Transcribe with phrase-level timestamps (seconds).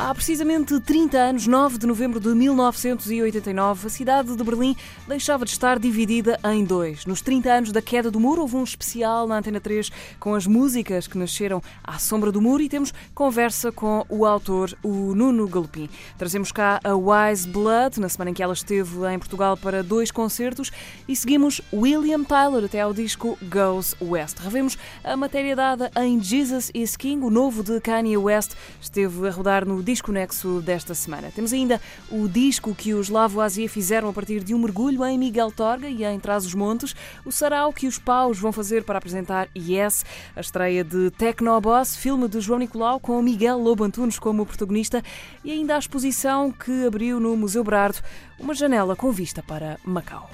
[0.00, 4.76] Há precisamente 30 anos, 9 de novembro de 1989, a cidade de Berlim
[5.08, 7.04] deixava de estar dividida em dois.
[7.04, 9.90] Nos 30 anos da queda do muro, houve um especial na Antena 3
[10.20, 14.72] com as músicas que nasceram à sombra do muro e temos conversa com o autor,
[14.84, 15.90] o Nuno Galopim.
[16.16, 20.12] Trazemos cá a Wise Blood, na semana em que ela esteve em Portugal para dois
[20.12, 20.70] concertos,
[21.08, 24.38] e seguimos William Tyler até ao disco Goes West.
[24.38, 29.32] Revemos a matéria dada em Jesus is King, o novo de Kanye West, esteve a
[29.32, 31.32] rodar no disco nexo desta semana.
[31.34, 35.50] Temos ainda o disco que os Lavoisier fizeram a partir de um mergulho em Miguel
[35.50, 40.04] Torga e em Trás-os-Montes, o sarau que os paus vão fazer para apresentar Yes,
[40.36, 45.02] a estreia de Tecnoboss, filme de João Nicolau com Miguel Lobo Antunes como protagonista
[45.42, 47.98] e ainda a exposição que abriu no Museu Brardo,
[48.38, 50.28] uma janela com vista para Macau.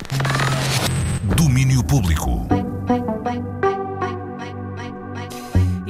[1.36, 2.63] Domínio Público.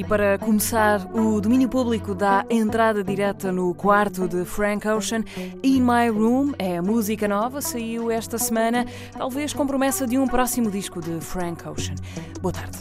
[0.08, 5.24] Para começar, o domínio público dá entrada direta no quarto de Frank Ocean.
[5.62, 8.84] In My Room é a música nova, saiu esta semana,
[9.16, 11.94] talvez com promessa de um próximo disco de Frank Ocean.
[12.40, 12.78] Boa tarde.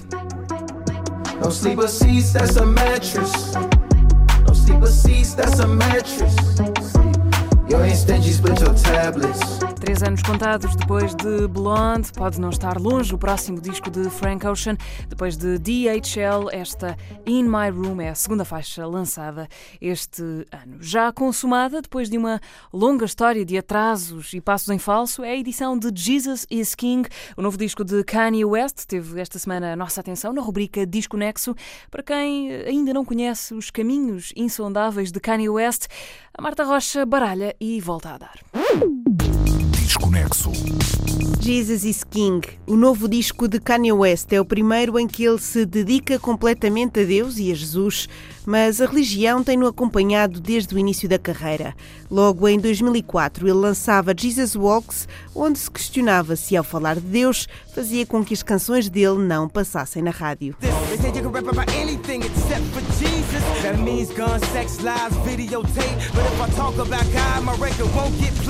[9.79, 14.45] Três anos contados depois de Blonde, pode não estar longe o próximo disco de Frank
[14.45, 14.77] Ocean.
[15.07, 19.47] Depois de DHL, esta In My Room é a segunda faixa lançada
[19.81, 20.77] este ano.
[20.79, 22.39] Já consumada, depois de uma
[22.71, 27.07] longa história de atrasos e passos em falso, é a edição de Jesus is King,
[27.35, 28.85] o novo disco de Kanye West.
[28.87, 31.55] Teve esta semana a nossa atenção na rubrica Disco Nexo.
[31.91, 35.87] Para quem ainda não conhece os caminhos insondáveis de Kanye West,
[36.35, 39.32] a Marta Rocha baralha e volta a dar.
[40.13, 40.51] Desconexo.
[41.39, 45.39] Jesus is King, o novo disco de Kanye West, é o primeiro em que ele
[45.39, 48.07] se dedica completamente a Deus e a Jesus,
[48.45, 51.75] mas a religião tem-no acompanhado desde o início da carreira.
[52.11, 57.47] Logo em 2004, ele lançava Jesus Walks, onde se questionava se, ao falar de Deus,
[57.73, 60.55] fazia com que as canções dele não passassem na rádio.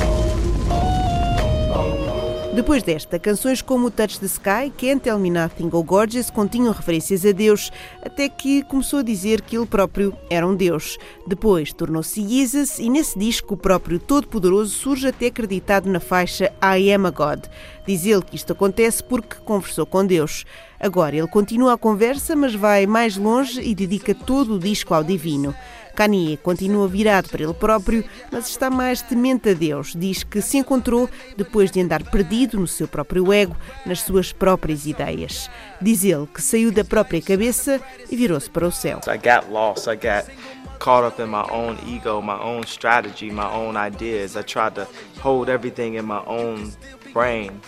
[2.55, 7.25] Depois desta, canções como Touch the Sky, Can't Tell Me Nothing ou Gorgeous continham referências
[7.25, 7.73] a Deus,
[8.03, 10.99] até que começou a dizer que ele próprio era um Deus.
[11.27, 16.93] Depois tornou-se Jesus e nesse disco o próprio Todo-Poderoso surge até acreditado na faixa I
[16.93, 17.47] Am a God.
[17.87, 20.45] Diz ele que isto acontece porque conversou com Deus.
[20.79, 25.03] Agora ele continua a conversa, mas vai mais longe e dedica todo o disco ao
[25.03, 25.55] divino.
[25.95, 29.95] Kanye continua virado para ele próprio, mas está mais temente a Deus.
[29.97, 34.87] Diz que se encontrou depois de andar perdido no seu próprio ego, nas suas próprias
[34.87, 35.51] ideias.
[35.81, 37.81] Diz ele que saiu da própria cabeça
[38.11, 39.01] e virou-se para o céu.
[39.07, 39.87] I got lost.
[39.89, 40.31] I got
[40.79, 44.37] caught up in my own ego, my own strategy, my own ideas.
[44.37, 44.87] I tried to
[45.21, 46.73] hold everything in my own
[47.13, 47.61] brain.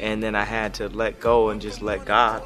[0.00, 2.42] And then I had to let go and just let God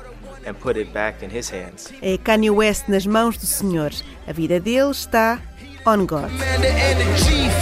[0.47, 1.93] and put it back in His hands.
[2.03, 3.91] É Kanye West nas mãos do Senhor.
[4.27, 5.41] A vida dele está
[5.87, 6.29] on God.
[6.31, 7.53] Commander and the chief,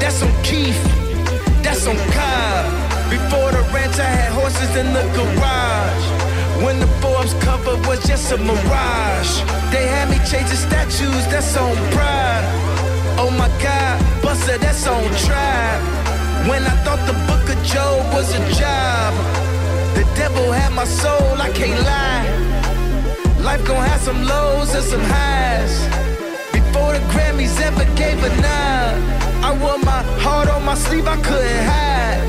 [0.00, 0.80] that's on Keith,
[1.62, 2.66] that's on Cobb.
[3.10, 6.06] Before the ranch, I had horses in the garage.
[6.62, 11.74] When the Forbes cover was just a mirage, they had me chasing statues, that's on
[11.90, 12.44] pride.
[13.18, 15.82] Oh my God, Buster, that's on tribe.
[16.48, 19.12] When I thought the book of Job was a job,
[20.00, 22.24] the devil had my soul, I can't lie.
[23.44, 25.74] Life gon' have some lows and some highs.
[26.56, 28.94] Before the Grammys ever gave a nod,
[29.48, 32.22] I wore my heart on my sleeve, I couldn't hide.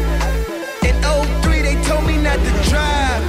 [0.87, 0.95] In
[1.43, 3.23] 03, they told me not to drive.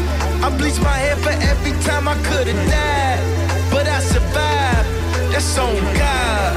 [0.45, 3.23] I bleached my hair for every time I could've died.
[3.71, 4.89] But I survived,
[5.31, 6.53] that's on God.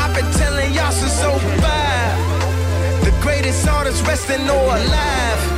[0.00, 3.04] I've been telling y'all since 05.
[3.06, 5.55] The greatest artist resting or alive.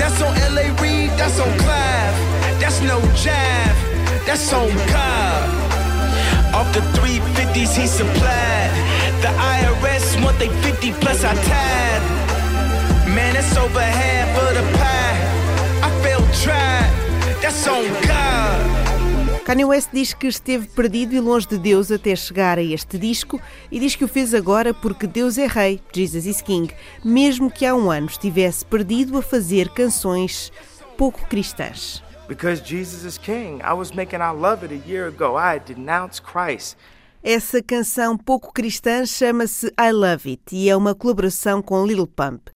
[0.00, 2.16] That's on LA Reid, that's on Clive.
[2.58, 3.76] That's no jive,
[4.24, 5.46] that's on God.
[6.54, 8.72] Off the 350s he supplied.
[9.20, 12.02] The IRS want they 50 plus I tied.
[13.14, 15.20] Man, it's over half of the pie.
[15.86, 17.42] I feel tried.
[17.42, 18.89] That's on God.
[19.44, 23.40] Kanye West diz que esteve perdido e longe de Deus até chegar a este disco
[23.70, 26.72] e diz que o fez agora porque Deus é rei, Jesus is King,
[27.04, 30.52] mesmo que há um ano estivesse perdido a fazer canções
[30.96, 32.02] pouco cristãs.
[32.28, 33.60] Because Jesus is King.
[33.62, 35.36] I was making I Love It a year ago.
[35.36, 36.76] I denounced Christ.
[37.22, 42.50] Essa canção pouco cristã chama-se I Love It e é uma colaboração com Little Pump.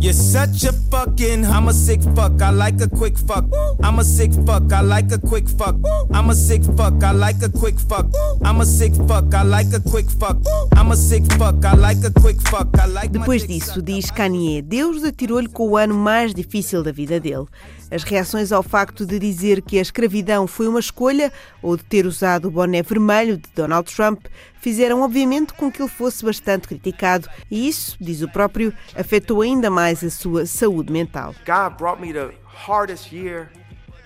[0.00, 1.44] You're such a fucking.
[1.44, 2.40] I'm a sick fuck.
[2.40, 3.44] I like a quick fuck.
[3.82, 4.72] I'm a sick fuck.
[4.72, 5.76] I like a quick fuck.
[6.10, 7.04] I'm a sick fuck.
[7.04, 8.06] I like a quick fuck.
[8.42, 9.34] I'm a sick fuck.
[9.34, 10.38] I like a quick fuck.
[10.74, 11.62] I'm a sick fuck.
[11.66, 12.68] I like a quick fuck.
[12.78, 16.92] I like my Depois disso, diz Kanye, Deus atirou-lhe com o ano mais difícil da
[16.92, 17.44] vida dele.
[17.90, 21.30] As reações ao facto de dizer que a escravidão foi uma escolha
[21.60, 24.20] ou de ter usado o boné vermelho de Donald Trump
[24.60, 29.70] fizeram obviamente com que ele fosse bastante criticado e isso, diz o próprio, afetou ainda
[29.70, 31.34] mais a sua saúde mental.
[31.46, 33.48] God brought me the hardest year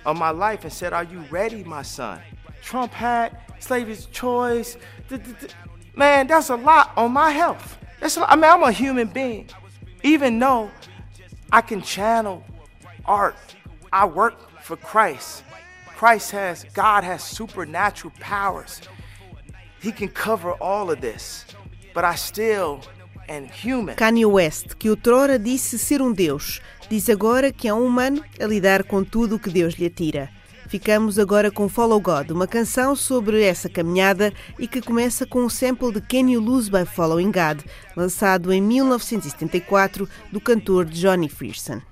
[0.05, 2.21] of my life and said, Are you ready, my son?
[2.63, 4.79] Trump had slavery's choice.
[5.95, 7.79] Man, that's a lot on my health.
[8.01, 8.31] That's a.
[8.31, 9.49] I mean, I'm a human being.
[10.03, 10.71] Even though
[11.53, 12.43] I can channel
[13.05, 13.37] art,
[13.93, 15.45] I work for Christ.
[15.87, 18.81] Christ has, God has supernatural powers.
[19.85, 21.45] He can cover all of this.
[21.93, 22.81] But I still
[23.29, 23.97] am human.
[23.97, 28.47] Kanye West, que outrora disse ser um deus, diz agora que é um humano a
[28.47, 30.31] lidar com tudo o que Deus lhe atira.
[30.69, 35.51] Ficamos agora com Follow God, uma canção sobre essa caminhada e que começa com um
[35.51, 37.61] sample de Can You Lose by Following God,
[37.95, 41.83] lançado em 1974 do cantor Johnny Frearson.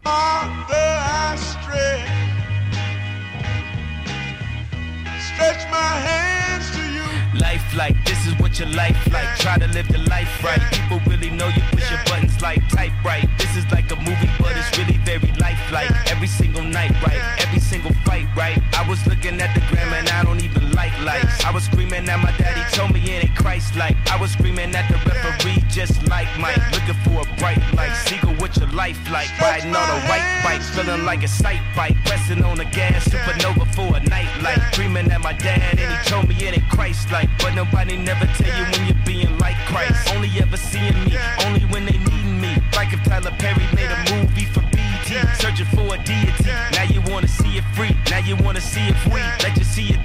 [5.35, 6.52] Stretch my you.
[7.35, 9.39] Life like this is what your life like.
[9.39, 10.61] Try to live the life right.
[10.73, 13.27] People really know you push your buttons like type right.
[13.39, 15.91] This is like a movie, but it's really very lifelike.
[16.11, 17.21] Every single night, right?
[17.41, 18.61] Every single fight, right?
[18.75, 21.43] I was looking at the gram and I don't even like lights.
[21.45, 23.02] I was screaming at my daddy, told me
[23.35, 23.97] Christ like.
[24.11, 26.59] I was screaming at the referee, just like Mike.
[26.73, 27.95] Looking for a bright light.
[28.07, 29.29] Seagull, what your life like?
[29.41, 31.97] Riding on a white bike, feeling like a sight bike.
[32.05, 34.61] Pressing on the gas, supernova for a night light.
[34.73, 37.29] Dreaming at my dad, and he told me it ain't Christ like.
[37.39, 40.15] But nobody never tell you when you're being like Christ.
[40.15, 42.57] Only ever seeing me, only when they need me.
[42.75, 44.63] Like if Tyler Perry made a movie for
[45.39, 46.45] Searching for a deity.
[46.73, 49.23] Now you wanna see it free, now you wanna see it free.
[49.43, 50.03] Let you see it.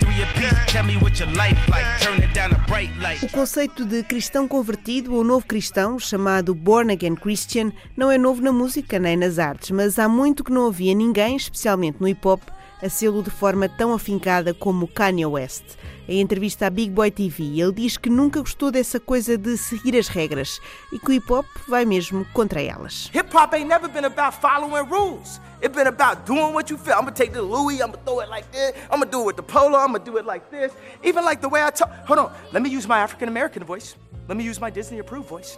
[0.67, 3.23] Tell me what your life like, turn it down a bright light.
[3.23, 8.41] O conceito de cristão convertido ou novo cristão, chamado Born Again Christian, não é novo
[8.41, 12.27] na música nem nas artes, mas há muito que não havia ninguém, especialmente no hip
[12.27, 12.41] hop,
[12.81, 15.63] a sê-lo de forma tão afincada como Kanye West.
[16.09, 19.97] Em entrevista à Big Boy TV, ele diz que nunca gostou dessa coisa de seguir
[19.97, 23.11] as regras e que o hip hop vai mesmo contra elas.
[23.13, 25.41] Hip hop ain't never been about following rules.
[25.61, 26.93] It's been about doing what you feel.
[26.93, 28.71] I'm gonna take the Louis, I'm gonna throw it like this.
[28.89, 30.71] I'm gonna do it with the polo, I'm gonna do it like this.
[31.03, 31.91] Even like the way I talk.
[32.07, 33.97] Hold on, let me use my African American voice.
[34.29, 35.57] Let me use my Disney approved voice.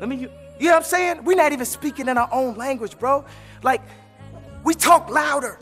[0.00, 1.24] Let me, you know what I'm saying?
[1.24, 3.24] We're not even speaking in our own language, bro.
[3.62, 3.82] Like,
[4.64, 5.60] we talk louder.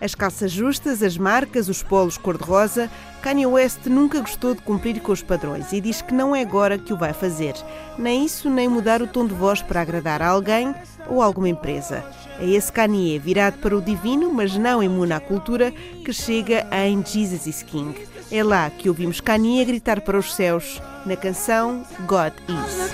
[0.00, 2.90] As calças justas, as marcas, os polos cor-de-rosa,
[3.22, 6.76] Kanye West nunca gostou de cumprir com os padrões e diz que não é agora
[6.76, 7.54] que o vai fazer.
[7.96, 10.74] Nem isso, nem mudar o tom de voz para agradar a alguém
[11.08, 12.04] ou alguma empresa.
[12.40, 15.70] É esse Kanye, virado para o divino, mas não imune à cultura,
[16.04, 17.94] que chega em Jesus is King.
[18.30, 22.92] É lá que ouvimos Kanye gritar para os céus na canção God Is.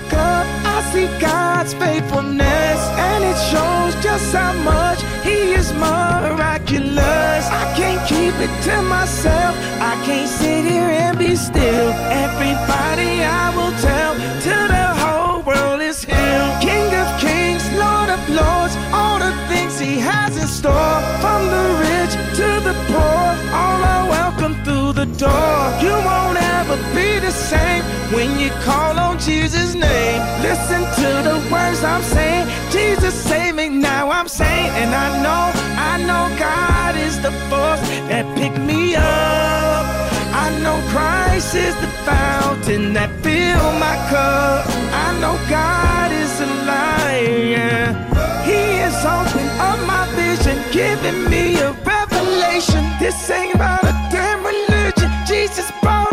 [21.21, 24.64] From the rich to the poor, all are welcome
[24.95, 25.59] the door.
[25.83, 27.83] You won't ever be the same
[28.15, 30.21] when you call on Jesus' name.
[30.41, 32.47] Listen to the words I'm saying.
[32.71, 34.09] Jesus save me now.
[34.09, 35.45] I'm saying, and I know,
[35.91, 39.83] I know God is the force that picked me up.
[40.43, 44.65] I know Christ is the fountain that filled my cup.
[45.05, 47.95] I know God is alive.
[48.47, 52.83] He is opening up my vision, giving me a revelation.
[52.99, 53.84] This ain't about.
[55.47, 56.04] Jesus brought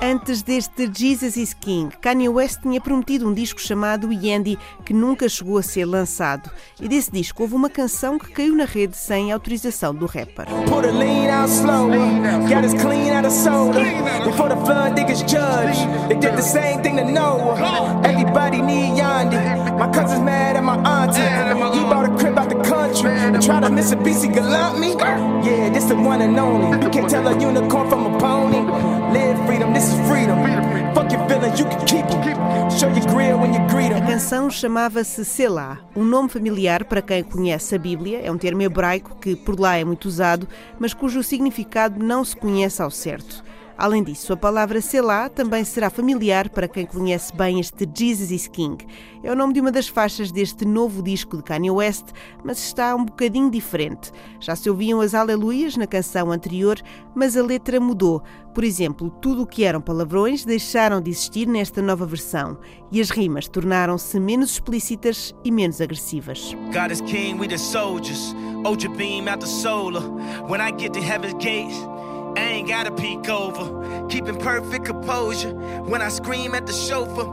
[0.00, 5.28] Antes deste Jesus is King, Kanye West tinha prometido um disco chamado Yandy que nunca
[5.28, 6.48] chegou a ser lançado.
[6.80, 10.46] E desse disco houve uma canção que caiu na rede sem autorização do rapper.
[18.04, 19.36] Everybody need Yandy.
[19.78, 21.20] My cousin's mad at my auntie.
[21.76, 22.16] He bought a
[22.90, 24.94] And try to me.
[25.46, 26.76] Yeah, this the one and only.
[26.86, 28.58] You tell a unicorn from a pony.
[29.12, 30.42] Live freedom, this is freedom.
[30.92, 32.20] Fuck your feelings, you can keep them.
[32.24, 38.38] You A canção chamava-se Selá, um nome familiar para quem conhece a Bíblia, é um
[38.38, 42.90] termo hebraico que por lá é muito usado, mas cujo significado não se conhece ao
[42.90, 43.44] certo.
[43.80, 48.46] Além disso, a palavra Selá também será familiar para quem conhece bem este Jesus is
[48.46, 48.76] King.
[49.22, 52.08] É o nome de uma das faixas deste novo disco de Kanye West,
[52.44, 54.12] mas está um bocadinho diferente.
[54.38, 56.78] Já se ouviam as aleluias na canção anterior,
[57.14, 58.22] mas a letra mudou.
[58.52, 62.58] Por exemplo, tudo o que eram palavrões deixaram de existir nesta nova versão
[62.92, 66.54] e as rimas tornaram-se menos explícitas e menos agressivas.
[66.70, 68.34] God is king, we the soldiers.
[68.62, 70.02] Ultra beam out the solar.
[70.48, 71.78] When I get to heaven's gates,
[72.36, 74.06] I ain't gotta peek over.
[74.08, 75.52] Keeping perfect composure.
[75.84, 77.28] When I scream at the chauffeur,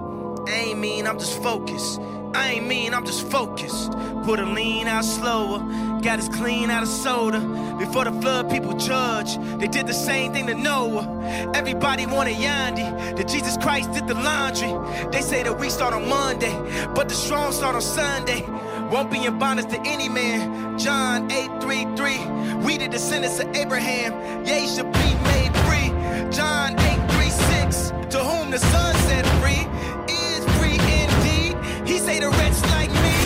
[0.48, 2.00] I ain't mean, I'm just focused.
[2.34, 3.92] I ain't mean, I'm just focused.
[4.24, 5.60] Put a lean out slower.
[6.01, 7.39] Got us clean out of soda.
[7.80, 9.38] Before the flood, people judge.
[9.60, 11.51] They did the same thing to Noah.
[11.54, 13.16] Everybody wanted Yandy.
[13.18, 14.72] That Jesus Christ did the laundry.
[15.12, 16.54] They say that we start on Monday,
[16.94, 18.46] but the strong start on Sunday.
[18.91, 20.79] Won't be in bondage to any man.
[20.79, 22.63] John 8:33.
[22.63, 24.46] We the descendants of Abraham.
[24.46, 25.89] Yea, should be made free.
[26.32, 27.91] John 8:36.
[28.12, 29.67] To whom the Son set free
[30.08, 31.58] is free indeed.
[31.86, 33.17] He say the wretch like me.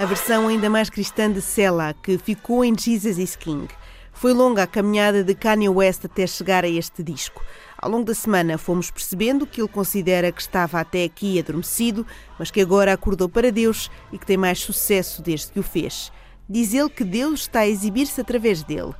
[0.00, 3.68] A versão ainda mais cristã de Sela, que ficou em Jesus is King.
[4.12, 7.44] Foi longa a caminhada de Kanye West até chegar a este disco.
[7.80, 12.04] Ao longo da semana fomos percebendo que ele considera que estava até aqui adormecido,
[12.36, 16.10] mas que agora acordou para Deus e que tem mais sucesso desde que o fez.
[16.48, 18.94] Diz ele que Deus está a exibir-se através dele.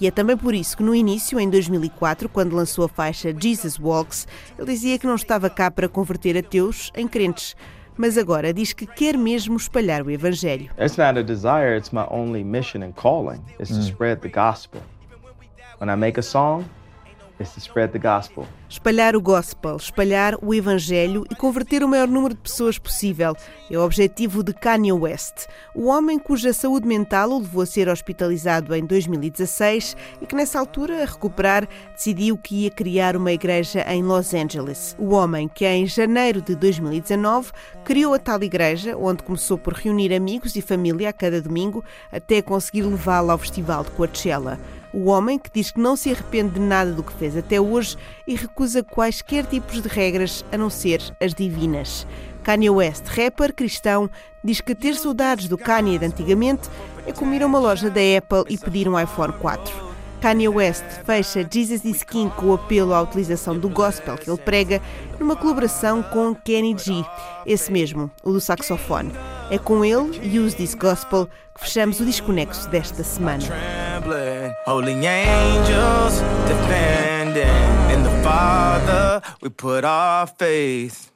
[0.00, 3.78] E é também por isso que no início, em 2004, quando lançou a faixa Jesus
[3.78, 4.26] Walks,
[4.58, 7.54] ele dizia que não estava cá para converter ateus em crentes.
[7.98, 10.70] Mas agora diz que quer mesmo espalhar o Evangelho.
[10.80, 14.80] It's not a desire, it's my only mission and calling is to spread the gospel.
[15.78, 16.64] When I make a song,
[18.68, 23.34] Espalhar o gospel, espalhar o evangelho e converter o maior número de pessoas possível
[23.70, 27.88] é o objetivo de Kanye West, o homem cuja saúde mental o levou a ser
[27.88, 33.84] hospitalizado em 2016 e que nessa altura, a recuperar, decidiu que ia criar uma igreja
[33.88, 34.96] em Los Angeles.
[34.98, 37.52] O homem que em janeiro de 2019
[37.84, 42.42] criou a tal igreja, onde começou por reunir amigos e família a cada domingo até
[42.42, 44.58] conseguir levá-la ao festival de Coachella.
[44.92, 47.96] O homem que diz que não se arrepende de nada do que fez até hoje
[48.26, 52.06] e recusa quaisquer tipos de regras a não ser as divinas.
[52.42, 54.10] Kanye West, rapper cristão,
[54.44, 56.68] diz que ter saudades do Kanye de antigamente
[57.06, 59.92] é como ir a uma loja da Apple e pedir um iPhone 4.
[60.20, 64.38] Kanye West fecha Jesus is King com o apelo à utilização do gospel que ele
[64.38, 64.80] prega
[65.18, 67.04] numa colaboração com Kenny G,
[67.46, 69.10] esse mesmo, o do saxofone.
[69.52, 73.44] É com ele, Use This Gospel, que fechamos o Desconexo desta semana.
[79.42, 81.12] we put our faith.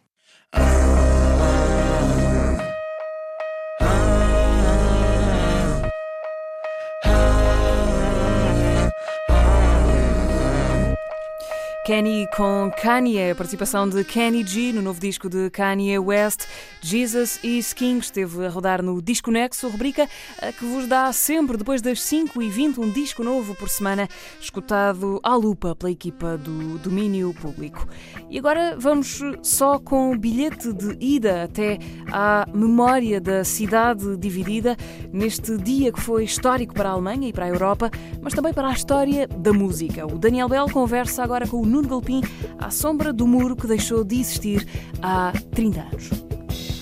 [11.87, 16.49] Kenny com Kanye, a participação de Kenny G no novo disco de Kanye West,
[16.81, 20.09] Jesus is King, esteve a rodar no Disco Nexo, rubrica
[20.43, 24.09] eh, que vos dá sempre, depois das 5 e 20 um disco novo por semana,
[24.40, 27.87] escutado à lupa pela equipa do domínio público.
[28.28, 31.78] E agora vamos só com o bilhete de ida até
[32.11, 34.76] à memória da cidade dividida,
[35.12, 38.71] neste dia que foi histórico para a Alemanha e para a Europa, mas também para
[38.71, 40.05] a história da música.
[40.05, 42.23] O Daniel Bell conversa agora com o Nuno Galpim
[42.59, 44.66] à sombra do muro que deixou de existir
[45.02, 46.11] há 30 anos.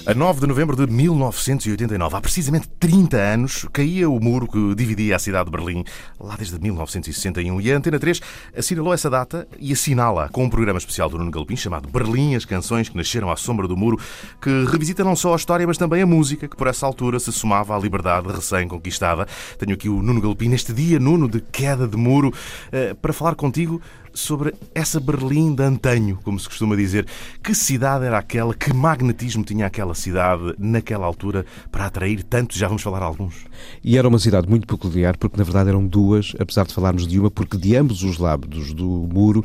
[0.07, 5.17] A 9 de novembro de 1989, há precisamente 30 anos, caía o muro que dividia
[5.17, 5.83] a cidade de Berlim,
[6.21, 7.59] lá desde 1961.
[7.61, 8.21] E a Antena 3
[8.55, 12.45] assinalou essa data e assinala com um programa especial do Nuno Galpim chamado Berlim, as
[12.45, 13.99] canções que nasceram à sombra do muro,
[14.43, 17.33] que revisita não só a história, mas também a música, que por essa altura se
[17.33, 19.27] somava à liberdade recém-conquistada.
[19.59, 22.31] Tenho aqui o Nuno Galpim neste dia, Nuno, de queda de muro,
[22.71, 23.81] eh, para falar contigo
[24.15, 27.07] sobre essa Berlim de antanho, como se costuma dizer.
[27.43, 28.55] Que cidade era aquela?
[28.55, 32.57] Que magnetismo tinha aquela cidade naquela altura para atrair tantos?
[32.57, 33.35] Já vamos falar alguns.
[33.83, 37.19] E era uma cidade muito peculiar, porque na verdade eram duas, apesar de falarmos de
[37.19, 39.45] uma, porque de ambos os lados do muro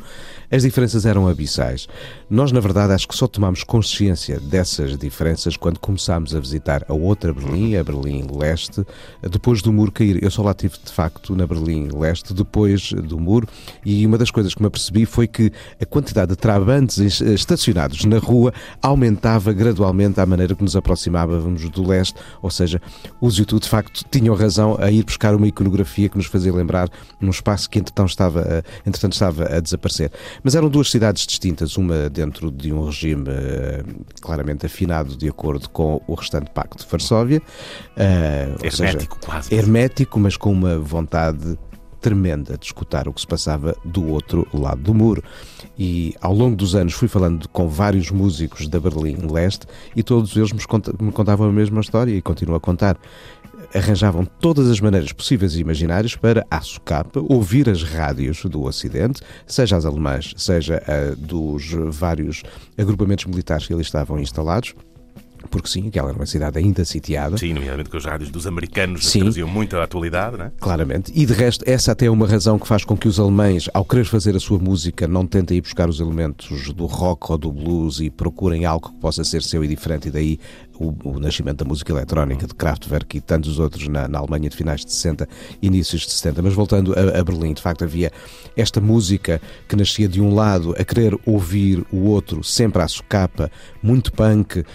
[0.51, 1.88] as diferenças eram abissais.
[2.29, 6.93] Nós, na verdade, acho que só tomámos consciência dessas diferenças quando começámos a visitar a
[6.93, 8.83] outra Berlim, a Berlim Leste,
[9.21, 10.23] depois do muro cair.
[10.23, 13.47] Eu só lá tive, de facto, na Berlim Leste, depois do muro,
[13.85, 15.51] e uma das coisas que me apercebi foi que
[15.81, 21.87] a quantidade de trabantes estacionados na rua aumentava gradualmente à maneira que nos aproximávamos do
[21.87, 22.81] leste, ou seja,
[23.21, 26.89] os YouTube de facto tinham razão a ir buscar uma iconografia que nos fazia lembrar
[27.19, 30.11] num espaço que entretanto estava, entretanto estava a desaparecer.
[30.43, 35.69] Mas eram duas cidades distintas, uma dentro de um regime uh, claramente afinado de acordo
[35.69, 37.41] com o restante Pacto de Varsóvia,
[37.95, 39.55] uh, hermético seja, quase.
[39.55, 41.57] Hermético, mas com uma vontade
[41.99, 45.23] tremenda de escutar o que se passava do outro lado do muro.
[45.77, 49.65] E ao longo dos anos fui falando com vários músicos da Berlim Leste
[49.95, 52.97] e todos eles me contavam a mesma história e continuam a contar
[53.73, 59.21] arranjavam todas as maneiras possíveis e imaginárias para, à socapa, ouvir as rádios do Ocidente,
[59.45, 62.43] seja as alemãs, seja a dos vários
[62.77, 64.73] agrupamentos militares que ali estavam instalados,
[65.50, 67.38] porque sim, aquela era uma cidade ainda sitiada.
[67.38, 70.51] Sim, nomeadamente com os rádios dos americanos sim, traziam muita atualidade, não é?
[70.60, 71.12] Claramente.
[71.15, 73.86] E de resto, essa até é uma razão que faz com que os alemães, ao
[73.86, 77.51] querer fazer a sua música, não tentem ir buscar os elementos do rock ou do
[77.51, 80.39] blues e procurem algo que possa ser seu e diferente, e daí
[80.79, 84.55] o, o, nascimento da música eletrónica de Kraftwerk e tantos outros na, na, Alemanha de
[84.55, 85.27] finais de 60,
[85.62, 86.41] inícios de 70.
[86.41, 88.12] Mas voltando a, a, Berlim, de facto havia
[88.55, 93.51] esta música que nascia de um lado a querer ouvir o outro, sempre à socapa,
[93.83, 94.65] muito punk, uh,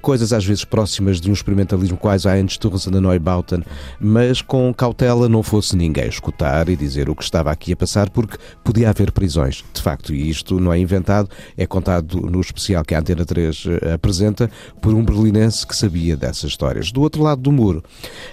[0.00, 3.62] coisas às vezes próximas de um experimentalismo quase à Einstürzen da Neubauten,
[4.00, 8.08] mas com cautela não fosse ninguém escutar e dizer o que estava aqui a passar,
[8.08, 9.62] porque podia haver prisões.
[9.74, 13.66] De facto, e isto não é inventado, é contado no especial que a Antena 3
[13.66, 16.90] eh, apresenta por um berlinense que sabia dessas histórias.
[16.92, 17.82] Do outro lado do muro,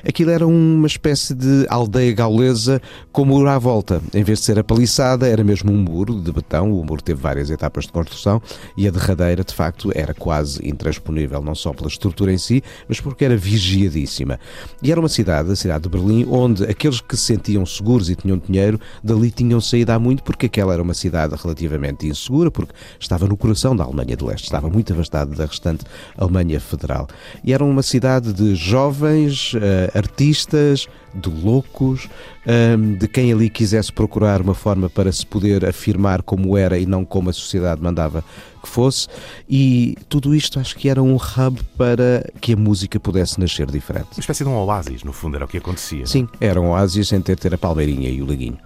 [0.08, 4.02] aquilo era uma espécie de aldeia gaulesa com muro à volta.
[4.14, 6.72] Em vez de ser a paliçada, era mesmo um muro de betão.
[6.72, 8.42] O muro teve várias etapas de construção
[8.76, 13.00] e a derradeira, de facto, era quase intransponível, não só pela estrutura em si, mas
[13.00, 14.40] porque era vigiadíssima.
[14.82, 18.16] E era uma cidade, a cidade de Berlim, onde aqueles que se sentiam seguros e
[18.16, 22.74] tinham dinheiro, dali tinham saído há muito, porque aquela era uma cidade relativamente insegura, porque
[23.00, 25.84] estava no coração da Alemanha de Leste, estava muito afastada da restante
[26.18, 27.07] Alemanha Federal.
[27.44, 32.08] E era uma cidade de jovens, uh, artistas, de loucos,
[32.46, 36.86] um, de quem ali quisesse procurar uma forma para se poder afirmar como era e
[36.86, 38.24] não como a sociedade mandava
[38.68, 39.08] que fosse,
[39.50, 44.10] e tudo isto acho que era um hub para que a música pudesse nascer diferente.
[44.14, 46.06] Uma espécie de um oásis, no fundo, era o que acontecia.
[46.06, 48.58] Sim, era um oásis sem ter, ter a palmeirinha e o laguinho.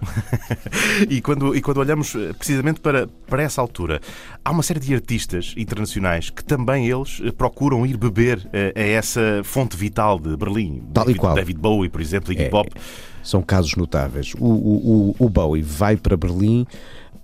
[1.08, 4.00] e, quando, e quando olhamos eh, precisamente para, para essa altura,
[4.44, 8.72] há uma série de artistas internacionais que também eles eh, procuram ir beber a, eh,
[8.74, 10.82] a essa fonte vital de Berlim.
[10.92, 11.34] Tal David, e qual.
[11.34, 12.70] David Bowie, por exemplo, É, Pop.
[13.22, 14.34] São casos notáveis.
[14.38, 16.66] O, o, o Bowie vai para Berlim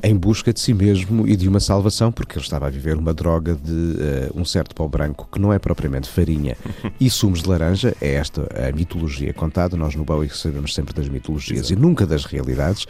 [0.02, 3.12] em busca de si mesmo e de uma salvação, porque ele estava a viver uma
[3.12, 6.56] droga de uh, um certo pó branco que não é propriamente farinha
[7.00, 7.96] e sumos de laranja.
[8.00, 9.76] É esta a mitologia contada.
[9.76, 11.72] Nós no Bowie sabemos sempre das mitologias Exato.
[11.72, 12.86] e nunca das realidades,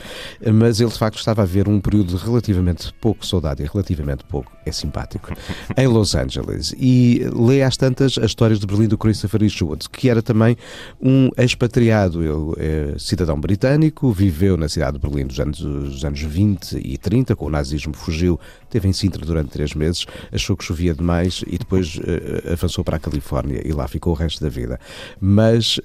[0.53, 4.53] mas ele de facto estava a ver um período relativamente pouco saudade e relativamente pouco
[4.67, 5.33] é simpático
[5.77, 10.11] em Los Angeles e lê às tantas as histórias de Berlim do Christopher Eastwood, que
[10.11, 10.57] era também
[11.01, 16.21] um expatriado, ele é cidadão britânico, viveu na cidade de Berlim dos anos, dos anos
[16.21, 20.65] 20 e 30, com o nazismo fugiu, teve em Sintra durante três meses, achou que
[20.65, 24.49] chovia demais e depois uh, avançou para a Califórnia e lá ficou o resto da
[24.49, 24.79] vida.
[25.21, 25.83] Mas uh,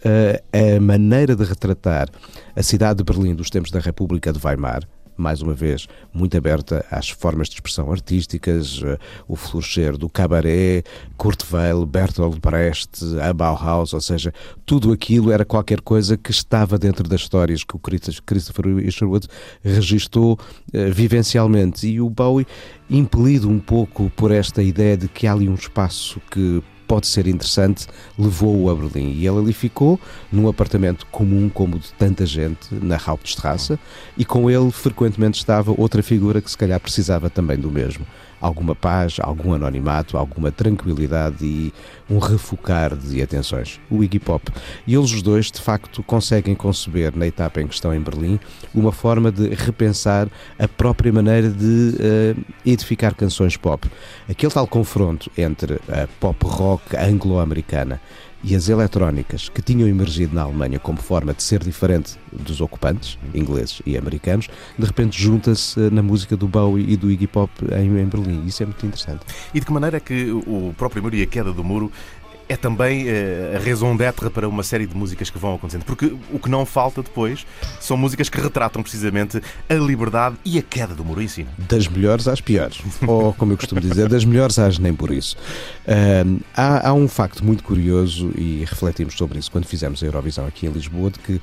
[0.52, 2.10] a maneira de retratar
[2.56, 4.84] a cidade de Berlim dos tempos da República de Weimar,
[5.17, 8.97] mais uma vez, muito aberta às formas de expressão artísticas, uh,
[9.28, 10.84] o florescer do cabaré,
[11.17, 14.34] Kurt Weill, Bertolt Brecht, a Bauhaus, ou seja,
[14.65, 19.28] tudo aquilo era qualquer coisa que estava dentro das histórias que o Christopher Isherwood
[19.63, 21.88] registou uh, vivencialmente.
[21.88, 22.47] E o Bowie,
[22.89, 27.28] impelido um pouco por esta ideia de que há ali um espaço que pode ser
[27.28, 29.12] interessante, levou-o a Berlim.
[29.13, 30.00] E ele ali ficou
[30.32, 33.80] num apartamento comum, como de tanta gente, na Hauptstrasse,
[34.17, 38.06] e com ele frequentemente estava outra figura que se calhar precisava também do mesmo.
[38.44, 41.74] Alguma paz, algum anonimato, alguma tranquilidade e
[42.10, 43.80] um refocar de atenções.
[43.90, 44.52] O Iggy Pop.
[44.86, 48.38] E eles os dois, de facto, conseguem conceber, na etapa em que estão em Berlim,
[48.76, 50.28] uma forma de repensar
[50.60, 53.90] a própria maneira de uh, edificar canções pop.
[54.30, 58.02] Aquele tal confronto entre a pop rock anglo-americana
[58.44, 63.18] e as eletrónicas que tinham emergido na Alemanha como forma de ser diferente dos ocupantes,
[63.34, 67.52] ingleses e americanos, de repente junta-se eh, na música do Bowie e do Iggy Pop
[67.72, 68.46] em, em Berlim.
[68.46, 69.22] Isso é muito interessante.
[69.54, 71.92] E de que maneira é que o próprio muro e a queda do muro
[72.48, 75.86] é também uh, a raison d'être para uma série de músicas que vão acontecendo.
[75.86, 77.46] Porque o que não falta depois
[77.80, 81.46] são músicas que retratam precisamente a liberdade e a queda do muro em si.
[81.58, 82.82] Das melhores às piores.
[83.06, 85.36] Ou, como eu costumo dizer, das melhores às nem por isso.
[85.86, 90.46] Uh, há, há, um facto muito curioso e refletimos sobre isso quando fizemos a Eurovisão
[90.46, 91.42] aqui em Lisboa, de que uh,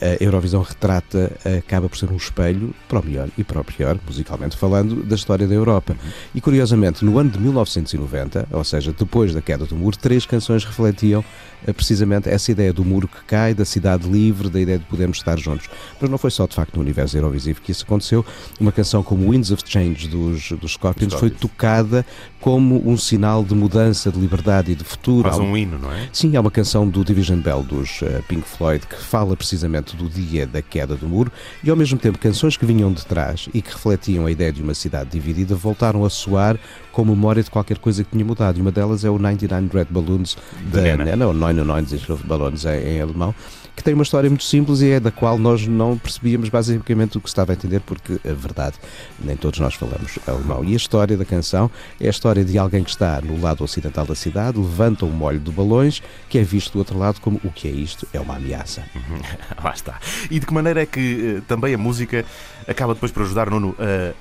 [0.00, 3.98] a Eurovisão retrata, acaba por ser um espelho para o melhor e para o pior,
[4.06, 5.96] musicalmente falando, da história da Europa.
[6.34, 10.64] E curiosamente, no ano de 1990, ou seja, depois da queda do muro, três canções
[10.64, 11.22] refletiam
[11.66, 15.18] eh, precisamente essa ideia do muro que cai, da cidade livre, da ideia de podermos
[15.18, 15.68] estar juntos.
[16.00, 18.24] Mas não foi só de facto no universo Eurovisivo que isso aconteceu.
[18.58, 22.06] Uma canção como Winds of Change dos, dos Scorpions foi tocada
[22.46, 25.28] como um sinal de mudança, de liberdade e de futuro.
[25.28, 26.08] Faz um hino, não é?
[26.12, 30.08] Sim, há uma canção do Division Bell dos uh, Pink Floyd que fala precisamente do
[30.08, 31.32] dia da queda do muro
[31.64, 34.62] e ao mesmo tempo canções que vinham de trás e que refletiam a ideia de
[34.62, 36.56] uma cidade dividida voltaram a soar
[36.92, 38.58] com memória de qualquer coisa que tinha mudado.
[38.58, 40.38] E uma delas é o 99 Red Balloons
[40.70, 43.34] da Nena, Nena ou 99 Balloons em, em alemão,
[43.76, 47.20] que tem uma história muito simples e é da qual nós não percebíamos basicamente o
[47.20, 48.76] que estava a entender, porque a verdade,
[49.20, 50.64] nem todos nós falamos alemão.
[50.64, 54.06] E a história da canção é a história de alguém que está no lado ocidental
[54.06, 57.52] da cidade, levanta um molho de balões, que é visto do outro lado como o
[57.52, 58.08] que é isto?
[58.14, 58.82] É uma ameaça.
[59.62, 60.00] Lá está.
[60.30, 62.24] E de que maneira é que uh, também a música
[62.66, 63.74] acaba depois por ajudar, Nuno,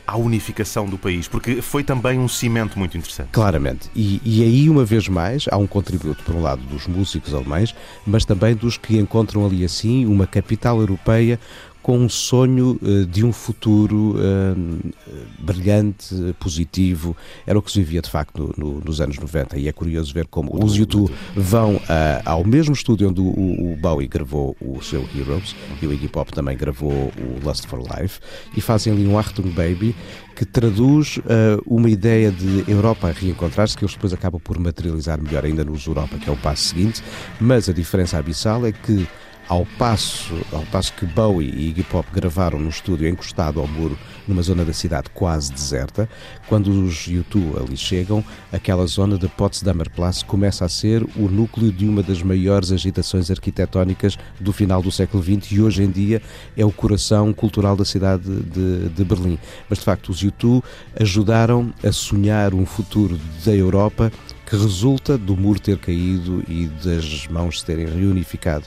[0.06, 1.28] à unificação do país?
[1.28, 3.30] Porque foi também um cimento muito interessante.
[3.32, 3.90] Claramente.
[3.96, 7.76] E, e aí, uma vez mais, há um contributo, por um lado, dos músicos alemães,
[8.06, 11.40] mas também dos que encontram ali assim uma capital europeia
[11.86, 14.94] com um sonho uh, de um futuro uh,
[15.38, 17.16] brilhante, positivo.
[17.46, 20.12] Era o que se vivia de facto no, no, nos anos 90 e é curioso
[20.12, 21.82] ver como os YouTube vão uh,
[22.26, 26.34] ao mesmo estúdio onde o, o, Bowie gravou o seu Heroes e o Iggy Pop
[26.34, 28.20] também gravou o Lust for Life
[28.58, 29.96] e fazem ali um Achtung Baby
[30.36, 31.20] que traduz
[31.66, 35.86] uma ideia de Europa a reencontrar-se que eles depois acabam por materializar melhor ainda nos
[35.86, 37.02] Europa, que é o passo seguinte,
[37.40, 39.08] mas a diferença abissal é que
[39.48, 43.98] ao passo, ao passo que Bowie e Iggy Pop gravaram no estúdio encostado ao muro,
[44.28, 46.10] numa zona da cidade quase deserta,
[46.48, 49.92] quando os U2 ali chegam, aquela zona de Potsdamer
[50.26, 55.24] começa a ser o núcleo de uma das maiores agitações arquitetónicas do final do século
[55.24, 56.22] XX e hoje em dia
[56.58, 59.38] é o coração cultural da cidade de, de Berlim.
[59.70, 60.64] Mas de facto, os U2
[61.00, 64.12] ajudaram a sonhar um futuro da Europa
[64.46, 68.66] que resulta do muro ter caído e das mãos se terem reunificado.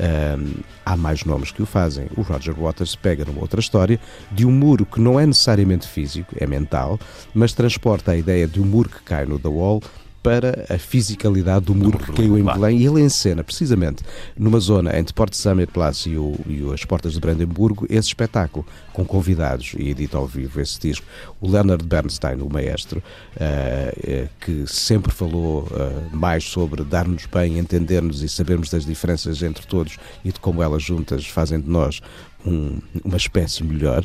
[0.00, 2.06] Um, há mais nomes que o fazem.
[2.16, 4.00] O Roger Waters pega numa outra história
[4.32, 6.98] de um muro que não é necessariamente físico, é mental,
[7.34, 9.82] mas transporta a ideia de um muro que cai no The Wall
[10.22, 14.02] para a fisicalidade do muro que caiu em Belém e ele encena precisamente
[14.36, 18.66] numa zona entre Porto Summit Place e, o, e, as portas de Brandemburgo esse espetáculo
[18.92, 21.06] com convidados e edita ao vivo esse disco.
[21.40, 23.02] O Leonard Bernstein, o maestro,
[23.36, 29.66] uh, que sempre falou uh, mais sobre dar-nos bem, entender-nos e sabermos das diferenças entre
[29.66, 32.00] todos e de como elas juntas fazem de nós
[32.44, 34.04] um, uma espécie melhor,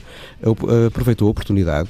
[0.88, 1.90] aproveitou a oportunidade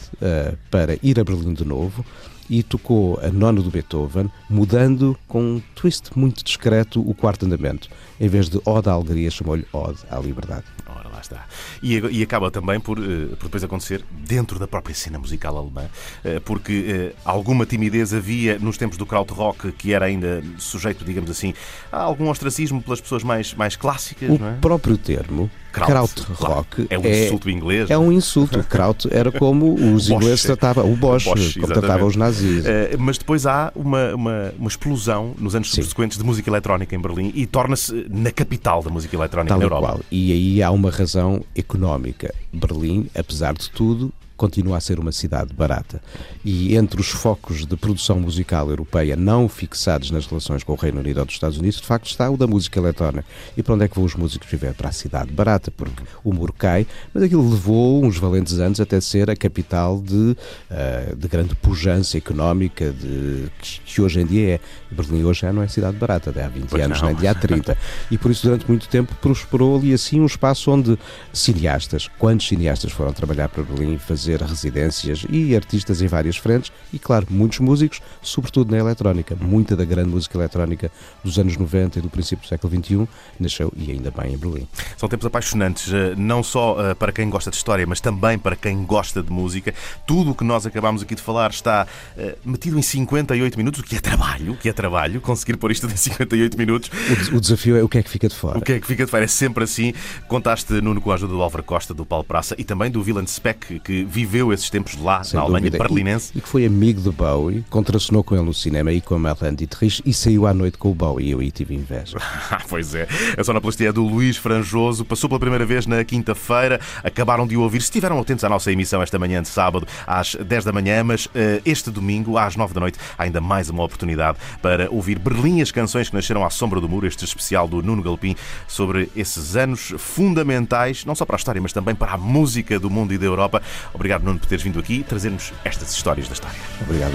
[0.69, 2.05] para ir a Berlim de novo
[2.49, 7.89] e tocou a nona do Beethoven, mudando com um twist muito discreto o quarto andamento.
[8.19, 10.63] Em vez de Ode à Alegria, chamou-lhe Ode à Liberdade.
[10.87, 11.45] Ora, lá está.
[11.81, 15.83] E, e acaba também por, uh, por, depois acontecer dentro da própria cena musical alemã,
[15.83, 21.29] uh, porque uh, alguma timidez havia nos tempos do krautrock, que era ainda sujeito, digamos
[21.29, 21.53] assim,
[21.91, 24.29] a algum ostracismo pelas pessoas mais, mais clássicas.
[24.29, 24.57] O é?
[24.61, 27.89] próprio termo Krautrock é um insulto inglês.
[27.89, 28.63] É um insulto.
[28.63, 32.65] Kraut era como os ingleses tratavam, o Bosch, Bosch como tratavam os nazis.
[32.65, 35.81] Uh, mas depois há uma, uma, uma explosão nos anos Sim.
[35.81, 39.65] subsequentes de música eletrónica em Berlim e torna-se na capital da música eletrónica Tal na
[39.65, 39.87] Europa.
[39.87, 39.99] Qual.
[40.09, 42.33] E aí há uma razão económica.
[42.53, 46.01] Berlim, apesar de tudo, continua a ser uma cidade barata.
[46.43, 50.99] E entre os focos de produção musical europeia não fixados nas relações com o Reino
[50.99, 53.25] Unido ou dos Estados Unidos, de facto está o da música eletrónica.
[53.55, 54.73] E para onde é que vão os músicos viver?
[54.73, 58.99] Para a cidade barata, porque o muro cai, mas aquilo levou uns valentes anos até
[58.99, 64.55] ser a capital de, uh, de grande pujança económica de, que, que, hoje em dia
[64.55, 64.59] é.
[64.91, 67.09] Berlim hoje já não é cidade barata, de há 20 pois anos, não.
[67.09, 67.77] nem de há 30.
[68.09, 70.97] e por isso durante muito tempo prosperou ali assim um espaço onde
[71.33, 76.71] cineastas, quantos cineastas foram trabalhar para Berlim fazer fazer residências e artistas em várias frentes
[76.91, 79.37] e, claro, muitos músicos, sobretudo na eletrónica.
[79.39, 80.91] Muita da grande música eletrónica
[81.23, 83.07] dos anos 90 e do princípio do século XXI
[83.39, 84.67] nasceu e ainda bem em Berlim.
[84.97, 88.55] São tempos apaixonantes, eh, não só eh, para quem gosta de história, mas também para
[88.55, 89.73] quem gosta de música.
[90.07, 91.85] Tudo o que nós acabámos aqui de falar está
[92.17, 95.71] uh, metido em 58 minutos, o que é trabalho, o que é trabalho, conseguir pôr
[95.71, 96.89] isto em 58 minutos.
[97.31, 98.57] O, o desafio é o que é que fica de fora.
[98.57, 99.23] O que é que fica de fora?
[99.23, 99.93] É sempre assim.
[100.27, 103.29] Contaste, Nuno, com a ajuda do Álvaro Costa, do Paulo Praça e também do Wieland
[103.29, 105.83] Speck, que viveu esses tempos lá, Sem na Alemanha dúvida.
[105.83, 106.31] berlinense.
[106.33, 109.19] E, e que foi amigo de Bowie, contracenou com ele no cinema e com a
[109.19, 111.31] Marlene Dietrich e saiu à noite com o Bowie.
[111.31, 112.17] Eu aí tive inveja.
[112.51, 113.07] Ah, pois é.
[113.37, 115.03] A sonoplastia é do Luís Franjoso.
[115.03, 116.79] Passou pela primeira vez na quinta-feira.
[117.03, 117.81] Acabaram de o ouvir.
[117.81, 121.27] Se estiveram atentos à nossa emissão esta manhã de sábado, às 10 da manhã, mas
[121.33, 125.59] eh, este domingo, às 9 da noite, há ainda mais uma oportunidade para ouvir Berlim,
[125.61, 128.35] as canções que nasceram à sombra do muro, este especial do Nuno Galpim,
[128.67, 132.89] sobre esses anos fundamentais, não só para a história, mas também para a música do
[132.89, 133.61] mundo e da Europa.
[133.93, 136.59] Obrigado, Nuno, por teres vindo aqui trazer-nos estas histórias da história.
[136.81, 137.13] Obrigado.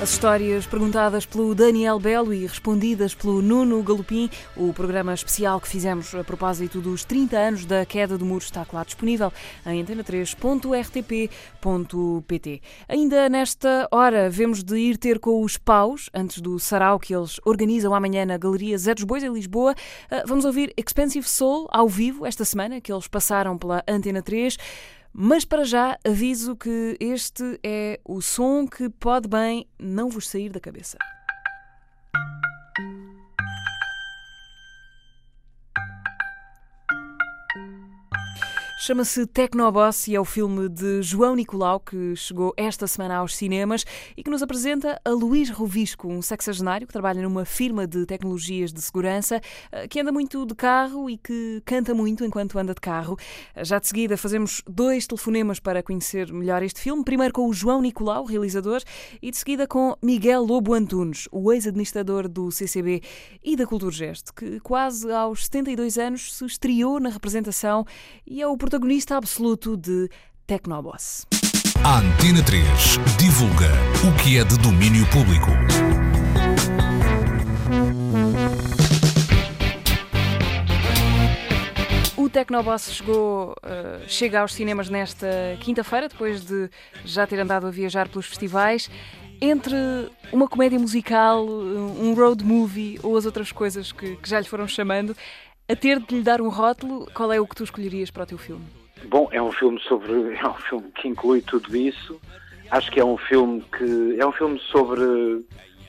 [0.00, 5.66] As histórias perguntadas pelo Daniel Belo e respondidas pelo Nuno Galopim, o programa especial que
[5.66, 9.32] fizemos a propósito dos 30 anos da queda do muro está claro disponível
[9.66, 12.62] em antena3.rtp.pt.
[12.88, 17.40] Ainda nesta hora, vemos de ir ter com os paus, antes do sarau que eles
[17.44, 19.74] organizam amanhã na Galeria Zé dos Bois, em Lisboa.
[20.08, 24.58] Ah, Vamos ouvir Expensive Soul ao vivo esta semana, que eles passaram pela Antena 3.
[25.12, 30.50] Mas para já aviso que este é o som que pode bem não vos sair
[30.50, 30.98] da cabeça.
[38.80, 43.84] Chama-se Tecnoboss e é o filme de João Nicolau que chegou esta semana aos cinemas
[44.16, 48.72] e que nos apresenta a Luís Rovisco, um sexagenário que trabalha numa firma de tecnologias
[48.72, 49.40] de segurança,
[49.72, 53.18] eh, que anda muito de carro e que canta muito enquanto anda de carro.
[53.62, 57.02] Já de seguida fazemos dois telefonemas para conhecer melhor este filme.
[57.02, 58.80] Primeiro com o João Nicolau, realizador,
[59.20, 63.02] e de seguida com Miguel Lobo Antunes, o ex-administrador do CCB
[63.42, 67.84] e da Culturgest, que quase aos 72 anos se estreou na representação
[68.24, 70.10] e é o protagonista absoluto de
[70.46, 71.26] Tecnoboss.
[71.82, 72.62] A Antena 3
[73.18, 73.70] divulga
[74.06, 75.48] o que é de domínio público.
[82.14, 85.26] O Tecnoboss chegou, eh, chega aos cinemas nesta
[85.60, 86.68] quinta-feira, depois de
[87.06, 88.90] já ter andado a viajar pelos festivais.
[89.40, 89.76] Entre
[90.30, 94.68] uma comédia musical, um road movie ou as outras coisas que, que já lhe foram
[94.68, 95.16] chamando,
[95.68, 98.26] a ter de lhe dar um rótulo, qual é o que tu escolherias para o
[98.26, 98.64] teu filme?
[99.06, 100.12] Bom, é um filme sobre.
[100.38, 102.20] É um filme que inclui tudo isso.
[102.70, 104.16] Acho que é um filme que.
[104.18, 105.46] É um filme sobre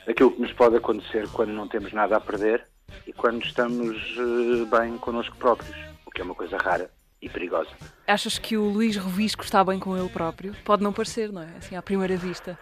[0.07, 2.65] aquilo que nos pode acontecer quando não temos nada a perder
[3.05, 6.89] e quando estamos eh, bem connosco próprios, o que é uma coisa rara
[7.21, 7.69] e perigosa.
[8.07, 10.55] Achas que o Luís Rovisco está bem com ele próprio?
[10.65, 11.49] Pode não parecer, não é?
[11.57, 12.57] Assim, à primeira vista.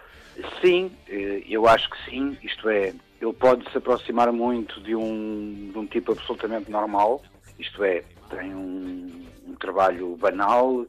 [0.60, 2.36] Sim, eh, eu acho que sim.
[2.42, 7.22] Isto é, ele pode se aproximar muito de um, de um tipo absolutamente normal.
[7.58, 10.86] Isto é, tem um, um trabalho banal,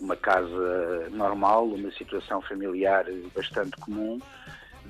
[0.00, 4.20] uma casa normal, uma situação familiar bastante comum,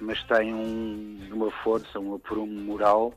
[0.00, 3.14] mas tem um, uma força, um aprumo moral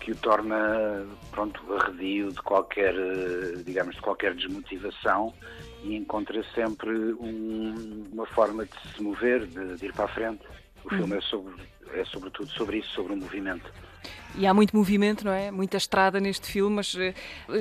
[0.00, 2.92] que o torna pronto arredio de qualquer
[3.64, 5.32] digamos de qualquer desmotivação
[5.84, 10.42] e encontra sempre um- uma forma de se mover de, de ir para a frente
[10.84, 11.54] o filme é sobre
[11.94, 13.70] é sobretudo sobre isso sobre o movimento
[14.34, 15.50] E há muito movimento, não é?
[15.50, 17.14] Muita estrada neste filme, mas eh,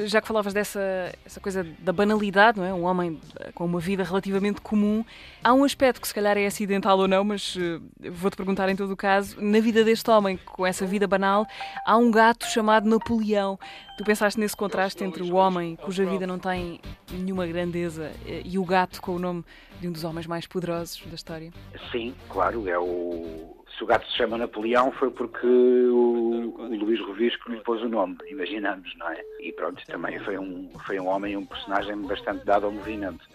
[0.08, 0.80] já que falavas dessa
[1.26, 2.74] essa coisa da banalidade, não é?
[2.74, 5.04] Um homem eh, com uma vida relativamente comum,
[5.44, 8.76] há um aspecto que se calhar é acidental ou não, mas eh, vou-te perguntar em
[8.76, 11.46] todo o caso, na vida deste homem com essa vida banal,
[11.86, 13.60] há um gato chamado Napoleão.
[13.98, 16.80] Tu pensaste nesse contraste entre o homem cuja vida não tem
[17.12, 19.44] nenhuma grandeza e o gato com o nome
[19.80, 21.52] de um dos homens mais poderosos da história?
[21.92, 23.61] Sim, claro, é o.
[23.78, 27.90] Se o gato se chama Napoleão foi porque o, o Luís Rovisco lhe pôs o
[27.90, 29.24] nome, imaginamos, não é?
[29.40, 33.26] E pronto, também foi um, foi um homem, um personagem bastante dado ao movimento.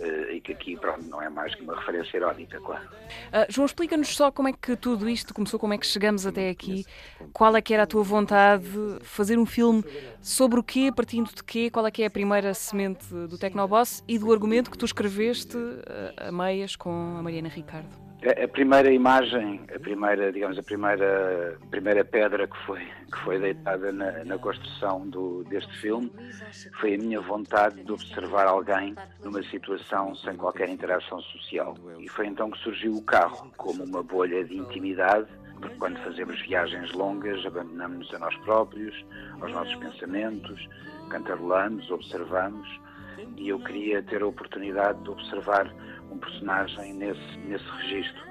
[0.00, 2.88] Eh, e que aqui, pronto, não é mais que uma referência irónica, claro.
[3.32, 6.50] Ah, João, explica-nos só como é que tudo isto começou, como é que chegamos até
[6.50, 6.84] aqui,
[7.32, 9.84] qual é que era a tua vontade de fazer um filme
[10.22, 14.04] sobre o quê, partindo de quê, qual é que é a primeira semente do Tecnoboss
[14.06, 15.56] e do argumento que tu escreveste
[16.16, 18.07] ah, a meias com a Mariana Ricardo.
[18.20, 23.92] A, primeira imagem, a primeira, digamos, a primeira, primeira pedra que foi, que foi deitada
[23.92, 26.10] na, na construção do, deste filme
[26.80, 31.76] foi a minha vontade de observar alguém numa situação sem qualquer interação social.
[32.00, 35.28] E foi então que surgiu o carro, como uma bolha de intimidade
[35.60, 38.94] Porque quando fazemos viagens longas, abandonamos-nos a nós próprios,
[39.40, 40.68] aos nossos pensamentos,
[41.08, 42.68] cantarolamos, observamos,
[43.36, 45.72] e eu queria ter a oportunidade de observar
[46.10, 48.22] um personagem nesse, nesse registro,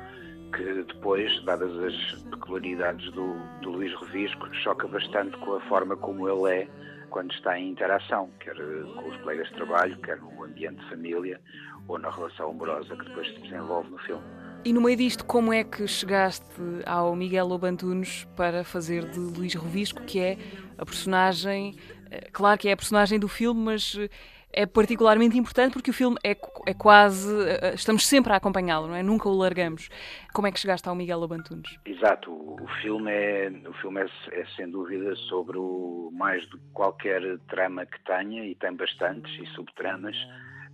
[0.55, 6.27] que depois, dadas as peculiaridades do, do Luís Revisco, choca bastante com a forma como
[6.27, 6.67] ele é
[7.09, 11.39] quando está em interação, quer com os colegas de trabalho, quer no ambiente de família
[11.87, 14.23] ou na relação amorosa que depois se desenvolve no filme.
[14.65, 16.45] E no meio disto, como é que chegaste
[16.85, 20.37] ao Miguel Lobantunes para fazer de Luís Revisco, que é
[20.77, 21.77] a personagem,
[22.11, 24.09] eh, claro que é a personagem do filme, mas eh,
[24.57, 26.31] é particularmente importante porque o filme é,
[26.65, 27.31] é quase.
[27.47, 29.03] Eh, estamos sempre a acompanhá-lo, não é?
[29.03, 29.87] Nunca o largamos.
[30.33, 31.77] Como é que chegaste ao Miguel Lobantunes?
[31.85, 36.69] Exato, o filme é, o filme é, é sem dúvida sobre o mais do que
[36.73, 40.15] qualquer trama que tenha, e tem bastantes, e subtramas,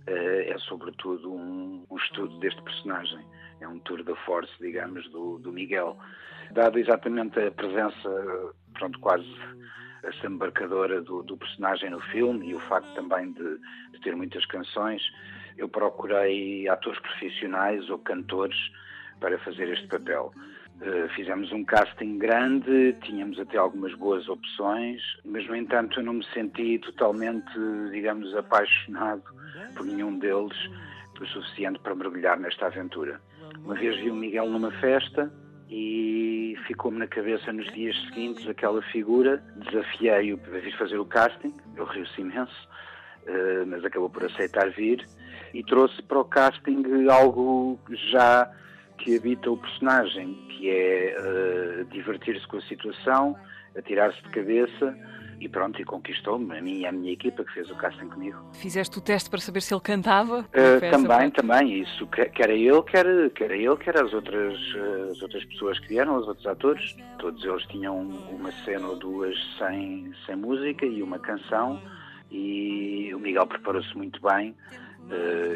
[0.06, 3.24] é sobretudo um, um estudo deste personagem
[3.60, 5.96] é um tour de force, digamos, do, do Miguel.
[6.52, 9.26] Dado exatamente a presença, pronto, quase
[10.06, 13.58] essa embarcadora do, do, personagem no filme e o facto também de,
[13.92, 15.02] de, ter muitas canções,
[15.56, 18.56] eu procurei atores profissionais ou cantores
[19.20, 20.32] para fazer este papel.
[20.80, 26.14] Uh, fizemos um casting grande, tínhamos até algumas boas opções, mas no entanto eu não
[26.14, 27.52] me senti totalmente,
[27.92, 29.22] digamos, apaixonado
[29.76, 30.56] por nenhum deles
[31.20, 33.20] o suficiente para mergulhar nesta aventura.
[33.58, 35.32] Uma vez vi o Miguel numa festa
[35.68, 39.42] e ficou-me na cabeça nos dias seguintes aquela figura.
[39.56, 42.68] Desafiei-o para vir fazer o casting, ele riu-se imenso,
[43.26, 45.06] uh, mas acabou por aceitar vir
[45.52, 47.78] e trouxe para o casting algo
[48.10, 48.50] já
[48.98, 53.36] que habita o personagem, que é uh, divertir-se com a situação,
[53.76, 54.96] atirar-se de cabeça
[55.40, 58.38] e pronto, e conquistou-me, a mim e a minha equipa que fez o casting comigo.
[58.52, 60.40] Fizeste o teste para saber se ele cantava?
[60.40, 64.58] Uh, também, também, isso, quer ele, quer, quer ele, quer as outras,
[65.10, 69.36] as outras pessoas que vieram, os outros atores, todos eles tinham uma cena ou duas
[69.58, 71.80] sem, sem música e uma canção,
[72.30, 74.54] e o Miguel preparou-se muito bem,
[75.10, 75.14] uh,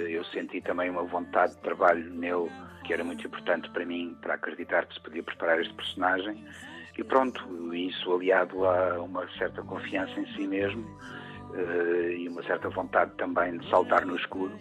[0.09, 2.51] eu senti também uma vontade de trabalho nele,
[2.85, 6.45] que era muito importante para mim, para acreditar que se podia preparar este personagem,
[6.99, 7.41] e pronto,
[7.73, 10.85] isso aliado a uma certa confiança em si mesmo
[11.51, 14.53] uh, e uma certa vontade também de saltar no escuro,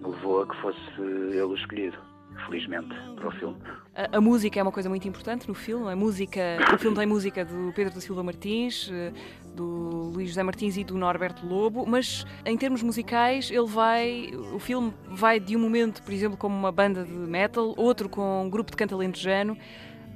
[0.00, 1.98] levou a que fosse ele o escolhido
[2.46, 3.56] felizmente, para o filme.
[3.94, 5.92] A, a, música é uma coisa muito importante no filme.
[5.92, 6.40] A música,
[6.74, 9.12] o filme tem música do Pedro da Silva Martins, eh,
[9.54, 14.58] do Luís José Martins e do Norberto Lobo, mas em termos musicais ele vai, o
[14.58, 18.50] filme vai de um momento, por exemplo, como uma banda de metal, outro com um
[18.50, 19.58] grupo de canto alentejano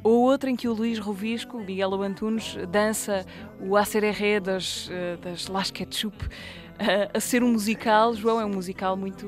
[0.07, 3.27] ou outra em que o Luís Rovisco, Miguel Antunes, dança
[3.59, 6.16] o Acereré das, eh, das Las Ketchup
[6.79, 8.14] a, a ser um musical.
[8.14, 9.27] João, é um musical muito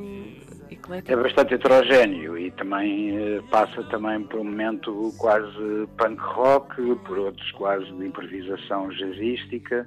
[0.71, 1.11] eclético.
[1.11, 7.19] É bastante heterogéneo e também eh, passa também por um momento quase punk rock, por
[7.19, 9.85] outros quase de improvisação jazzística.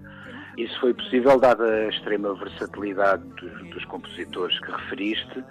[0.58, 5.42] Isso foi possível dada a extrema versatilidade dos, dos compositores que referiste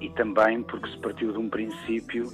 [0.00, 2.24] e também porque se partiu de um princípio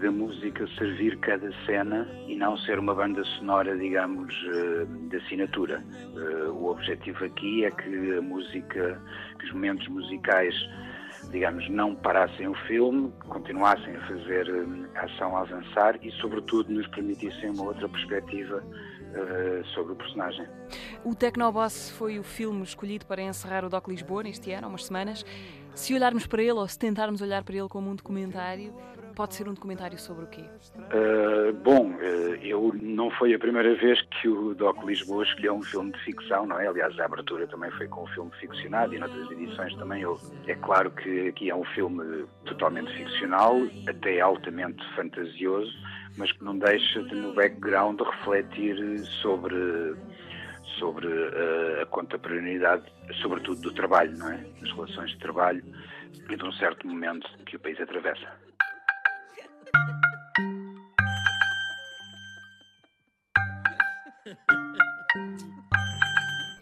[0.00, 5.82] da música servir cada cena e não ser uma banda sonora, digamos, eh, de assinatura.
[5.94, 9.02] Eh, o objetivo aqui é que a música,
[9.38, 10.54] que os momentos musicais,
[11.30, 16.86] digamos, não parassem o filme, continuassem a fazer eh, a ação avançar e, sobretudo, nos
[16.88, 18.62] permitissem uma outra perspectiva
[19.74, 20.46] sobre o personagem.
[21.04, 24.86] O Tecnoboss foi o filme escolhido para encerrar o Doc Lisboa neste ano, há umas
[24.86, 25.22] semanas.
[25.74, 28.72] Se olharmos para ele, ou se tentarmos olhar para ele como um documentário,
[29.14, 30.44] Pode ser um documentário sobre o quê?
[30.76, 35.62] Uh, bom, uh, eu não foi a primeira vez que o Doc Lisboa escolheu um
[35.62, 36.66] filme de ficção, não é?
[36.66, 40.24] Aliás, a abertura também foi com um filme ficcionado e noutras edições também houve.
[40.46, 45.72] É claro que aqui é um filme totalmente ficcional, até altamente fantasioso,
[46.16, 49.94] mas que não deixa de, no background refletir sobre
[50.78, 52.84] sobre uh, a contemporaneidade,
[53.20, 54.44] sobretudo do trabalho, não é?
[54.62, 55.62] As relações de trabalho
[56.30, 58.26] e de um certo momento que o país atravessa.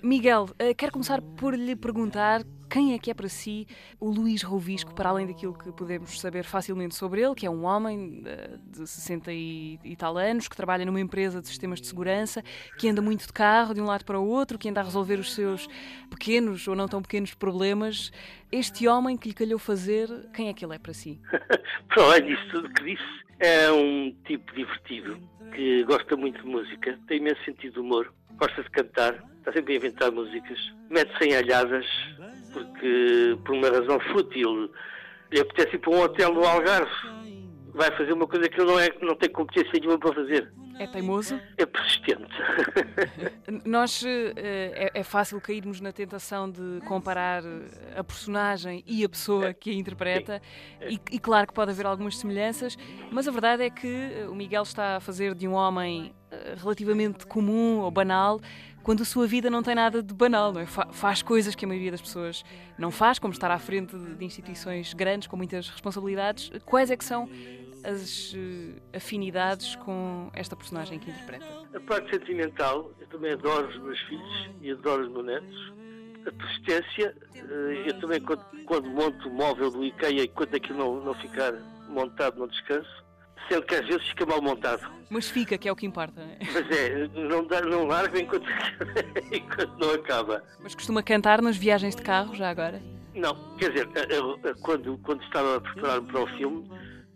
[0.02, 3.66] Miguel, eh, quero começar por lhe perguntar quem é que é para si
[3.98, 7.64] o Luís Rovisco, para além daquilo que podemos saber facilmente sobre ele, que é um
[7.64, 12.44] homem eh, de 60 e, tal anos, que trabalha numa empresa de sistemas de segurança,
[12.78, 15.18] que anda muito de carro de um lado para o outro, que anda a resolver
[15.18, 15.68] os seus
[16.08, 18.12] pequenos ou não tão pequenos problemas.
[18.52, 21.20] Este homem que lhe calhou fazer, quem é que ele é para si?
[21.88, 25.18] para além disso tudo que disse, é um tipo divertido,
[25.54, 29.74] que gosta muito de música, tem imenso sentido de humor, gosta de cantar, está sempre
[29.74, 31.86] a inventar músicas, mete-se em alhadas,
[32.52, 34.70] porque por uma razão fútil
[35.32, 36.90] lhe apetece ir para um hotel no Algarve
[37.74, 40.52] vai fazer uma coisa que ele não, é, não tem competência nenhuma para fazer.
[40.78, 41.38] É teimoso?
[41.58, 42.24] É persistente.
[43.66, 44.32] Nós eh,
[44.94, 47.42] é, é, fácil cairmos na tentação de comparar
[47.94, 50.40] a personagem e a pessoa que a interpreta,
[50.88, 52.78] e, e, claro que pode haver algumas semelhanças,
[53.12, 56.54] mas a verdade é que eh, o Miguel está a fazer de um homem eh,
[56.56, 58.40] relativamente comum ou banal
[58.82, 60.66] quando a sua vida não tem nada de banal, não é?
[60.66, 62.44] faz coisas que a maioria das pessoas
[62.78, 66.50] não faz, como estar à frente de instituições grandes com muitas responsabilidades.
[66.64, 67.28] Quais é que são
[67.84, 68.36] as uh,
[68.94, 71.46] afinidades com esta personagem que interpreta?
[71.74, 75.72] A parte sentimental, eu também adoro os meus filhos e adoro os meus netos.
[76.26, 77.48] A persistência, uh,
[77.86, 81.52] eu também quando, quando, monto o móvel do IKEA e quando aquilo não, não ficar
[81.88, 83.04] montado no descanso,
[83.48, 84.90] sendo que às vezes fica mal montado.
[85.08, 86.22] Mas fica, que é o que importa.
[86.40, 88.46] Mas é, não, dá, não larga enquanto,
[89.32, 90.42] enquanto não acaba.
[90.62, 92.80] Mas costuma cantar nas viagens de carro, já agora?
[93.14, 96.68] Não, quer dizer, eu, eu, quando, quando estava a preparar-me para o filme,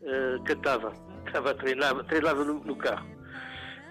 [0.03, 0.93] uh, cantava.
[1.27, 3.07] Estava, treinava, treinava no, no carro.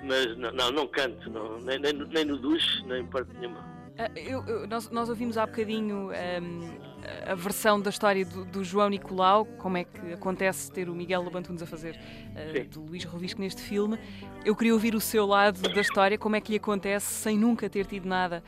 [0.04, 3.60] Mas não, não, não canto, não, nem, nem, nem no duche, nem em parte nenhuma.
[3.98, 6.93] Uh, eu, eu, nós, nós, ouvimos há bocadinho um, ehm,
[7.26, 11.22] a versão da história do, do, João Nicolau, como é que acontece ter o Miguel
[11.22, 13.98] Lobantunes a fazer uh, do Luís Rovisco neste filme.
[14.46, 17.70] Eu queria ouvir o seu lado da história, como é que lhe acontece sem nunca
[17.70, 18.44] ter tido nada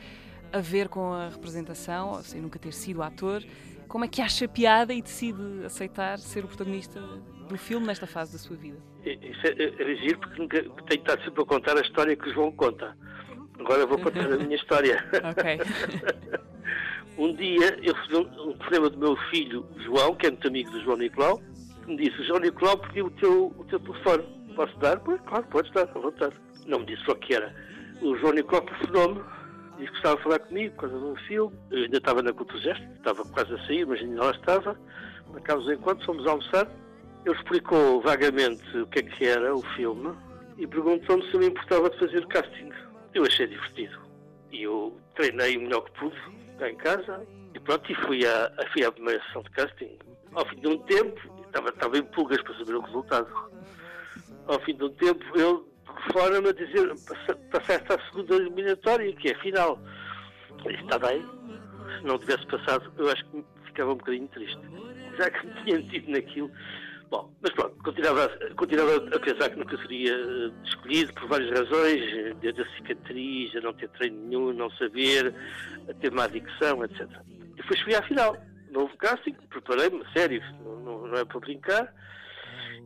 [0.52, 3.42] a ver com a representação, sem nunca ter sido ator.
[3.88, 8.32] Como é que acha piada e decide aceitar ser o protagonista do filme nesta fase
[8.32, 8.78] da sua vida?
[9.04, 12.28] Isso é, é, é giro porque nunca, tenho estado sempre a contar a história que
[12.28, 12.96] o João conta.
[13.58, 15.04] Agora vou contar a minha história.
[15.30, 15.58] Ok.
[17.18, 20.70] um dia eu recebi um, um problema do meu filho João, que é muito amigo
[20.70, 21.40] do João Nicolau,
[21.84, 24.24] que me disse: João Nicolau pediu o teu, o teu telefone.
[24.54, 24.98] Posso dar?
[25.00, 26.34] Pois, claro, podes dar, à vontade.
[26.66, 27.54] Não me disse só que era.
[28.00, 29.22] O João Nicolau telefonou-me,
[29.78, 31.56] disse que estava a falar comigo por causa de um filme.
[31.70, 34.78] Eu ainda estava na Cultogeste, estava quase a sair, mas ainda lá estava.
[35.30, 36.68] Marcámos o encontro, fomos almoçar.
[37.24, 40.14] Ele explicou vagamente o que é que era o filme
[40.56, 42.70] e perguntou-me se eu me importava de fazer casting.
[43.14, 43.98] Eu achei divertido.
[44.52, 46.16] E eu treinei o melhor que pude
[46.56, 49.98] cá em casa e pronto, e fui à, fui à primeira sessão de casting.
[50.34, 53.28] Ao fim de um tempo, estava, estava em pulgas para saber o resultado.
[54.46, 55.62] Ao fim de um tempo, ele
[56.12, 56.92] fora-me a dizer
[57.50, 59.78] passaste à segunda eliminatória, que é a final.
[60.66, 61.24] Está bem.
[61.98, 64.60] Se não tivesse passado, eu acho que ficava um bocadinho triste.
[65.16, 66.50] Já que me tinha metido naquilo,
[67.10, 72.36] Bom, mas pronto, continuava, continuava a pensar que nunca seria eh, escolhido por várias razões,
[72.40, 75.32] desde a cicatriz, a não ter treino nenhum, não saber,
[75.88, 77.08] a ter má adicção, etc.
[77.56, 78.36] E fui escolher à final.
[78.70, 81.94] Não houve casting, preparei-me, sério, não, não, é para brincar.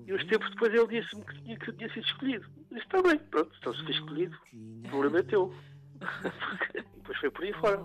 [0.07, 2.47] E uns tempos depois ele disse-me que tinha, que tinha sido escolhido.
[2.71, 4.37] Disse, está bem, pronto, então se foi escolhido,
[4.85, 5.55] o problema é teu.
[6.97, 7.85] Depois foi por aí fora.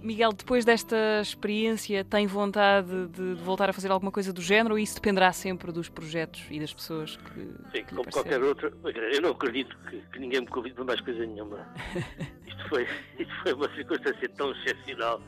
[0.00, 4.78] Miguel, depois desta experiência, tem vontade de voltar a fazer alguma coisa do género ou
[4.78, 7.40] isso dependerá sempre dos projetos e das pessoas que.
[7.40, 8.72] Sim, que como qualquer outra.
[9.12, 11.66] Eu não acredito que, que, ninguém me convide para mais coisa nenhuma.
[12.46, 12.86] isto, foi,
[13.18, 15.20] isto foi uma circunstância tão excepcional.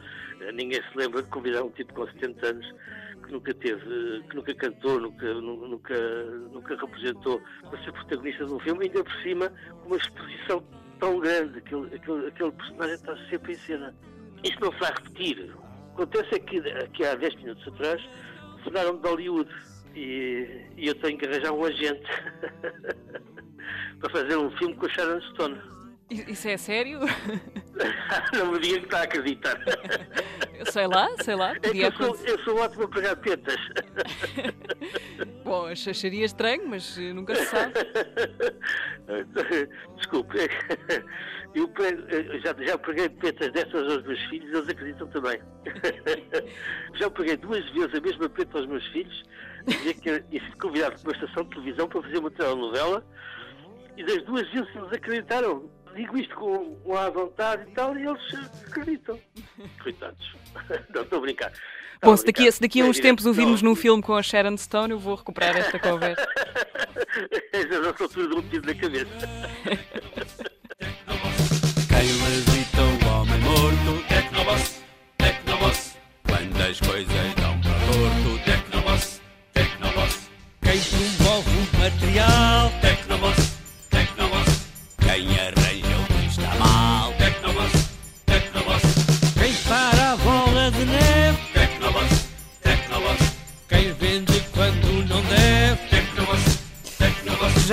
[0.55, 2.75] Ninguém se lembra de convidar um tipo com 70 anos
[3.25, 8.61] que nunca teve, que nunca cantou, nunca, nunca, nunca representou, para ser protagonista de um
[8.61, 9.53] filme, ainda por cima,
[9.83, 10.65] com uma exposição
[11.01, 13.95] tão grande, aquele, aquele, aquele personagem está sempre em cena.
[14.45, 15.51] Isto não se vai repetir.
[15.95, 18.03] Acontece que, que há 10 minutos atrás
[18.65, 19.51] falaram de Hollywood
[19.95, 22.07] e, e, eu tenho que arranjar um agente
[23.99, 25.61] para fazer um filme com a Sharon Stone.
[26.11, 26.99] Isso é sério?
[28.35, 29.61] não me diga que está a acreditar.
[30.71, 31.55] Sei lá, sei lá.
[31.63, 33.57] É eu, sou, eu sou ótimo a pregar tetas.
[35.45, 37.75] Bom, acharia estranho, mas eh, nunca se sabe.
[39.97, 40.37] Desculpe,
[41.55, 45.41] eu eh, já, já preguei tetas dessas aos meus filhos, eles acreditam também.
[46.95, 49.23] já preguei duas vezes a mesma peta aos meus filhos,
[49.67, 53.07] dizia que ia ser convidado para uma estação de televisão para fazer uma telenovela,
[53.97, 58.07] e das duas vezes eles acreditaram digo isto com, com a vontade e tal, e
[58.07, 58.23] eles
[58.67, 59.19] acreditam.
[59.83, 60.35] Coitados.
[60.95, 61.53] Não, estou a brincar.
[62.03, 64.93] Bom, se daqui, se daqui a uns tempos ouvirmos num filme com a Sharon Stone,
[64.93, 66.27] eu vou recuperar esta conversa.
[67.53, 69.11] Essa é a nossa altura de um tiro na cabeça.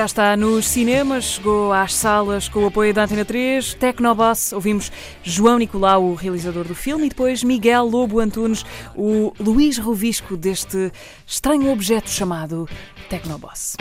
[0.08, 4.90] está nos cinemas, chegou às salas com o apoio da Antena 3, Tecnoboss, ouvimos
[5.22, 10.94] João Nicolau, o realizador do filme, e depois Miguel Lobo Antunes, o Luís Rovisco deste
[11.26, 12.70] estranho objeto chamado
[13.10, 13.76] Tecnoboss.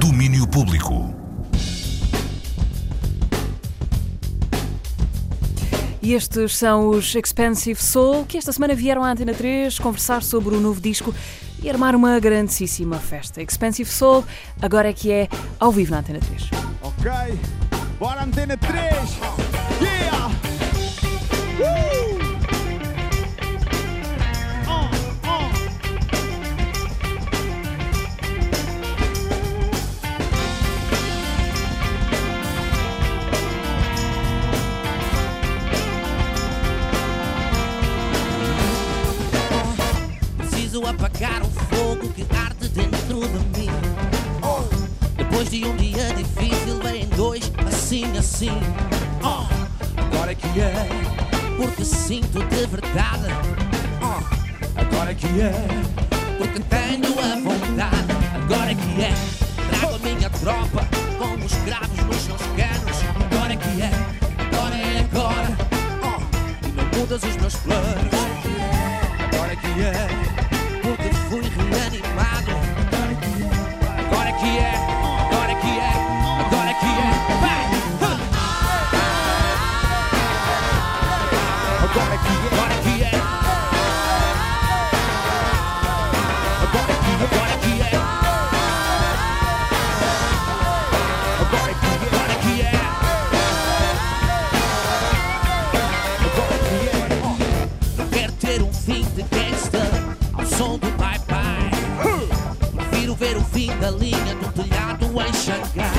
[0.00, 1.12] Domínio Público.
[6.02, 10.54] E estes são os Expensive Soul, que esta semana vieram à Antena 3 conversar sobre
[10.54, 11.12] o novo disco
[11.62, 13.42] e armar uma grandíssima festa.
[13.42, 14.24] Expensive Soul,
[14.60, 16.50] agora é que é ao vivo na Antena 3.
[16.82, 17.10] Ok,
[17.98, 18.80] bora Antena 3!
[19.80, 20.30] Yeah!
[40.38, 41.49] Preciso apagar
[42.00, 43.70] o fogo que arde dentro de mim.
[44.42, 44.62] Oh,
[45.16, 48.60] depois de um dia difícil, vem dois assim, assim.
[49.22, 49.46] Oh,
[50.00, 50.72] agora que é,
[51.56, 53.28] porque sinto de verdade.
[54.00, 55.52] Oh, agora que é,
[56.38, 58.20] porque tenho a vontade.
[58.34, 59.14] Agora que é,
[59.70, 60.86] trago a minha tropa
[61.18, 62.96] com os cravos nos seus canos.
[63.32, 63.90] Agora que é,
[64.46, 65.56] agora é agora.
[66.02, 68.14] Oh, e não mudas os meus planos.
[69.32, 70.08] Agora que é,
[70.82, 71.69] porque fui.
[74.50, 74.89] Agora
[103.90, 105.90] o fim da linha do telhado em Xangai.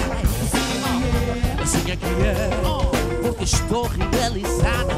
[1.62, 2.50] Assim é que é,
[3.22, 4.92] porque estou realizado.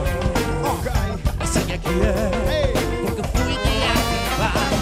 [1.39, 2.31] Assim é que é,
[3.05, 4.75] porque fui reativado.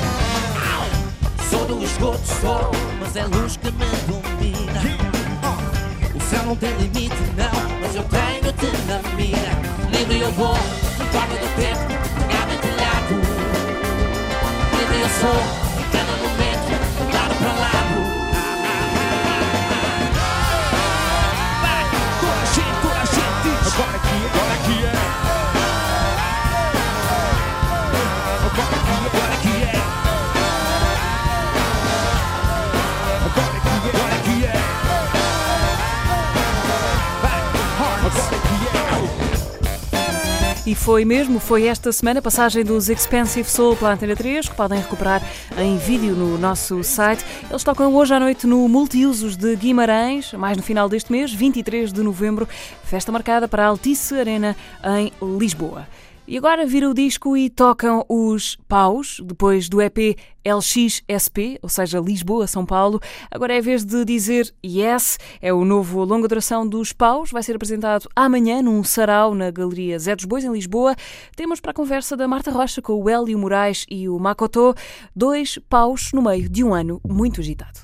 [1.50, 4.82] Sou do esgoto, sou, mas é luz que me domina.
[6.14, 9.52] O céu não tem limite, não, mas eu tenho-te na mira.
[9.92, 10.56] Livre eu vou,
[11.00, 11.88] importa do tempo,
[12.28, 13.16] pegado em telhado.
[14.78, 15.61] Livre eu sou,
[40.72, 44.56] E foi mesmo, foi esta semana a passagem dos Expensive Soul pela Antena 3, que
[44.56, 45.22] podem recuperar
[45.58, 47.26] em vídeo no nosso site.
[47.50, 51.92] Eles tocam hoje à noite no Multiusos de Guimarães, mais no final deste mês, 23
[51.92, 52.48] de novembro,
[52.86, 54.56] festa marcada para a Altice Arena
[54.98, 55.86] em Lisboa.
[56.32, 62.00] E agora viram o disco e tocam os Paus, depois do EP LXSP, ou seja,
[62.00, 63.02] Lisboa-São Paulo.
[63.30, 67.44] Agora é a vez de dizer Yes, é o novo longa duração dos Paus, vai
[67.44, 70.96] ser apresentado amanhã num sarau na Galeria Zé dos Bois, em Lisboa.
[71.36, 74.74] Temos para a conversa da Marta Rocha com o Hélio Moraes e o Makoto,
[75.14, 77.82] dois paus no meio de um ano muito agitado.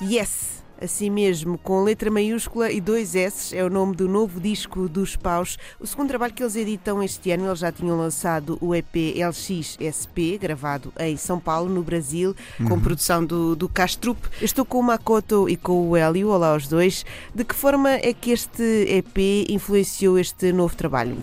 [0.00, 0.51] Yes,
[0.82, 5.14] assim mesmo, com letra maiúscula e dois S, é o nome do novo disco dos
[5.16, 5.56] Paus.
[5.78, 10.38] O segundo trabalho que eles editam este ano, eles já tinham lançado o EP LXSP,
[10.38, 12.34] gravado em São Paulo, no Brasil,
[12.66, 12.80] com Uhum.
[12.80, 14.18] produção do, do Castrup.
[14.40, 17.04] Estou com o Makoto e com o Hélio, olá aos dois.
[17.34, 21.16] De que forma é que este EP influenciou este novo trabalho?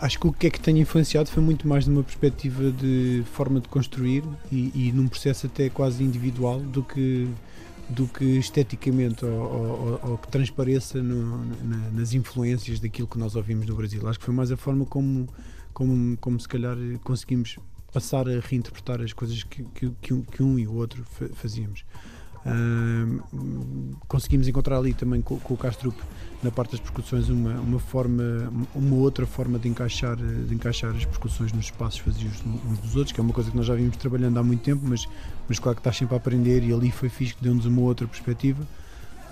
[0.00, 3.60] Acho que o que é que tem influenciado foi muito mais numa perspectiva de forma
[3.60, 7.28] de construir e, e num processo até quase individual do que
[7.88, 13.74] do que esteticamente ou, que transpareça no- na- nas influências daquilo que nós ouvimos no
[13.74, 14.06] Brasil.
[14.08, 15.28] Acho que foi mais a forma como,
[15.72, 17.58] como, como se calhar conseguimos
[17.92, 21.28] passar a reinterpretar as coisas que, que, que um, que um e o outro fa-
[21.34, 21.84] fazíamos.
[24.08, 25.96] Conseguimos encontrar ali também com, com o Castrup
[26.42, 31.04] na parte das percussões uma, uma forma uma outra forma de encaixar de encaixar as
[31.04, 33.96] percussões nos espaços vazios uns dos outros que é uma coisa que nós já vimos
[33.96, 35.06] trabalhando há muito tempo mas
[35.48, 38.06] mas claro que estás sempre a aprender e ali foi fixe que deu-nos uma outra
[38.08, 38.66] perspectiva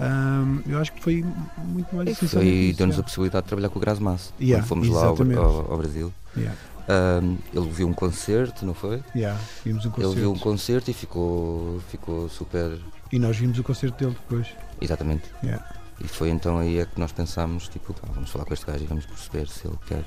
[0.02, 1.22] Ahm, eu acho que foi
[1.62, 4.88] muito mais essencial Foi, deu-nos a possibilidade de trabalhar com o Grasmass Yeah, quando fomos
[4.88, 5.38] lá ao, exatamente.
[5.38, 6.10] ao- ao Brasil.
[6.34, 6.58] Yeah.
[6.88, 9.02] Ahm, ele viu um concerto, não foi?
[9.14, 10.40] Yeah, vimos um Ele viu um concerto.
[10.42, 12.78] concerto e ficou, ficou super.
[13.12, 14.46] E nós vimos o concerto dele depois
[14.80, 15.24] Exatamente.
[15.42, 15.64] Yeah.
[16.02, 18.86] E foi então aí é que nós pensámos, tipo, vamos falar com este gajo e
[18.86, 20.02] vamos perceber se ele quer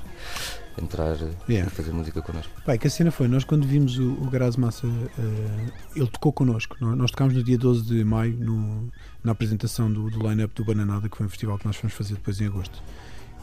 [0.82, 1.16] entrar
[1.48, 1.70] Yeah.
[1.72, 2.52] e fazer música connosco.
[2.66, 6.34] Pai, que a cena foi, nós quando vimos o, o Graz Massa, eh, ele tocou
[6.34, 6.76] connosco.
[6.80, 8.92] Nós, nós tocámos no dia 12 de maio no-
[9.24, 12.16] na apresentação do, do line-up do Bananada, que foi um festival que nós fomos fazer
[12.16, 12.82] depois em agosto.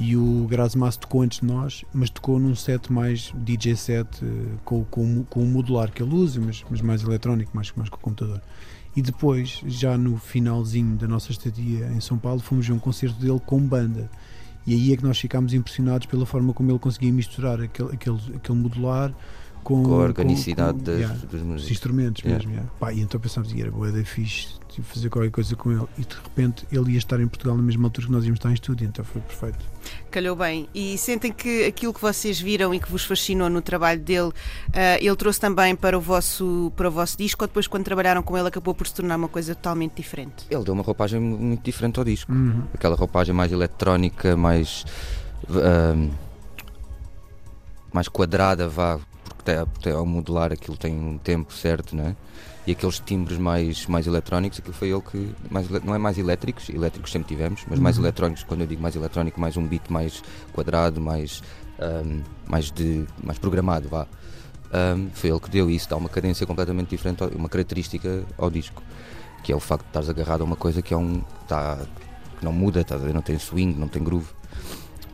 [0.00, 4.08] E o Graz Massa tocou antes de nós, mas tocou num set mais DJ set,
[4.24, 7.88] eh, com, com, com o modular que ele usa, mas, mas mais eletrónico, mais, mais
[7.88, 8.40] com o computador.
[8.96, 13.18] E depois, já no finalzinho da nossa estadia em São Paulo, fomos ver um concerto
[13.20, 14.10] dele com banda.
[14.66, 18.18] E aí é que nós ficámos impressionados pela forma como ele conseguia misturar aquele, aquele,
[18.36, 19.14] aquele modular
[19.62, 21.64] com, Com a organicidade com- das- yeah, dos músicos.
[21.64, 22.38] os instrumentos Yeah.
[22.38, 22.52] mesmo.
[22.52, 22.70] yeah.
[22.80, 25.86] Pá, e então pensámos que era boa da fixe tipo, fazer qualquer coisa com ele.
[25.98, 28.50] E de repente ele ia estar em Portugal na mesma altura que nós íamos estar
[28.50, 29.58] em estúdio, então foi perfeito.
[30.10, 30.68] Calhou bem.
[30.74, 34.30] E sentem que aquilo que vocês viram e que vos fascinou no trabalho dele,
[34.72, 38.22] ah, ele trouxe também para o, vosso, para o vosso disco, ou depois, quando trabalharam
[38.22, 40.46] com ele, acabou por se tornar uma coisa totalmente diferente?
[40.50, 42.30] Ele deu uma roupagem mu- muito diferente ao disco.
[42.32, 42.62] Uhum.
[42.72, 44.84] Aquela roupagem mais eletrónica, mais.
[45.48, 46.10] ahm,
[47.92, 49.00] mais quadrada, vá,
[49.44, 52.16] tem, porque tem- ao modular aquilo tem um tempo certo, não é?
[52.66, 55.30] E aqueles timbres mais, mais eletrónicos, aquilo foi ele que.
[55.50, 58.04] Mais, não é mais elétricos, elétricos sempre tivemos, mas mais Uhum.
[58.04, 60.22] eletrónicos, quando eu digo mais eletrónico, mais um beat mais
[60.52, 61.42] quadrado, mais,
[61.80, 64.06] ahm, mais, de, mais programado, vá.
[64.72, 68.82] Ahm, foi ele que deu isso, dá uma cadência completamente diferente, uma característica ao disco,
[69.42, 71.22] que é o facto de estares agarrado a uma coisa que é um.
[71.48, 71.78] Tá,
[72.38, 73.12] que não muda, ver?
[73.14, 74.28] Não tem swing, não tem groove.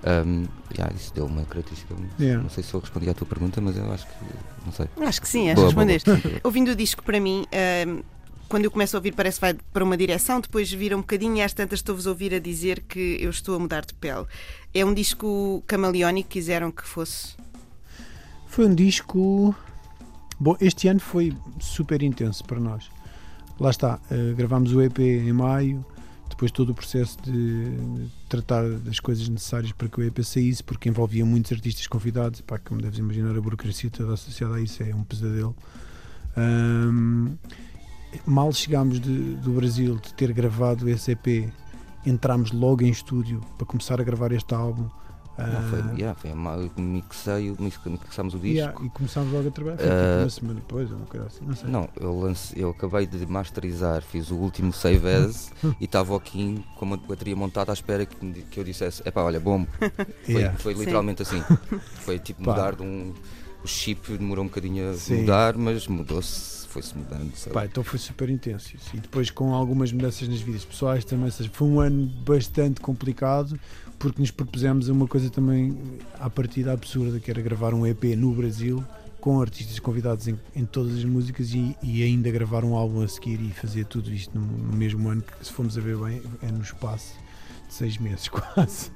[0.07, 1.94] Um, yeah, isso deu uma característica.
[2.20, 2.40] Yeah.
[2.40, 4.12] Não sei se eu respondi à tua pergunta, mas eu acho que.
[4.64, 4.86] Não sei.
[5.00, 6.11] Acho que sim, acho que respondeste.
[6.44, 8.02] Ouvindo o disco, para mim, ahm,
[8.48, 11.36] quando eu começo a ouvir, parece que vai para uma direção, depois vira um bocadinho
[11.36, 14.26] e às tantas estou-vos a ouvir a dizer que eu estou a mudar de pele.
[14.72, 17.34] É um disco camaleónico, quiseram que fosse.
[18.46, 19.54] Foi um disco.
[20.38, 22.88] Bom, este ano foi super intenso para nós.
[23.59, 25.84] Lá está, eh, gravámos o EP em maio,
[26.37, 30.87] depois todo o processo de tratar das coisas necessárias para que o EP saísse, porque
[30.87, 32.43] envolvia muitos artistas convidados.
[32.43, 35.57] Pá, como deves imaginar, a burocracia toda associada a isso é um pesadelo.
[36.37, 37.37] Ahm,
[38.26, 41.51] mal chegámos de- do Brasil de ter gravado esse EP,
[42.05, 44.89] entramos logo em estúdio para começar a gravar este álbum.
[45.39, 48.57] Não, foi, Ah, yeah, foi a mixei, o- mix- mixámos o disco.
[48.57, 49.76] Yeah, e começámos logo a trabalhar.
[49.76, 51.45] Foi tipo Ah, uma semana depois, ou uma coisa assim.
[51.45, 51.70] Não sei.
[51.70, 56.64] Não, eu, lance, eu acabei de masterizar, fiz o último save as e estava Kim
[56.76, 59.66] com uma bateria montada à espera que, que eu dissesse: é pá, olha, bom.
[60.24, 60.59] Foi, Yeah.
[60.59, 60.80] foi Sim.
[60.80, 61.43] literalmente assim.
[62.01, 62.53] Foi tipo Pá.
[62.53, 63.12] mudar de um.
[63.64, 65.22] O chip demorou um bocadinho a Sim.
[65.22, 67.34] mudar, mas mudou-se, foi-se mudando.
[67.34, 67.53] sabe?
[67.53, 68.74] Pá, então foi super intenso.
[68.95, 71.30] E depois com algumas mudanças nas vidas pessoais também.
[71.30, 73.59] Seja, foi um ano bastante complicado
[73.99, 75.76] porque nos propusemos a uma coisa também
[76.20, 78.84] à partida absurda, que era gravar um EP no Brasil
[79.20, 83.09] com artistas convidados em, em todas as músicas e, e ainda gravar um álbum a
[83.09, 86.22] seguir e fazer tudo isto no, no mesmo ano, que se formos a ver bem,
[86.42, 87.14] é no espaço
[87.66, 88.90] de seis meses quase.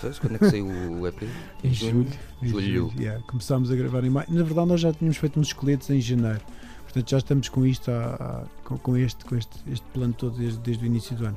[0.00, 1.22] Sabes quando é que saiu o EP?
[1.62, 2.06] Em julho.
[2.42, 2.92] Em Julho.
[2.98, 3.22] yeah.
[3.26, 4.26] Começámos a gravar em maio.
[4.30, 6.40] Na verdade, nós já tínhamos feito uns esqueletos em janeiro.
[6.84, 10.38] Portanto, já estamos com isto, há- há- com, com este, com este, este plano todo
[10.38, 11.36] desde, desde o início do ano.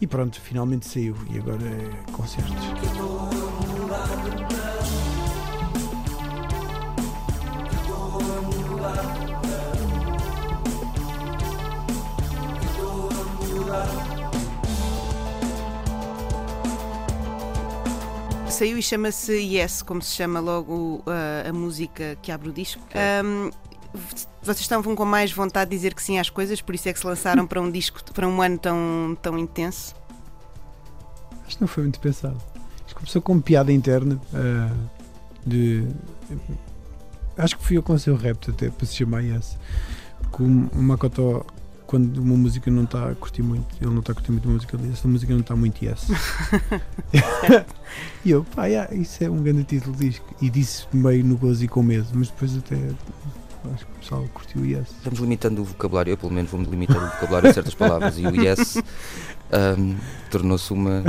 [0.00, 1.16] E pronto, finalmente saiu.
[1.30, 2.54] E agora é concertos.
[18.48, 22.82] Saiu e chama-se Yes, como se chama logo uh, a música que abre o disco.
[23.24, 23.50] Um,
[24.48, 26.98] vocês estavam com mais vontade de dizer que sim às coisas, por isso é que
[26.98, 29.94] se lançaram para um disco, para um ano tão, tão intenso.
[31.46, 32.36] Acho que não foi muito pensado.
[32.86, 34.70] Isto começou com piada interna ah,
[35.46, 35.86] de.
[37.36, 39.56] Acho que fui eu que lancei o rap até para se chamar Yes.
[40.22, 41.46] Porque o, Makoto,
[41.86, 44.52] quando uma música não está a curtir muito, ele não está a curtir muito a
[44.52, 46.08] música, ele diz: esta música não está muito Yes.
[48.24, 50.34] e eu, pá, yeah, isso é um grande título de disco.
[50.40, 52.76] E disse meio no gozo e com medo, mas depois até.
[53.74, 54.88] Acho que o pessoal curtiu o Yes.
[55.04, 58.26] Vamos limitando o vocabulário, eu pelo menos vou-me limitar o vocabulário a certas palavras e
[58.26, 58.76] o yes
[59.52, 59.96] ahm,
[60.30, 61.02] tornou-se uma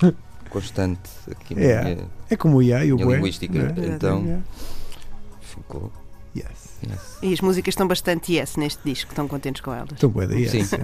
[0.50, 1.00] constante
[1.30, 3.58] aqui na É, minha, é como o yeah e o bué, linguística.
[3.58, 3.86] é?
[3.86, 4.42] Então Yeah.
[5.40, 5.92] ficou.
[6.36, 6.78] Yes.
[6.86, 7.18] yes.
[7.22, 9.92] E as músicas estão bastante yes neste disco, estão contentes com elas.
[9.92, 10.50] Estão bué da yes.
[10.50, 10.76] Sim.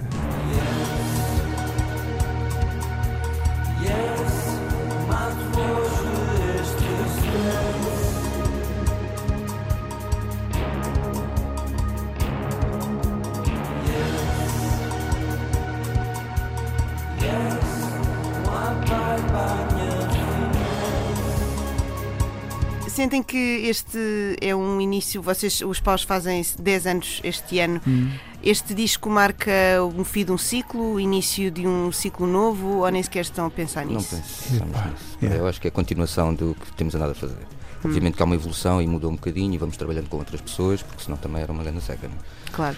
[23.01, 23.35] Sentem que
[23.65, 23.97] este
[24.39, 27.81] é um início, vocês, os paus fazem 10 anos este ano.
[27.87, 28.11] Hum.
[28.43, 29.51] Este disco marca
[29.97, 33.47] um fim de um ciclo, o início de um ciclo novo, ou nem sequer estão
[33.47, 34.15] a pensar Não nisso?
[34.15, 34.77] pensamos
[35.19, 35.33] nisso.
[35.33, 37.39] Eu acho que é a continuação do que temos andado a fazer.
[37.83, 40.83] Obviamente que há uma evolução e mudou um bocadinho e vamos trabalhando com outras pessoas,
[40.83, 42.07] porque senão também era uma grande seca.
[42.07, 42.13] Não?
[42.13, 42.51] é?
[42.51, 42.77] Claro.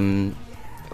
[0.00, 0.32] Hum,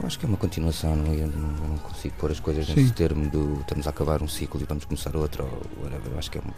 [0.01, 2.67] eu acho que é uma continuação, não, eu não, eu não consigo pôr as coisas
[2.67, 2.75] Sim.
[2.77, 6.13] nesse termo do estamos a acabar um ciclo e vamos começar outro ou whatever.
[6.13, 6.51] Eu acho que é um.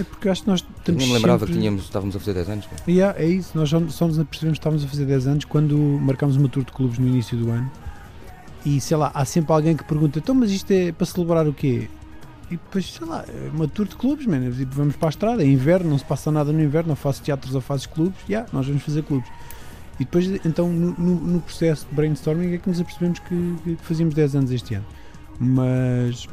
[0.00, 1.54] É porque acho que nós Eu nem me lembrava sempre...
[1.54, 2.68] que tínhamos, estávamos a fazer 10 anos.
[2.86, 5.76] Yeah, é isso, nós só, só nos apercebemos que estávamos a fazer 10 anos quando
[5.76, 7.70] marcámos uma tour de clubes no início do ano
[8.64, 11.54] e sei lá, há sempre alguém que pergunta então mas isto é para celebrar o
[11.54, 11.88] quê?
[12.50, 14.50] E depois, sei lá, é uma tour de clubes, man.
[14.50, 17.22] Tipo, vamos para a estrada, é inverno, não se passa nada no inverno, não faço
[17.22, 19.28] teatros ou fazes clubes, yeah, nós vamos fazer clubes.
[20.00, 24.14] E depois, então, no, no- processo de brainstorming é que nos apercebemos que, que fazíamos
[24.14, 24.86] 10 anos este ano.
[25.40, 26.28] Mas,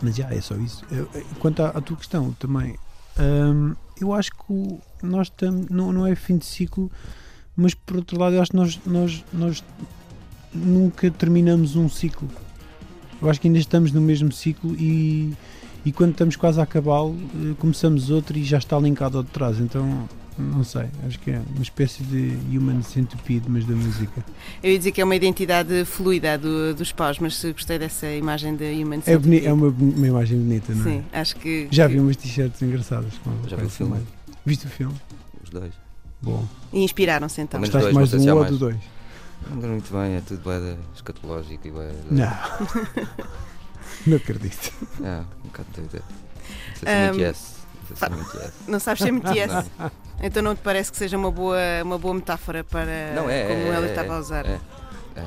[0.00, 0.84] mas já, é só isso.
[0.90, 1.08] Eu-
[1.40, 2.76] Quanto à, à tua questão também,
[3.18, 6.90] hum, eu acho que nós estamos, não, não é fim de ciclo,
[7.56, 9.64] mas por outro lado, eu acho que nós, nós, nós
[10.54, 12.28] nunca terminamos um ciclo.
[13.20, 15.32] Eu acho que ainda estamos no mesmo ciclo e,
[15.84, 19.30] e quando estamos quase a acabá-lo, eh, começamos outro e já está linkado ao de
[19.30, 19.58] trás.
[19.58, 20.06] Então,
[20.38, 24.24] não sei, acho que é uma espécie de human centipede, mas da música.
[24.62, 28.54] Eu ia dizer que é uma identidade fluida do- dos paus, mas gostei dessa imagem
[28.56, 29.46] de Human É, boni Centipede.
[29.46, 30.84] é uma, uma imagem bonita, não é?
[30.96, 31.68] Sim, acho que.
[31.70, 33.12] Já que- vi umas t-shirts engraçadas.
[33.24, 33.92] Com Já vi o filme?
[33.92, 34.08] imagem.
[34.44, 34.94] Viste o filme?
[35.42, 35.72] Os dois.
[36.22, 36.46] Bom.
[36.72, 37.60] E inspiraram-se então.
[37.60, 38.50] Gostaste dois, mais do um ou mais.
[38.50, 38.76] do dois?
[39.48, 41.90] Não lembro muito bem, é tudo bué escatológico e bué.
[42.10, 42.26] Não.
[44.06, 44.72] Não acredito.
[45.02, 45.92] É, um bocado doido.
[45.94, 47.34] Não sei se é Um, é
[47.90, 48.52] yes.
[48.66, 49.50] Não sabes ser muito yes.
[49.78, 49.90] Não.
[50.22, 53.60] Então não te parece que seja uma boa, uma boa metáfora para Não, é, como
[53.60, 54.46] é, ela é, estava a é, usar?
[54.46, 54.60] é,
[55.16, 55.24] é.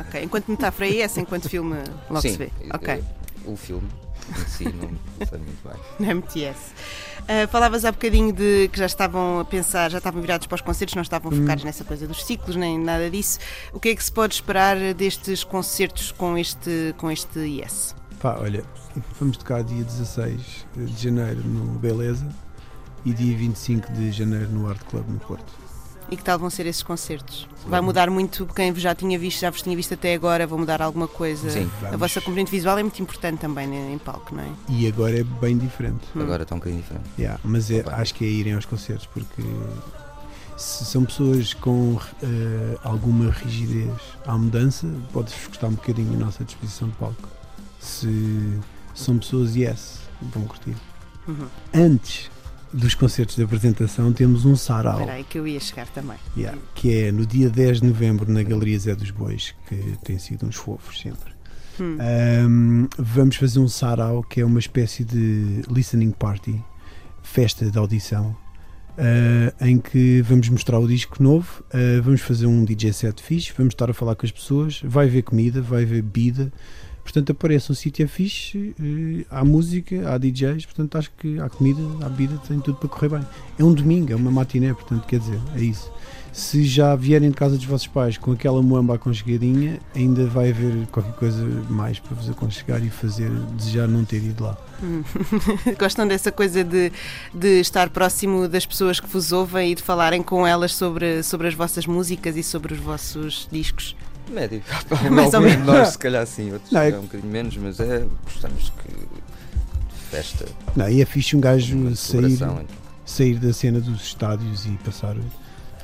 [0.00, 1.76] Ok, enquanto metáfora é essa, enquanto filme
[2.08, 2.50] logo Sim, se vê.
[2.60, 3.04] eu- Ok.
[3.44, 3.88] eu- o filme
[4.30, 5.80] em si não sei muito bem.
[5.98, 6.56] Não é muito yes.
[7.28, 10.60] Ah, falavas há bocadinho de que já estavam a pensar, já estavam virados para os
[10.62, 11.40] concertos, não estavam Hum.
[11.42, 13.38] focados nessa coisa dos ciclos, nem nada disso.
[13.72, 17.94] O que é que se pode esperar destes concertos com este, com este yes?
[18.20, 18.64] Pá, olha,
[19.18, 22.26] vamos tocar dia 16 de janeiro no Beleza
[23.04, 25.52] e dia 25 de janeiro no Art Club no Porto.
[26.10, 27.46] E que tal vão ser esses concertos?
[27.66, 30.58] Vai mudar muito quem vos já tinha visto, já vos tinha visto até agora, vão
[30.58, 31.48] mudar alguma coisa?
[31.48, 31.70] Sim.
[31.82, 32.00] A Vamos.
[32.00, 34.48] vossa componente visual é muito importante também né, em palco, não é?
[34.68, 36.00] E agora é bem diferente.
[36.16, 36.22] Hum.
[36.22, 37.08] Agora está um bocadinho diferente.
[37.16, 39.40] Yeah, mas é- acho que é irem aos concertos porque
[40.56, 43.92] se são pessoas com eh, alguma rigidez
[44.26, 47.28] à mudança, pode-vos custar um bocadinho a nossa disposição de palco.
[47.78, 48.58] Se
[49.00, 50.74] são pessoas yes, vão curtir.
[51.26, 51.46] Uhum.
[51.74, 52.30] Antes
[52.72, 55.00] dos concertos de apresentação temos um sarau.
[55.00, 56.16] Espera aí que eu ia chegar também.
[56.36, 60.18] Yeah, que é no dia 10 de novembro na Galeria Zé dos Bois, que tem
[60.18, 61.32] sido uns fofos sempre.
[61.80, 61.96] Hum.
[62.48, 66.62] Um, vamos fazer um sarau que é uma espécie de listening party,
[67.22, 68.36] festa de audição,
[68.98, 73.52] uh, em que vamos mostrar o disco novo, uh, vamos fazer um DJ set fixe,
[73.56, 76.52] vamos estar a falar com as pessoas, vai haver comida, vai haver bebida.
[77.10, 81.48] Portanto, apareça, o sítio é fixe, eh, há música, há DJs, portanto, acho que há
[81.48, 83.26] comida, há bebida, tem tudo para correr bem.
[83.58, 85.90] É um domingo, é uma matiné, portanto, quer dizer, é isso.
[86.32, 90.86] Se já vierem de casa dos vossos pais com aquela moamba aconchegadinha, ainda vai haver
[90.92, 94.56] qualquer coisa mais para vos aconchegar e fazer desejar não ter ido lá.
[94.80, 95.02] Hum.
[95.76, 96.92] Gostam dessa coisa de,
[97.34, 101.48] de estar próximo das pessoas que vos ouvem e de falarem com elas sobre, sobre
[101.48, 103.96] as vossas músicas e sobre os vossos discos?
[104.30, 104.62] Médio.
[105.10, 105.66] Mais ou menos.
[105.66, 108.06] Nós, se calhar, sim, outros Não, é- é um bocadinho menos, mas é.
[108.24, 108.88] Gostamos que.
[108.90, 110.46] de festa.
[110.76, 112.60] Não, e é fixe um gajo sair, então.
[113.04, 115.16] sair da cena dos estádios e passar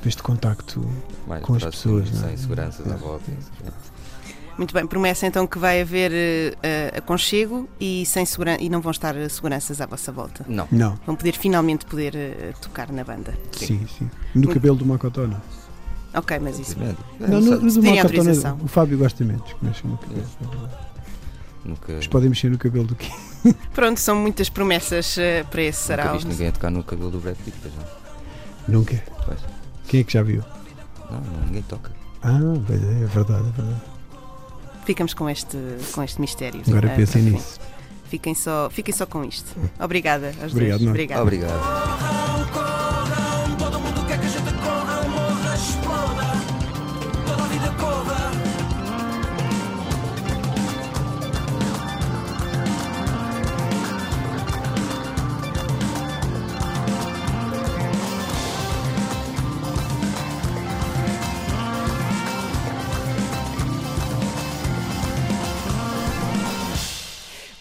[0.05, 0.85] este contacto
[1.27, 2.07] Mais com as pessoas.
[2.23, 2.27] é?
[2.27, 2.93] Sem seguranças É.
[2.93, 3.31] à volta.
[4.57, 6.11] Muito bem, promessa então que vai haver
[6.63, 10.43] eh, aconchego e, sem seguran e não vão estar seguranças à vossa volta.
[10.47, 10.67] Não.
[10.71, 10.97] Não.
[11.05, 13.35] Vão poder finalmente poder eh, tocar na banda.
[13.51, 14.09] Sim, sim.
[14.33, 15.39] No cabelo do Macotona.
[16.17, 16.75] Ok, mas isso.
[17.19, 18.59] Não, no se do terem Macotona, autorização.
[18.63, 20.25] o Fábio gosta menos que mexam no cabelo.
[21.65, 23.09] Nunca, Mas podem mexer no cabelo do quê?
[23.75, 26.13] Pronto, são muitas promessas eh, para esse nunca sarau.
[26.15, 27.83] viste ninguém a tocar no cabelo do Brad Pitt, pois não?
[28.79, 29.03] Nunca.
[29.25, 29.39] Pois.
[29.87, 30.43] Quem é que já viu?
[31.11, 31.91] Não, não, ninguém toca.
[32.23, 33.81] Ah, pois é, é verdade, é verdade.
[34.85, 35.57] Ficamos com este,
[35.91, 36.61] com este mistério.
[36.67, 37.59] Agora eh, pensem nisso.
[38.09, 39.53] Fiquem só, fiquem só com isto.
[39.79, 40.91] Obrigada aos Obrigado, dois.
[40.91, 42.76] Obrigado.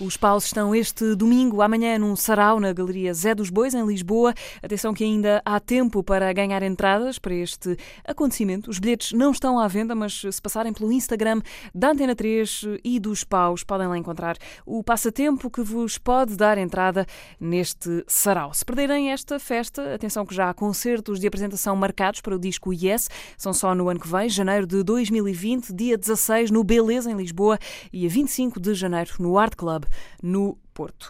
[0.06, 4.32] Os paus estão este domingo, amanhã, num sarau na Galeria Zé dos Bois, em Lisboa.
[4.62, 8.70] Atenção que ainda há tempo para ganhar entradas para este acontecimento.
[8.70, 11.40] Os bilhetes não estão à venda, mas se passarem pelo Instagram
[11.74, 16.56] da Antena 3 e dos paus, podem lá encontrar o passatempo que vos pode dar
[16.56, 17.04] entrada
[17.40, 18.54] neste sarau.
[18.54, 22.72] Se perderem esta festa, atenção que já há concertos de apresentação marcados para o disco
[22.72, 27.16] Yes, são só no ano que vem, janeiro de 2020, dia 16 no Beleza, em
[27.16, 27.58] Lisboa,
[27.92, 29.82] e a 25 de janeiro no Art Club,
[30.22, 31.06] no Porto.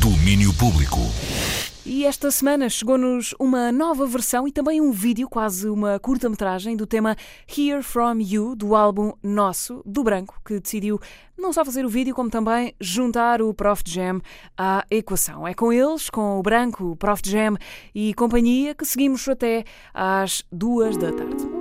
[0.00, 0.98] Domínio Público.
[1.84, 6.86] E esta semana chegou-nos uma nova versão e também um vídeo, quase uma curta-metragem, do
[6.86, 7.16] tema
[7.56, 11.00] Hear From You, do álbum Nosso, do Branco, que decidiu
[11.38, 14.20] não só fazer o vídeo, como também juntar o Prof Jam
[14.56, 15.48] à equação.
[15.48, 17.56] É com eles, com o Branco, o Prof Jam
[17.94, 19.64] e companhia, que seguimos até
[19.94, 21.59] às duas da tarde.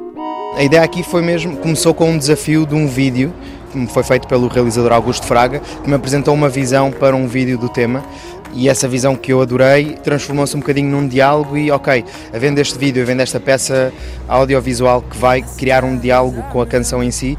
[0.55, 3.33] A ideia aqui foi mesmo, começou com um desafio de um vídeo
[3.71, 7.57] que foi feito pelo realizador Augusto Fraga, que me apresentou uma visão para um vídeo
[7.57, 8.03] do tema.
[8.51, 12.77] E essa visão que eu adorei transformou-se um bocadinho num diálogo e ok, havendo este
[12.79, 13.93] vídeo, havendo esta peça
[14.27, 17.37] audiovisual que vai criar um diálogo com a canção em si,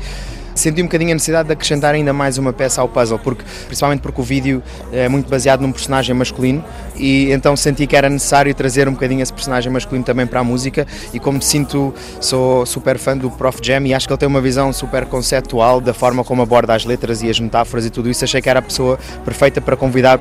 [0.61, 4.01] senti um bocadinho a necessidade de acrescentar ainda mais uma peça ao puzzle, porque, principalmente
[4.01, 6.65] porque o vídeo é muito baseado num personagem masculino
[6.97, 10.45] e então senti que era necessário trazer um bocadinho esse personagem masculino também para a
[10.45, 13.59] música e como sinto, sou super fã do Prof.
[13.63, 16.85] Jam e acho que ele tem uma visão super conceptual da forma como aborda as
[16.85, 20.21] letras e as metáforas e tudo isso, achei que era a pessoa perfeita para convidar.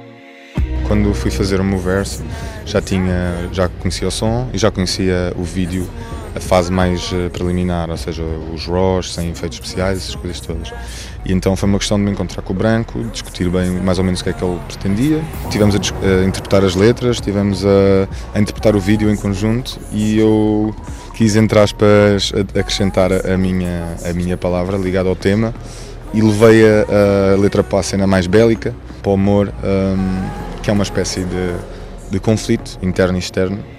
[0.88, 2.24] Quando fui fazer o meu verso,
[2.66, 5.88] já tinha, já conhecia o som e já conhecia o vídeo,
[6.36, 8.24] a fase mais preliminar, ou seja,
[8.54, 10.72] os RAWs, sem efeitos especiais, essas coisas todas.
[11.26, 14.04] E então foi uma questão de me encontrar com o Branco, discutir bem mais ou
[14.04, 15.22] menos o que é que ele pretendia.
[15.50, 20.18] Tivemos a, a interpretar as letras, tivemos a, a, interpretar o vídeo em conjunto e
[20.18, 20.74] eu
[21.16, 25.54] quis, entre aspas, acrescentar a minha, a minha palavra ligada ao tema
[26.14, 29.52] e levei a, a letra para a cena mais bélica, para o humor.
[29.64, 31.56] Um, que é uma espécie de,
[32.12, 33.79] de conflito interno e externo.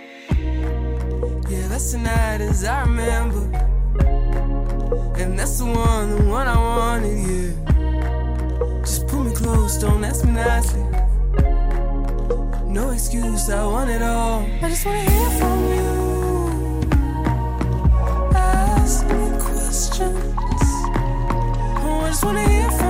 [1.50, 3.42] Yeah, that's the night as I remember.
[5.18, 7.50] And that's the one, the one I wanted, yeah.
[8.82, 10.84] Just pull me close, don't ask me nicely.
[12.66, 14.46] No excuse, I want it all.
[14.62, 15.90] I just wanna hear from you.
[18.36, 20.34] Ask me questions.
[21.82, 22.89] Oh, I just wanna hear from you.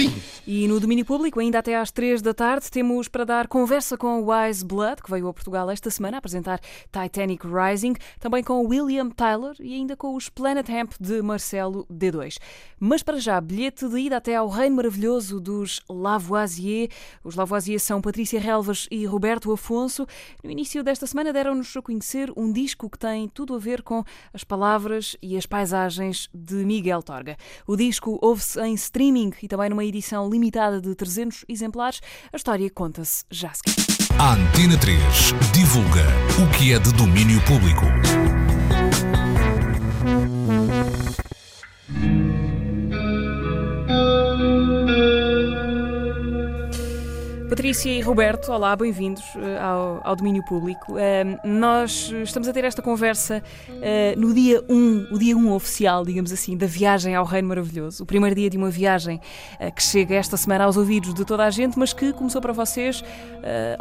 [0.00, 0.29] be.
[0.52, 4.20] E no domínio público, ainda até às 3 da tarde, temos para dar conversa com
[4.20, 6.58] o Wise Blood, que veio a Portugal esta semana apresentar
[6.90, 12.38] Titanic Rising, também com William Tyler e ainda com os Planet Hemp de Marcelo D2.
[12.80, 16.88] Mas para já, bilhete de ida até ao reino maravilhoso dos Lavoisier.
[17.22, 20.04] Os Lavoisier são Patrícia Relvas e Roberto Afonso.
[20.42, 24.02] No início desta semana deram-nos a conhecer um disco que tem tudo a ver com
[24.34, 27.36] as palavras e as paisagens de Miguel Torga.
[27.68, 32.00] O disco ouve-se em streaming e também numa edição limitada limitada de 300 exemplares.
[32.32, 33.76] A história conta-se já seguir.
[34.18, 34.98] A Antena 3
[35.52, 36.04] divulga
[36.42, 37.86] o que é de domínio público.
[47.50, 49.24] Patrícia e Roberto, olá, bem-vindos
[49.60, 50.92] ao, ao, domínio público.
[50.92, 56.04] Uh, nós estamos a ter esta conversa uh, no dia 1, o dia 1 oficial,
[56.04, 58.04] digamos assim, da viagem ao Reino Maravilhoso.
[58.04, 59.20] O primeiro dia de uma viagem
[59.60, 62.52] uh, que chega esta semana aos ouvidos de toda a gente, mas que começou para
[62.52, 63.02] vocês,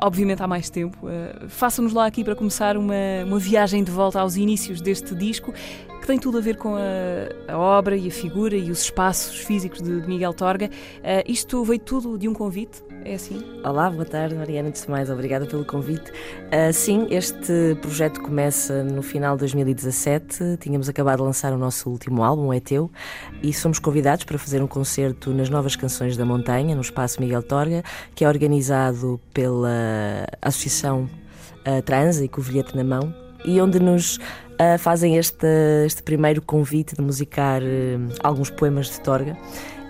[0.01, 1.05] obviamente, há mais tempo.
[1.47, 5.53] Façam-nos lá aqui para começar uma, uma viagem de volta aos inícios deste disco
[6.01, 9.37] que tem tudo a ver com a, a, obra e a figura e os espaços
[9.39, 10.67] físicos de, de Miguel Torga.
[10.67, 12.81] Uh, isto veio tudo de um convite?
[13.05, 13.41] É assim?
[13.63, 14.67] Olá, boa tarde, Mariana.
[14.69, 16.11] Antes de mais, obrigada pelo convite.
[16.11, 20.57] Uh, sim, este projeto começa no final de 2017.
[20.59, 22.91] Tínhamos acabado de lançar o nosso último álbum, É Teu,
[23.41, 27.41] e somos convidados para fazer um concerto nas Novas Canções da Montanha, no Espaço Miguel
[27.41, 27.83] Torga,
[28.13, 31.09] que é organizado pela Associação
[31.65, 35.47] uh, Trans e com o Vilhete na Mão, e onde nos uh, fazem este,
[35.85, 37.61] este primeiro convite de musicar
[38.21, 39.37] alguns poemas de Torga.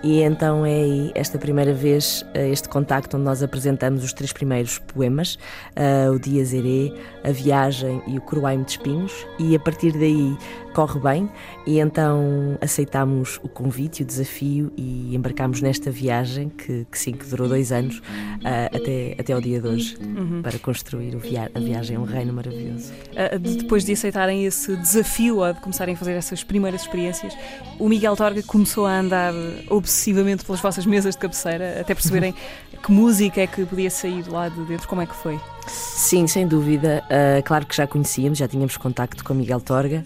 [0.01, 4.31] E então é aí, esta primeira vez, eh, este contacto onde nós apresentamos os três
[4.31, 5.37] primeiros poemas,
[5.75, 10.37] uh, o Dia Zerê, a Viagem e o Coroaime de Espinhos, e a partir daí
[10.79, 11.29] corre bem,
[11.67, 17.11] e então aceitámos o convite e o desafio e embarcámos nesta viagem, que, que sim,
[17.11, 20.41] que durou dois anos, uh, até, até ao dia de hoje, Uhum.
[20.41, 22.93] para construir via a viagem a um reino maravilhoso.
[23.11, 27.33] Uh, de- depois de aceitarem esse desafio ou de começarem a fazer essas primeiras experiências,
[27.77, 29.33] o Miguel Torga começou a andar
[29.69, 32.33] obsessivamente pelas vossas mesas de cabeceira até perceberem
[32.83, 34.87] que música é que podia sair lá de dentro.
[34.87, 35.39] Como é que foi?
[35.67, 37.03] Sim, sem dúvida.
[37.05, 40.03] Uh, claro que já conhecíamos, já tínhamos contacto com o Miguel Torga.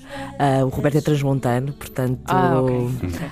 [0.61, 2.19] Uh, o Roberto é transmontano, portanto.
[2.27, 2.89] Ah, ok.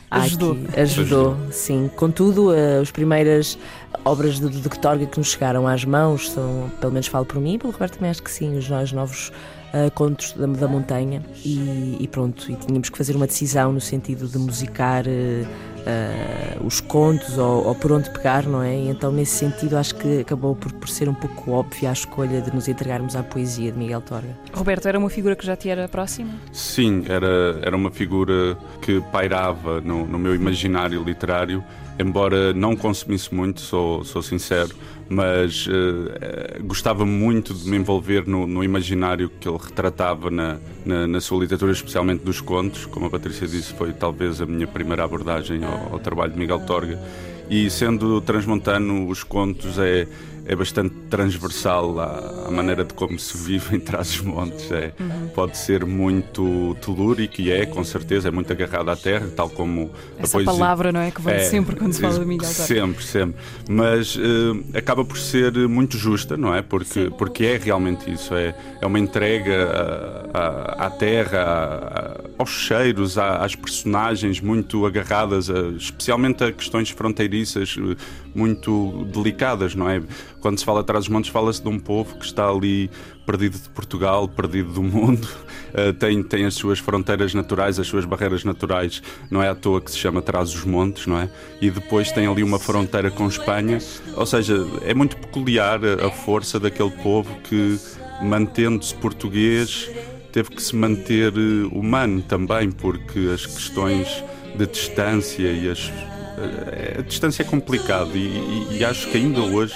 [0.09, 0.53] há Ajudou.
[0.53, 1.89] aqui- ajudou, sim.
[1.95, 3.57] Contudo, uh, as primeiras
[4.05, 7.55] obras de, de Torga que nos chegaram às mãos são, pelo menos falo por mim,
[7.55, 9.29] e pelo Roberto também acho que sim, os, os novos.
[9.73, 13.79] uh, contos da, da montanha e, e pronto, e tínhamos que fazer uma decisão no
[13.81, 15.47] sentido de musicar uh,
[15.81, 18.75] uh, os contos ou, ou por onde pegar, não é?
[18.75, 22.41] E então, nesse sentido, acho que acabou por, por ser um pouco óbvia a escolha
[22.41, 24.35] de nos entregarmos à poesia de Miguel Torga.
[24.53, 26.31] Roberto, era uma figura que já te era próxima?
[26.51, 31.63] Sim, era, era uma figura que pairava no, no meu imaginário literário,
[31.99, 34.75] embora não consumisse muito, sou, sou sincero,
[35.11, 41.05] mas eh, gostava muito de me envolver no, no imaginário que ele retratava na, na,
[41.05, 42.85] na sua literatura, especialmente dos contos.
[42.85, 46.99] Como a Patrícia disse, foi talvez a minha primeira abordagem ao, trabalho de Miguel Torga.
[47.49, 50.07] E sendo transmontano, os contos é,
[50.51, 54.69] é bastante transversal à, à maneira de como se vive em Trás-os-Montes.
[54.71, 55.29] É, Uhum.
[55.33, 59.89] Pode ser muito telúrico e é, com certeza, é muito agarrado à terra, tal como
[60.19, 60.51] a Essa poesia.
[60.53, 61.09] palavra, não é?
[61.09, 62.63] Que vem sempre quando se fala de Miguel Torga.
[62.65, 63.35] Sempre, sempre.
[63.69, 66.61] Mas eh, acaba por ser muito justa, não é?
[66.61, 68.35] Porque, porque é realmente isso.
[68.35, 76.43] É, é uma entrega à, à- terra, aos cheiros, às personagens muito agarradas, a- especialmente
[76.43, 77.95] a questões fronteiriças eh,
[78.33, 80.01] muito delicadas, não é?
[80.39, 82.89] Quando se fala atrás dos montes, fala-se de um povo que está ali
[83.25, 85.27] perdido de Portugal, perdido do mundo,
[85.73, 89.79] eh, tem, tem as suas fronteiras naturais, as suas barreiras naturais, não é à toa
[89.79, 91.29] que se chama Trás os Montes, não é?
[91.61, 93.79] E depois tem ali uma fronteira com Espanha,
[94.15, 97.79] ou seja, é muito peculiar a, a força daquele povo que,
[98.21, 99.89] mantendo-se português,
[100.31, 104.23] teve que se manter eh, humano também, porque as questões
[104.55, 105.91] de distância e as.
[106.43, 109.73] Eh, A distância é complicado e, e- e acho que ainda hoje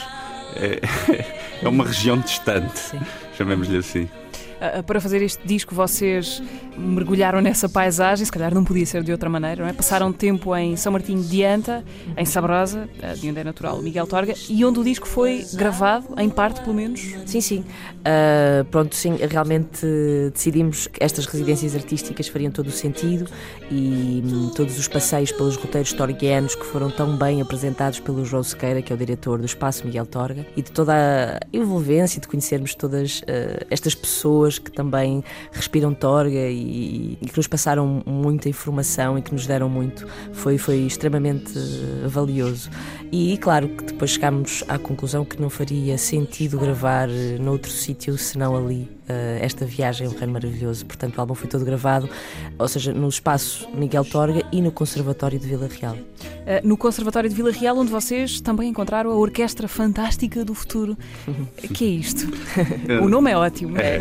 [0.55, 0.79] é,
[1.63, 2.81] é uma região distante,
[3.37, 4.09] chamemos-lhe assim.
[4.85, 6.41] Para fazer este disco, vocês
[6.77, 9.73] mergulharam nessa paisagem, se calhar não podia ser de outra maneira, não é?
[9.73, 11.83] Passaram tempo em São Martinho de Anta,
[12.17, 16.07] em Sabrosa, ah, de onde é natural Miguel Torga, e onde o disco foi gravado,
[16.17, 17.01] em parte pelo menos.
[17.25, 17.59] Sim, sim.
[17.99, 19.85] Uh, pronto, sim, realmente
[20.33, 23.27] decidimos que estas residências artísticas fariam todo o sentido
[23.71, 28.43] e hum, todos os passeios pelos roteiros torguianos que foram tão bem apresentados pelo João
[28.43, 32.27] Sequeira, que é o diretor do Espaço Miguel Torga, e de toda a envolvência de
[32.27, 38.47] conhecermos todas uh, estas pessoas que também respiram Torga e, e que nos passaram muita
[38.47, 41.53] informação e que nos deram muito, foi, foi extremamente
[42.07, 42.69] valioso.
[43.11, 47.07] E claro que depois chegámos à conclusão que não faria sentido gravar
[47.39, 48.94] noutro sítio senão ali
[49.41, 50.85] esta viagem, um reino maravilhoso.
[50.85, 52.09] Portanto, o álbum foi todo gravado,
[52.57, 55.97] ou seja, no espaço Miguel Torga e no Conservatório de Vila Real.
[56.47, 60.97] Ah, no Conservatório de Vila Real, onde vocês também encontraram a Orquestra Fantástica do Futuro.
[61.73, 62.27] que é isto?
[63.01, 63.77] o nome é ótimo.
[63.77, 63.95] É,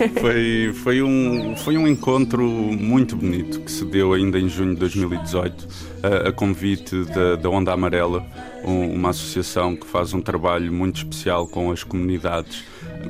[0.00, 0.08] é.
[0.20, 4.80] Foi, foi, um, foi um encontro muito bonito que se deu ainda em junho de
[4.80, 5.68] 2018,
[6.02, 8.24] a, a convite da, da Onda Amarela,
[8.64, 12.64] um- uma associação que faz um trabalho muito especial com as comunidades.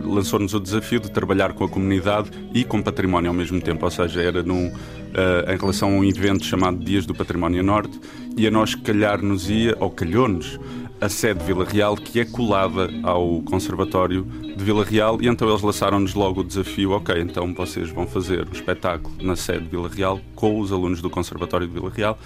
[0.04, 3.90] Lançou-nos o desafio de trabalhar com a comunidade e com património ao mesmo tempo, ou
[3.90, 4.72] seja, era num,
[5.14, 8.00] eh, em relação a um evento chamado Dias do Património Norte,
[8.36, 10.58] e a nós calhar-nos ia, ou calhou-nos,
[11.00, 15.48] a sede de Vila Real, que é colada ao Conservatório de Vila Real, e então
[15.48, 19.70] eles lançaram-nos logo o desafio: ok, então vocês vão fazer um espetáculo na sede de
[19.70, 22.18] Vila Real com os alunos do Conservatório de Vila Real.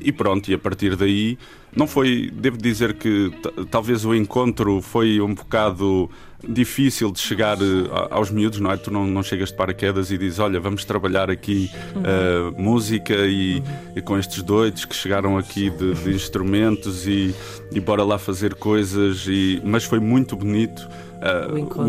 [0.00, 1.38] E pronto, e a partir daí,
[1.74, 3.32] não foi, devo dizer que
[3.70, 6.10] talvez o encontro foi um bocado
[6.46, 8.76] difícil de chegar eh, aos miúdos, não é?
[8.76, 11.70] Tu não, não chegas de paraquedas e dizes, olha, vamos trabalhar aqui
[12.04, 13.62] eh, música e,
[13.94, 17.34] e com estes doidos que chegaram aqui de, de instrumentos e,
[17.70, 20.88] e bora lá fazer coisas, e, mas foi muito bonito
[21.22, 21.86] eh, o encontro.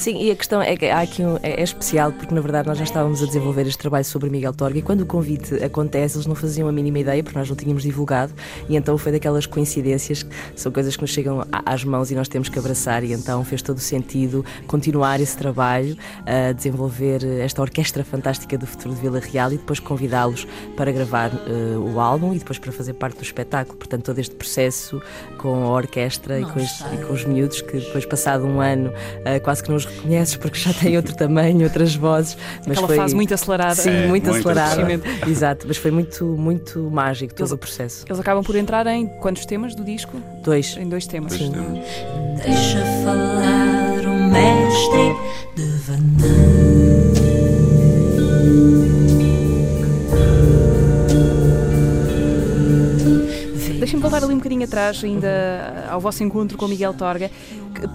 [0.00, 2.68] Sim, e a questão é que há aqui um, é, é especial porque na verdade
[2.68, 6.16] nós já estávamos a desenvolver este trabalho sobre Miguel Torga e quando o convite acontece
[6.16, 8.32] eles não faziam a mínima ideia porque nós não tínhamos divulgado
[8.68, 12.14] e então foi daquelas coincidências que são coisas que nos chegam a- às mãos e
[12.14, 15.96] nós temos que abraçar, e então fez todo o sentido continuar esse trabalho,
[16.26, 20.46] a desenvolver esta orquestra fantástica do futuro de Vila Real e depois convidá-los
[20.76, 23.76] para gravar eh, o álbum e depois para fazer parte do espetáculo.
[23.78, 25.00] Portanto, todo este processo
[25.38, 28.63] com a orquestra e com, estes- e com os miúdos, que depois, passado um ano,
[29.24, 32.36] eh, quase que não os reconheces porque já têm outro tamanho, outras vozes.
[32.68, 33.74] Aquela fase muito acelerada.
[33.74, 34.82] Sim, É, muito, muito acelerada.
[34.82, 35.04] acelerada.
[35.30, 38.04] Exato, mas foi muito, muito mágico todo Eles- o processo.
[38.08, 40.20] Eles acabam por entrar em quantos temas do disco?
[40.42, 40.76] Dois.
[40.76, 41.32] Em dois temas.
[41.32, 41.52] Sim.
[42.44, 45.16] Deixa falar o mestre
[45.56, 45.64] de
[53.78, 57.30] Deixem-me voltar ali um bocadinho atrás, ainda ao vosso encontro com o Miguel Torga.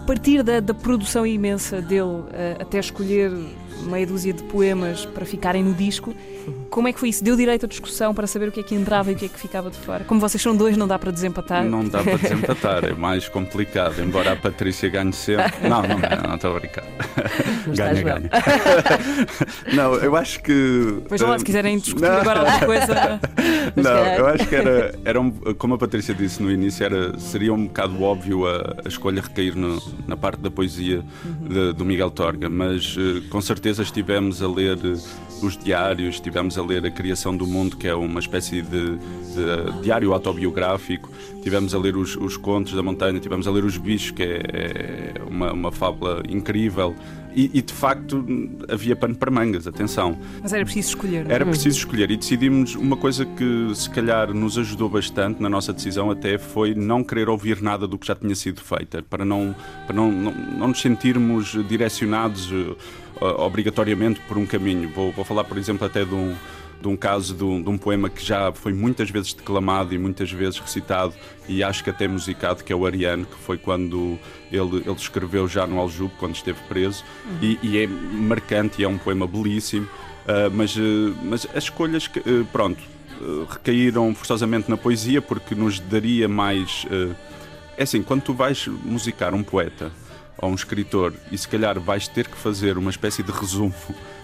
[0.05, 3.31] Partir da, da produção imensa dele eh, até escolher
[3.83, 6.13] meia dúzia de poemas para ficarem no disco,
[6.69, 7.23] como é que foi isso?
[7.23, 9.27] Deu direito à discussão para saber o que é que entrava e o que é
[9.27, 10.03] que ficava de fora?
[10.03, 11.63] Como vocês são dois, não dá para desempatar?
[11.65, 13.99] Não dá para desempatar, é mais complicado.
[14.01, 15.51] Embora a Patrícia ganhe sempre.
[15.67, 16.83] Não, não ganha, não estou a brincar.
[17.75, 18.29] Ganha, ganha.
[19.73, 20.99] Não, eu acho que.
[21.09, 22.17] Vejam lá, eh, se quiserem discutir não.
[22.17, 23.19] agora alguma coisa.
[23.75, 27.17] mas Não, eu acho que era, era um- como a Patrícia disse no início, era,
[27.19, 31.03] seria um bocado óbvio a, a escolha recair no- na parte da poesia
[31.41, 34.97] de- do Miguel Torga, mas eh, com certeza estivemos a ler eh,
[35.45, 39.81] os diários, estivemos a ler A Criação do Mundo, que é uma espécie de, de
[39.81, 44.11] diário autobiográfico, estivemos a ler os, os Contos da Montanha, estivemos a ler Os Bichos,
[44.11, 44.41] que é,
[45.15, 46.95] é uma, uma fábula incrível.
[47.35, 48.25] E, e, de facto
[48.67, 50.17] havia pano para mangas, atenção.
[50.41, 51.23] Mas era preciso escolher.
[51.23, 51.35] não é?
[51.35, 55.71] Era preciso escolher e decidimos uma coisa que se calhar nos ajudou bastante na nossa
[55.71, 59.55] decisão até foi não querer ouvir nada do que já tinha sido feita, para não,
[59.85, 62.75] para não, não, não nos sentirmos direcionados eh,
[63.20, 64.89] obrigatoriamente por um caminho.
[64.89, 66.36] Vou, vou falar, por exemplo, até de um,
[66.82, 69.97] de um caso de um, de um poema que já foi muitas vezes declamado e
[69.97, 71.13] muitas vezes recitado
[71.47, 74.17] e acho que até musicado, que é o Ariano, que foi quando
[74.51, 77.03] ele, ele escreveu já no Aljube, quando esteve preso,
[77.41, 79.86] e, e é marcante e é um poema belíssimo.
[79.86, 82.82] Uh, mas, uh, mas as escolhas, que, uh, pronto,
[83.49, 86.86] recaíram forçosamente na poesia porque nos daria mais.
[87.78, 89.91] é assim, quando tu vais musicar um poeta
[90.41, 93.73] ou um escritor e se calhar vais ter que fazer uma espécie de resumo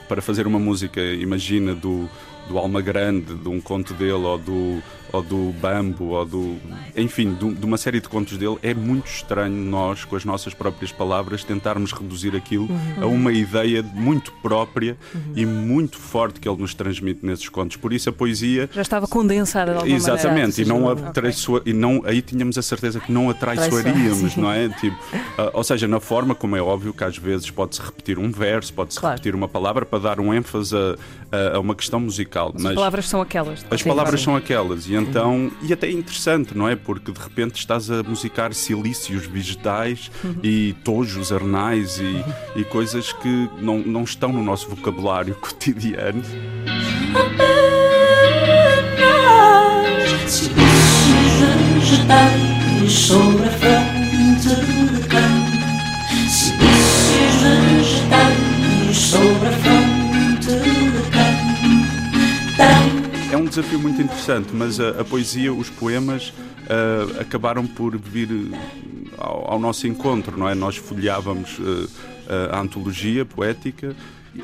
[0.08, 2.10] para fazer uma música, imagina, do,
[2.48, 6.56] do Alma Grande, de um conto dele, ou do, ou do Bambo, ou do.
[6.96, 10.54] Enfim, de, de uma série de contos dele, é muito estranho nós, com as nossas
[10.54, 13.04] próprias palavras, tentarmos reduzir aquilo Uhum.
[13.04, 14.98] a uma ideia muito própria
[15.36, 17.78] e muito forte que ele nos transmite nesses contos.
[17.78, 18.70] Por isso a poesia.
[18.74, 21.10] Já estava condensada de alguma Exatamente, e não, maneira.
[21.10, 24.70] atraiçoa- e não aí tínhamos a certeza que não atraiçoaríamos, Traiçoar, não é?
[24.70, 24.98] Tipo,
[25.38, 28.74] ah, ou seja, na forma como é óbvio que às vezes pode-se repetir um verso,
[28.74, 30.96] pode-se repetir uma palavra para dar um ênfase a,
[31.36, 32.52] a- a uma questão musical.
[32.56, 33.66] As Mas palavras são aquelas.
[33.70, 36.76] as palavras são aquelas, e então, e até é interessante, não é?
[36.76, 40.12] Porque de repente estás a musicar silícios vegetais
[40.44, 46.24] e tojos arnais e, e coisas que não, não estão no nosso vocabulário cotidiano.
[52.88, 56.30] Sobre a fronte de quem?
[56.30, 59.75] Silícios vegetais sobre a fronte
[63.56, 66.34] desafio muito interessante, mas a, a poesia, os poemas
[66.70, 68.58] ah, acabaram por vir eh,
[69.18, 70.54] ao, ao nosso encontro, não é?
[70.56, 73.96] Nós folheávamos eh, a antologia poética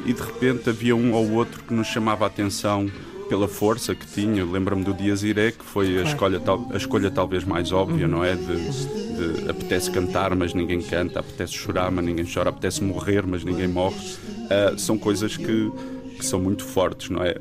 [0.06, 2.90] e de repente havia um ou outro que nos chamava a atenção
[3.28, 4.46] pela força que tinha.
[4.46, 8.12] Lembro-me do Dias Iré, que foi a escolha, tal- a escolha talvez mais óbvia, Uhum.
[8.12, 8.36] não é?
[8.36, 13.44] De, de apetece cantar, mas ninguém canta, apetece chorar, mas ninguém chora, apetece morrer, mas
[13.44, 13.96] ninguém morre.
[14.50, 15.72] Ah, são coisas que,
[16.18, 17.36] que são muito fortes, não é?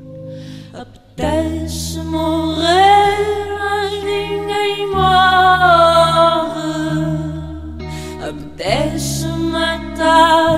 [1.21, 5.05] Apetece morrer, mas ninguém morre.
[8.27, 10.57] Apetece matar,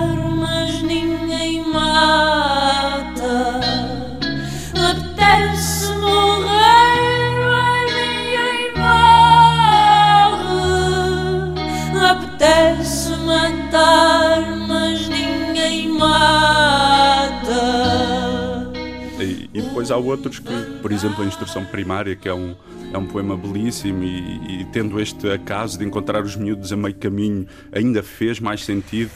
[19.84, 22.56] depois há outros que, por exemplo, a Instrução Primária, que é um,
[22.94, 26.96] é um poema belíssimo, e, e tendo este acaso de encontrar os miúdos a meio
[26.96, 29.12] caminho, ainda fez mais sentido.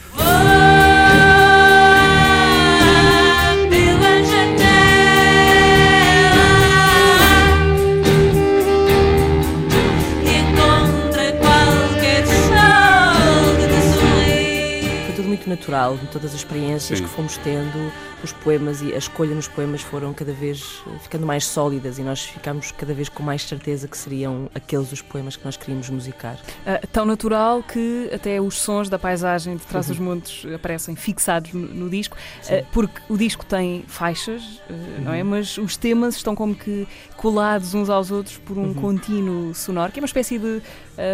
[15.48, 17.04] Muito natural de todas as experiências Sim.
[17.04, 17.92] que fomos tendo,
[18.22, 22.02] os poemas e a escolha nos poemas foram cada vez eh, ficando mais sólidas e
[22.02, 25.88] nós ficamos cada vez com mais certeza que seriam aqueles os poemas que nós queríamos
[25.88, 26.36] musicar.
[26.66, 29.94] Ah, tão natural que até os sons da paisagem de trás Uhum.
[29.94, 32.16] dos montes aparecem fixados no, no disco,
[32.50, 35.22] ah, porque o disco tem faixas, ah, não é?
[35.22, 35.30] Uhum.
[35.30, 38.74] Mas os temas estão como que colados uns aos outros por um Uhum.
[38.74, 40.60] contínuo sonoro, que é uma espécie de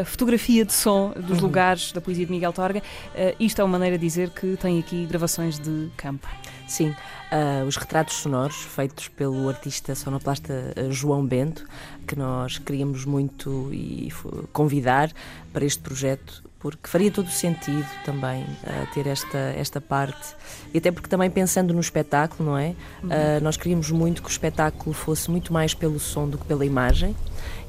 [0.05, 1.45] fotografia de som dos Uhum.
[1.47, 2.83] lugares da poesia de Miguel Torga.
[3.15, 6.27] Ah, isto é uma maneira de dizer que tem aqui gravações de campo.
[6.67, 6.95] Sim,
[7.31, 11.65] ah, os retratos sonoros feitos pelo artista sonoplasta ah, João Bento,
[12.07, 14.11] que nós queríamos muito e
[14.53, 15.11] convidar
[15.53, 20.35] para este projeto, porque faria todo o sentido também ah, ter esta, esta parte,
[20.73, 22.75] e até porque também pensando no espetáculo, não é?
[23.11, 26.65] Ah, nós queríamos muito que o espetáculo fosse muito mais pelo som do que pela
[26.65, 27.15] imagem.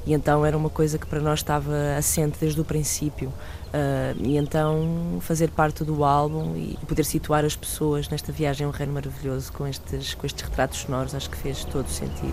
[0.06, 3.32] E então era uma coisa que para nós estava assente desde o princípio.
[3.74, 8.68] Ah, e então fazer parte do álbum e poder situar as pessoas nesta viagem a
[8.68, 12.32] um reino maravilhoso com estes, com estes retratos sonoros acho que fez todo o sentido.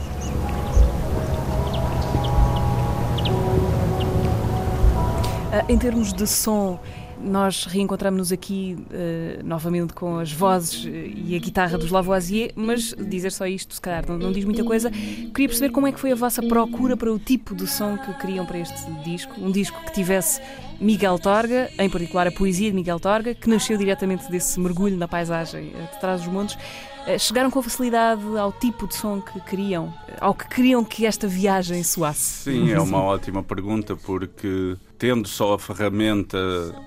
[5.52, 6.80] Ah, em termos de som,
[7.24, 12.94] nós reencontramos-nos aqui eh, novamente com as vozes eh, e a guitarra dos Lavoisier, mas
[12.94, 14.92] dizer só isto, se calhar, não, não diz muita coisa.
[14.92, 18.14] Queria perceber como é que foi a vossa procura para o tipo de som que
[18.16, 19.34] queriam para este disco.
[19.40, 20.42] Um disco que tivesse
[20.80, 25.08] Miguel Torga, em particular a poesia de Miguel Torga, que nasceu diretamente desse mergulho na
[25.08, 26.58] paisagem eh, de trás dos montes.
[27.06, 31.06] Eh, Chegaram com facilidade ao tipo de som que queriam, eh, ao que queriam que
[31.06, 32.44] esta viagem soasse.
[32.52, 36.38] Sim, é uma ótima pergunta porque tendo só a ferramenta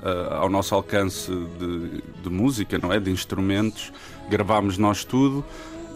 [0.02, 3.93] ah, ao nosso alcance de, de música, não é, de instrumentos,
[4.30, 5.44] gravámos nós tudo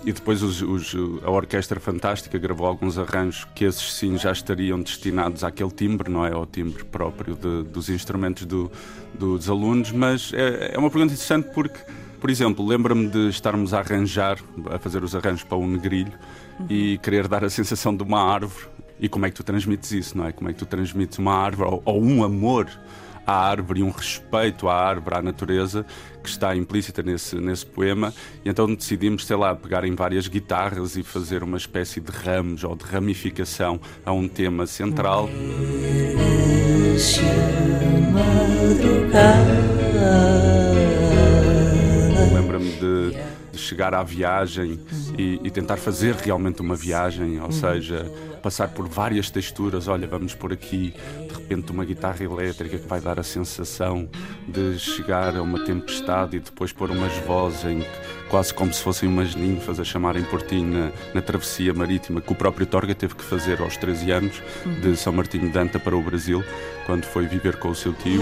[0.04, 0.94] e depois os- os-
[1.24, 6.26] a Orquestra Fantástica gravou alguns arranjos que esses sim já estariam destinados àquele timbre, não
[6.26, 8.70] é, ao timbre próprio de- dos instrumentos do-
[9.14, 11.78] dos alunos, mas é, é uma pergunta interessante porque
[12.20, 14.38] por exemplo, lembra-me de estarmos a arranjar,
[14.70, 16.12] a fazer os arranjos para um negrilho
[16.68, 18.66] e querer dar a sensação de uma árvore.
[19.00, 20.32] E como é que tu transmites isso, não é?
[20.32, 22.68] Como é que tu transmites uma árvore ou, ou um amor
[23.26, 25.86] à árvore e um respeito à árvore, à natureza,
[26.22, 28.12] que está implícita nesse, nesse poema.
[28.44, 32.64] E então decidimos, sei lá, pegar em várias guitarras e fazer uma espécie de ramos
[32.64, 35.30] ou de ramificação a um tema central.
[38.12, 39.04] Lembra-me de,
[40.64, 40.69] de
[43.60, 44.80] chegar à viagem
[45.18, 48.10] e, e tentar fazer realmente uma viagem, ou seja,
[48.42, 49.88] passar por várias texturas.
[49.88, 50.94] Olha, vamos por aqui,
[51.28, 54.08] de repente, uma guitarra elétrica que vai dar a sensação
[54.46, 58.82] de chegar a uma tempestade e depois pôr umas vozes em que, quase como se
[58.82, 62.94] fossem umas ninfas a chamarem por ti na, na travessia marítima que o próprio Torga
[62.94, 64.42] teve que fazer aos 13 anos
[64.80, 66.44] de São Martinho de Anta para o Brasil,
[66.86, 68.20] quando foi viver com o seu tio.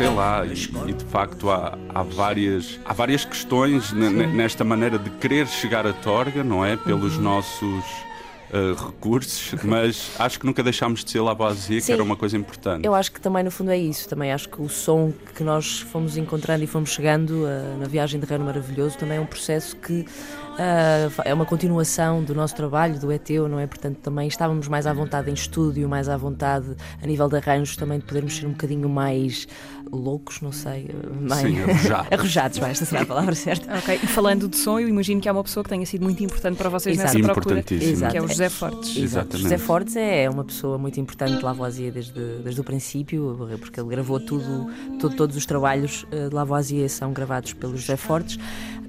[0.00, 0.52] Sei lá, e,
[0.88, 5.46] e de facto há, há, várias, há várias questões ne- ne- nesta maneira de querer
[5.46, 6.74] chegar a Torga, não é?
[6.74, 7.84] Pelos nossos
[8.50, 11.92] uh, recursos, mas acho que nunca deixámos de ser Lavoisier, que Sim.
[11.92, 12.86] era uma coisa importante.
[12.86, 15.80] Eu acho que também no fundo é isso, também acho que o som que nós
[15.80, 19.76] fomos encontrando e fomos chegando ah, na viagem de Reino Maravilhoso também é um processo
[19.76, 20.06] que
[20.62, 23.66] ah, é uma continuação do nosso trabalho, do ETEU, não é?
[23.66, 27.76] Portanto, também estávamos mais à vontade em estúdio, mais à vontade a nível de arranjos,
[27.76, 29.48] também de podermos ser um bocadinho mais
[29.90, 32.06] loucos, não sei, ah, mais Sim, arrojados.
[32.12, 33.74] arrojados, vai, esta será a palavra certa.
[33.78, 36.22] Ok, e falando de som, eu imagino que há uma pessoa que tenha sido muito
[36.22, 37.18] importante para vocês Exato.
[37.18, 38.10] nessa procura, Importantíssimo.
[38.10, 38.90] que é o José Fortes.
[38.90, 39.00] Exato.
[39.04, 39.42] Exatamente.
[39.42, 42.12] José Fortes é uma pessoa muito importante de Lavoisier desde,
[42.44, 44.68] desde o princípio, porque ele gravou tudo,
[45.00, 48.38] todo- todos os trabalhos eh, de Lavoisier são gravados pelo José Fortes.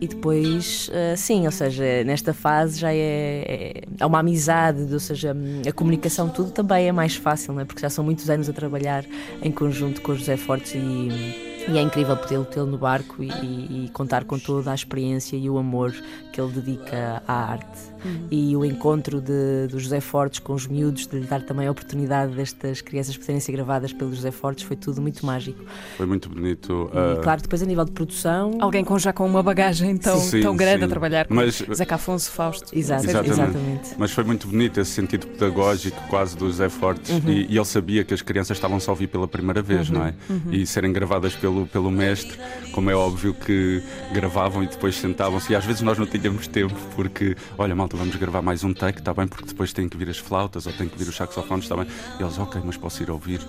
[0.02, 5.36] E depois, eh, sim, ou seja, nesta fase já é, é, uma amizade, ou seja,
[5.68, 7.66] a comunicação, tudo também é mais fácil, não é?
[7.66, 9.06] porque já são muitos anos a trabalhar
[9.44, 11.52] em conjunto com o José Fortes e.
[11.70, 15.48] E é incrível poder tê-lo no barco e- e contar com toda a experiência e
[15.48, 15.94] o amor
[16.34, 17.91] que ele dedica à arte.
[18.04, 18.28] Uhum.
[18.32, 21.72] E o encontro de, do José Fortes com os miúdos, de lhe dar também a
[21.72, 25.64] oportunidade destas crianças poderem ser gravadas pelo José Fortes, foi tudo muito mágico.
[25.98, 26.90] Foi muito bonito.
[26.94, 28.58] E uh, claro, depois a nível de produção.
[28.60, 30.86] Alguém com, já com uma bagagem tão, Sim, tão grande sim.
[30.86, 32.78] a trabalhar com Mas- Zeca Afonso Fausto.
[32.78, 33.96] Exato, exatamente.
[33.98, 37.30] Mas foi muito bonito esse sentido pedagógico quase do José Fortes Uhum.
[37.30, 39.96] e, e ele sabia que as crianças estavam só a ouvir pela primeira vez, Uhum,
[40.00, 40.14] não é?
[40.30, 40.42] uhum.
[40.54, 42.38] E serem gravadas pelo, pelo mestre,
[42.72, 43.82] como é óbvio que
[44.14, 48.16] gravavam e depois sentavam-se e às vezes nós não tínhamos tempo porque, olha malta, vamos
[48.16, 49.28] gravar mais um take, está bem?
[49.28, 51.88] Porque depois tem que vir as flautas ou tem que vir os saxofones, está bem?
[52.20, 53.40] E eles, ok, mas posso ir ouvir?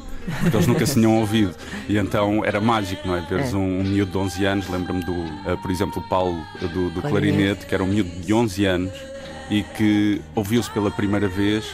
[0.40, 1.54] Porque eles nunca se tinham ouvido.
[1.88, 3.20] E então era mágico, não é?
[3.20, 3.56] Veres É.
[3.56, 5.12] um, um miúdo de 11 anos, lembro-me do,
[5.46, 7.10] eh, por exemplo, o Paulo eh, do, do Clarinete.
[7.10, 8.92] clarinete, que era um miúdo de 11 anos
[9.50, 11.64] e que ouviu-se pela primeira vez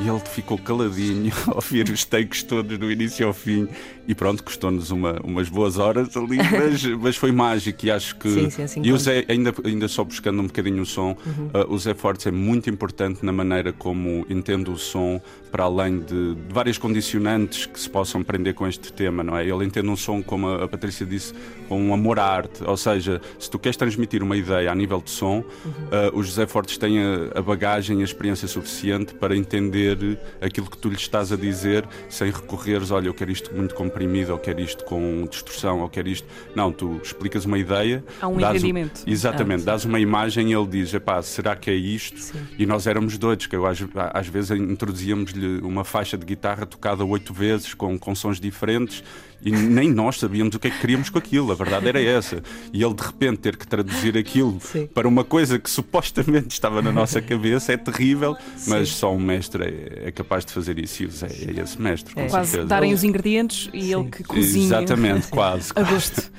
[0.00, 3.68] e ele ficou caladinho a ouvir os takes todos do início ao fim
[4.06, 8.28] e pronto, custou-nos uma, umas boas horas ali, mas, mas foi mágico e acho que.
[8.28, 8.98] Sim, sim, assim e o.
[8.98, 11.50] Zé, ainda, ainda só buscando um bocadinho o som, Uhum.
[11.54, 15.20] uh, o Zé Fortes é muito importante na maneira como entende o som,
[15.50, 19.46] para além de, de várias condicionantes que se possam prender com este tema, não é?
[19.46, 21.32] Ele entende um som, como a, a Patrícia disse,
[21.68, 25.00] com um amor à arte, ou seja, se tu queres transmitir uma ideia a nível
[25.00, 30.18] de som, uh, o José Fortes tem a, a bagagem, a experiência suficiente para entender
[30.40, 34.32] aquilo que tu lhe estás a dizer sem recorreres, olha, eu quero isto muito comprimido,
[34.32, 36.26] ou quero isto com distorção, ou quero isto.
[36.54, 38.04] Não, tu explicas uma ideia.
[38.20, 39.02] Há um entendimento.
[39.06, 42.34] Exatamente, Ah, dás uma imagem e ele diz: epá, será que é isto?
[42.58, 43.78] E nós éramos doidos, que eu às,
[44.12, 49.04] às vezes introduzíamos-lhe uma faixa de guitarra tocada oito vezes com, com sons diferentes
[49.44, 52.42] e nem nós sabíamos o que é que queríamos com aquilo, a verdade era essa.
[52.72, 54.58] E ele de repente ter que traduzir aquilo
[54.94, 58.34] para uma coisa que supostamente estava na nossa cabeça é terrível,
[58.66, 61.80] mas só um mestre é, é capaz de fazer isso e o Zé é esse
[61.80, 62.14] mestre.
[62.14, 62.68] Com Quase certeza.
[62.68, 64.64] darem os ingredientes e ele que cozinha.
[64.66, 65.72] Exatamente, quase.
[65.74, 66.30] A gosto.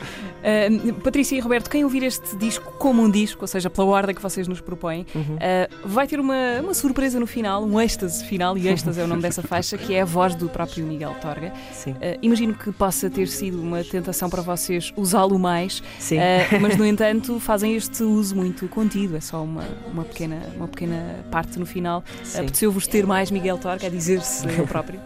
[0.45, 4.13] Uh, Patrícia e Roberto, quem ouvir este disco como um disco, ou seja, pela ordem
[4.13, 5.35] que vocês nos propõem, Uhum.
[5.35, 9.07] uh, vai ter uma, uma surpresa no final, um êxtase final, e êxtase é o
[9.07, 11.47] nome dessa faixa, que é a voz do próprio Miguel Torga.
[11.87, 16.17] Uh, imagino que possa ter sido uma tentação para vocês usá-lo mais, Sim.
[16.19, 16.21] uh,
[16.61, 21.25] mas no entanto fazem este uso muito contido, é só uma, uma, pequena, uma pequena
[21.31, 22.03] parte no final.
[22.37, 24.99] Apeteceu-vos ter mais Miguel Torga a dizer-se ele próprio?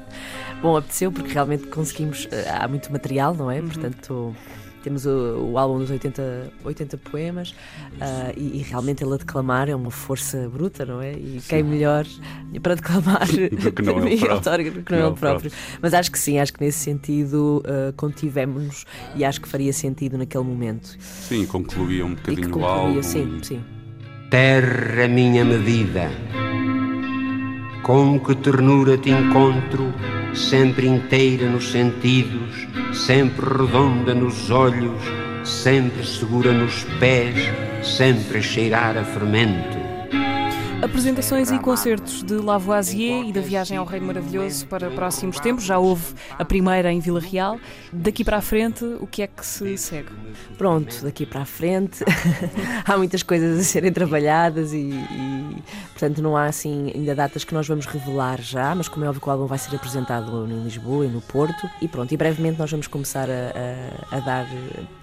[0.62, 2.28] Bom, apeteceu porque realmente conseguimos.
[2.32, 3.62] eh, há muito material, não é?
[3.62, 4.36] Portanto.
[4.82, 5.10] Temos o,
[5.52, 7.54] o álbum dos 80, 80 poemas
[8.00, 11.12] ah, e, e realmente ele a declamar é uma força bruta, não é?
[11.12, 12.06] E quem melhor
[12.64, 13.28] para declamar
[13.62, 14.72] Do que não ele Miguel próprio.
[14.72, 15.52] Do que não ele próprio.
[15.82, 18.86] Mas acho que sim, acho que nesse sentido ah, contivemos-nos
[19.18, 20.96] e acho que faria sentido naquele momento.
[21.02, 23.04] Sim, concluía um E bocadinho o concluía, álbum.
[23.04, 23.62] sim, sim.
[24.30, 26.10] Terra minha medida,
[27.84, 29.94] com que ternura te encontro,
[30.34, 35.02] sempre inteira nos sentidos, sempre redonda nos olhos,
[35.44, 37.36] sempre segura nos pés,
[37.84, 39.79] sempre a cheirar a fermento.
[40.82, 45.66] Apresentações e concertos de Lavoisier e da Viagem ao Reino Maravilhoso para próximos tempos.
[45.66, 47.60] Já houve a primeira em Vila Real.
[47.92, 50.10] Daqui para a frente, o que é que se segue?
[50.58, 52.04] Pronto, daqui para a frente
[52.86, 57.54] há muitas coisas a serem trabalhadas e, e, portanto não há assim ainda datas que
[57.54, 60.64] nós vamos revelar já, mas como é óbvio que o álbum vai ser apresentado em
[60.64, 64.46] Lisboa e no Porto e pronto, e brevemente nós vamos começar a, a- a dar,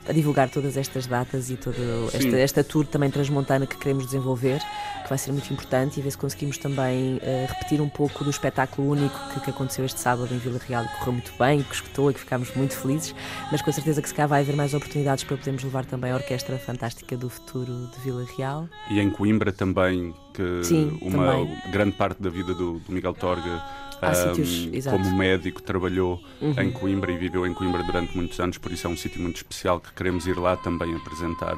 [0.09, 1.77] a divulgar todas estas datas e toda
[2.13, 4.61] esta, esta tour também transmontana que queremos desenvolver,
[5.03, 8.31] que vai ser muito importante e ver se conseguimos também eh, repetir um pouco do
[8.31, 11.63] espetáculo único que, que aconteceu este sábado em Vila Real e que correu muito bem,
[11.63, 13.15] que escutou e que ficámos muito felizes,
[13.51, 16.15] mas com certeza que se cá vai haver mais oportunidades para podermos levar também a
[16.15, 18.69] Orquestra Fantástica do Futuro de Vila Real.
[18.91, 21.59] E em Coimbra também, que Sim, uma também.
[21.71, 23.63] grande parte da vida do, do Miguel Torga,
[24.01, 24.97] Há ahm, sítios, exato.
[24.99, 26.55] como médico, trabalhou Uhum.
[26.61, 29.37] em Coimbra e viveu em Coimbra durante muitos anos, por isso é um sítio muito
[29.37, 31.57] especial que queremos ir lá também apresentar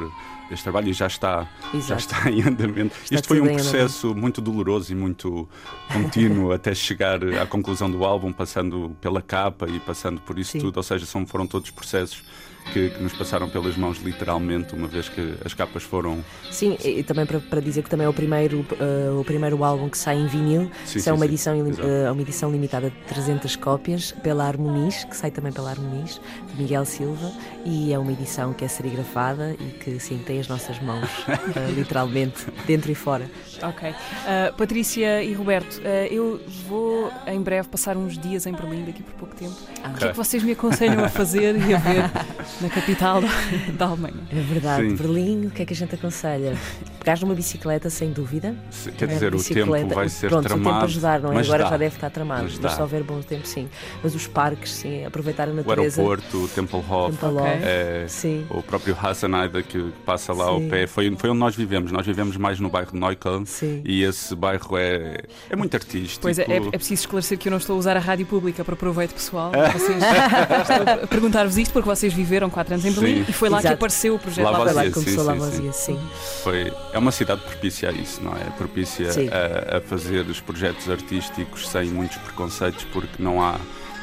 [0.51, 1.47] este trabalho e já está,
[1.87, 2.95] já está em andamento.
[3.03, 5.49] Está Isto foi um processo muito doloroso e muito
[5.93, 10.61] contínuo até chegar à conclusão do álbum, passando pela capa e passando por isso Sim.
[10.61, 12.23] tudo, ou seja, são, foram todos processos
[12.73, 17.03] que, que nos passaram pelas mãos literalmente, uma vez que as capas foram Sim, e
[17.03, 20.17] também para, para dizer que também é o primeiro, eh, o primeiro álbum que sai
[20.17, 20.71] em vinil.
[20.85, 21.33] Sim, sim, é uma, sim.
[21.33, 26.21] edição, é uma edição limitada de 300 cópias pela Harmonis, que sai também pela Harmonis,
[26.51, 27.33] de Miguel Silva,
[27.65, 31.71] e é uma edição que é serigrafada e que sim, tem as nossas mãos, eh,
[31.75, 33.29] literalmente, dentro e fora.
[33.63, 33.91] Ok.
[33.91, 33.95] Uh,
[34.57, 39.15] Patrícia e Roberto, uh, eu vou em breve passar uns dias em Berlim, daqui por
[39.15, 39.55] pouco tempo.
[39.85, 42.05] O que é que vocês me aconselham a fazer e a ver
[42.61, 43.21] na capital
[43.77, 44.15] da, Alemanha?
[44.31, 44.97] É verdade, Sim.
[44.97, 46.57] Berlim, o que é que a gente aconselha?
[46.99, 48.55] Pegares numa bicicleta, sem dúvida.
[48.71, 51.33] Se- quer Uma dizer, o tempo vai ser Pronto, o tramado, tempo a ajudar, não
[51.33, 51.41] é?
[51.41, 51.71] Agora dá.
[51.71, 53.69] já deve estar tramado, Mas mas, só houver bom tempo, sim.
[54.03, 56.01] Mas os parques, sim, aproveitar a o natureza.
[56.03, 58.47] aeroporto, o Tempelhof, Tempelhof, é, sim.
[58.51, 60.69] o próprio Hassenaida que passa lá ao Sim.
[60.69, 61.91] pé, foi, foi onde nós vivemos.
[61.91, 63.83] Nós vivemos mais no bairro de Neukölln Sim.
[63.85, 66.21] e esse bairro é, é muito artístico.
[66.21, 68.63] Pois é, é, é preciso esclarecer que eu não estou a usar a rádio pública
[68.63, 69.51] para proveito pessoal.
[69.55, 69.71] Ah.
[69.71, 73.31] Vocês, estou a perguntar-vos isto porque vocês viveram 4 anos em Berlim Sim.
[73.31, 73.75] e foi lá que Exato.
[73.75, 75.95] apareceu o projeto Foi lá que sim, começou sim, Lavoisier, sim.
[75.95, 76.01] sim.
[76.43, 78.45] Foi, é uma cidade propícia a isso, não é?
[78.57, 83.59] Propícia a, a fazer os projetos artísticos sem muitos preconceitos, porque não há,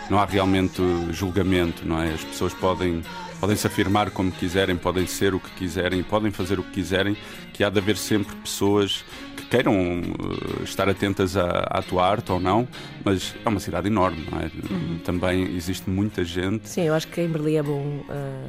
[0.09, 0.81] não há realmente
[1.11, 2.13] julgamento, não é?
[2.13, 3.03] As pessoas podem,
[3.39, 7.15] podem se afirmar como quiserem, podem ser o que quiserem, podem fazer o que quiserem,
[7.53, 9.03] que há de haver sempre pessoas
[9.35, 12.67] que queiram uh, estar atentas à, à tua arte ou não,
[13.03, 14.45] mas é uma cidade enorme, não é?
[14.69, 14.99] Uhum.
[15.03, 16.67] Também existe muita gente.
[16.69, 17.81] Sim, eu acho que em Berlim é bom.
[17.81, 18.03] uh,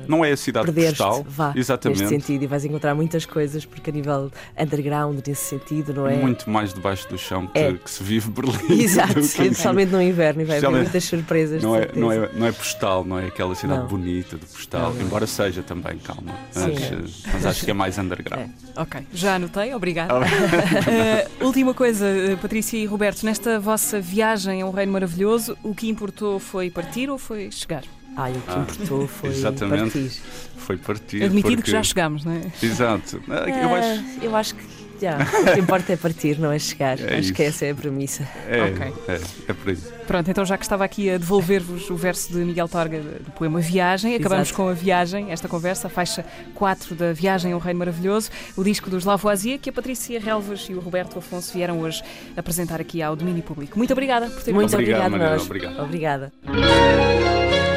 [0.08, 1.24] Não é a cidade postal.
[1.28, 2.00] vá, Exatamente.
[2.02, 6.16] Neste sentido, e vais encontrar muitas coisas, porque a nível underground, nesse sentido, não é?
[6.16, 7.72] Muito mais debaixo do chão que, É.
[7.72, 8.80] que se vive Berlim.
[8.82, 11.62] Exato, do especialmente no inverno, e vai haver muitas surpresas.
[11.62, 13.88] Não é, não, é, não é postal, não é aquela cidade Não.
[13.88, 15.02] bonita de postal, Não, não.
[15.06, 16.32] embora seja também, calma.
[16.50, 16.74] Sim.
[17.02, 18.48] Mas, mas acho que é mais underground.
[18.76, 20.14] Ok, já anotei, obrigada.
[20.88, 25.74] Eh, última coisa, eh, Patrícia e Roberto, nesta vossa viagem a um reino maravilhoso, o
[25.74, 27.82] que importou foi partir ou foi chegar?
[28.16, 30.12] Ai, o que Ah, importou foi exatamente, partir.
[30.56, 31.22] Foi partir.
[31.22, 32.40] Admitido que porque- já chegámos, não é?
[32.62, 33.22] Exato.
[33.28, 34.02] Ah, Eu Ah, acho.
[34.22, 34.64] eu acho que
[35.00, 35.18] já,
[35.50, 36.98] o que importa é partir, não é chegar.
[37.00, 37.54] É acho que isso.
[37.56, 38.26] essa é a premissa.
[38.48, 38.92] É, Ok.
[39.08, 39.76] é, é por aí.
[40.06, 43.60] Pronto, então já que estava aqui a devolver-vos o verso de Miguel Torga do poema
[43.60, 44.62] Viagem, acabamos Exato.
[44.62, 46.24] com a Viagem, esta conversa, a faixa
[46.54, 50.74] 4 da Viagem ao Reino Maravilhoso, o disco dos Lavoisier, que a Patrícia Relvas e
[50.74, 52.02] o Roberto Afonso vieram hoje
[52.36, 53.76] apresentar aqui ao domínio público.
[53.76, 54.72] Muito obrigada por terem Muito.
[54.74, 55.44] Obrigado, obrigada, Mariana, nós.
[55.46, 55.82] obrigado.
[55.82, 57.75] Obrigada.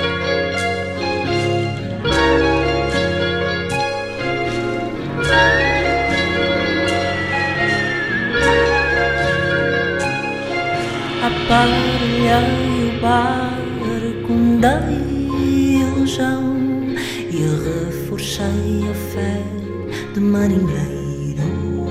[11.50, 16.46] Aparelhei o barco, dei ilusão
[17.28, 19.42] e reforcei a fé
[20.14, 21.88] de marinheiro.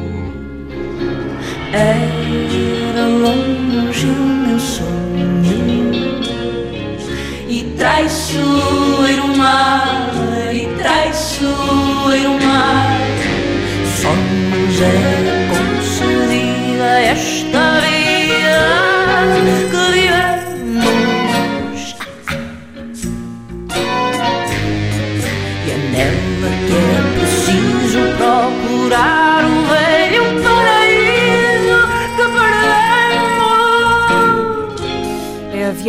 [1.72, 5.90] Era longe o meu sonho
[7.48, 10.12] e traiçoeiro mar,
[10.54, 12.96] e traiçoeiro mar.
[14.08, 17.37] Nos é concedida esta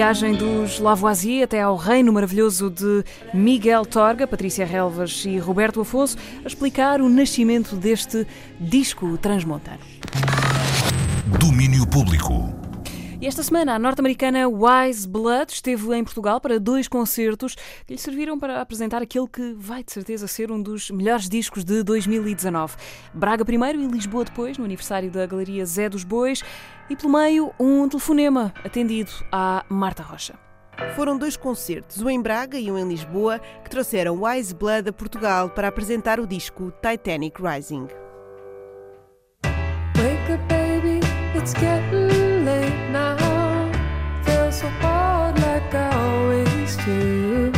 [0.09, 6.17] viagem dos Lavoisier até ao reino maravilhoso de Miguel Torga, Patrícia Relvas e Roberto Afonso
[6.43, 8.25] a explicar o nascimento deste
[8.59, 9.77] disco transmontano.
[11.39, 12.58] Domínio público.
[13.21, 17.53] E esta semana a norte-americana Wise Blood esteve em Portugal para dois concertos
[17.85, 21.65] que lhe serviram para apresentar aquele que vai de certeza ser um dos melhores discos
[21.65, 22.77] de 2019.
[23.13, 26.41] Braga primeiro e Lisboa depois, no aniversário da Galeria Zé dos Bois,
[26.89, 30.39] e pelo meio um telefonema atendido à Marta Rocha.
[30.95, 34.93] Foram dois concertos, um em Braga e um em Lisboa, que trouxeram Wise Blood a
[34.93, 37.87] Portugal para apresentar o disco Titanic Rising.
[39.97, 41.01] Wake up, baby,
[41.37, 43.15] it's getting late now.
[44.23, 47.51] Feel so hard like I always do.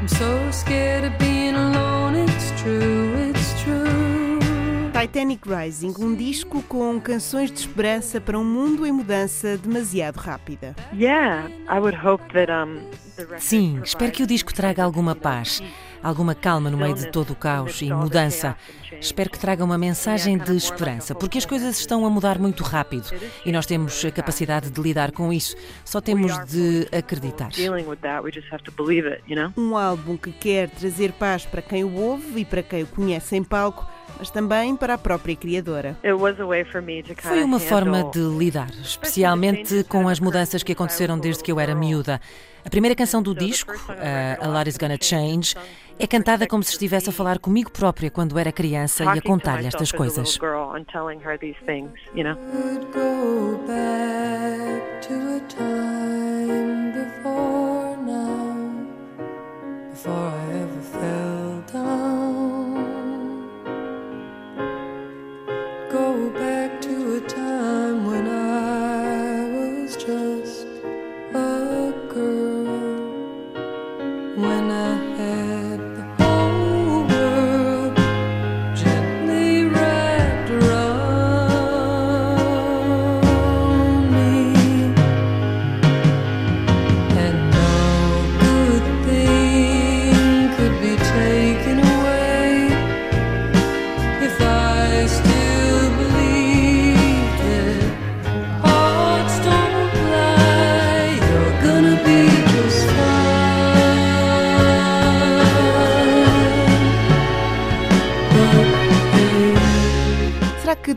[0.00, 4.38] I'm so scared of being alone, it's true, it's true.
[4.92, 10.74] Titanic Rising, um disco com canções de esperança para um mundo em mudança demasiado rápida.
[10.92, 12.80] Yeah, I would hope that um
[13.16, 15.62] the record Sim, espero que o disco traga alguma paz,
[16.02, 18.56] alguma calma no meio de todo o caos e mudança.
[19.00, 23.08] Espero que traga uma mensagem de esperança, porque as coisas estão a mudar muito rápido
[23.44, 25.56] e nós temos a capacidade de lidar com isso.
[25.84, 27.50] Só temos de acreditar.
[29.56, 33.36] Um álbum que quer trazer paz para quem o ouve e para quem o conhece
[33.36, 33.86] em palco,
[34.18, 35.96] mas também para a própria criadora.
[36.04, 39.84] It was a way for me to kind Foi uma of forma de lidar, especialmente
[39.84, 42.20] com as mudanças que aconteceram desde que eu era miúda.
[42.64, 45.54] A primeira canção do disco, uh, A Lot Is Gonna Change,
[45.98, 49.66] é cantada como se estivesse a falar comigo própria quando era criança e a contar-lhe
[49.66, 50.34] estas as a coisas.
[50.34, 50.70] little girl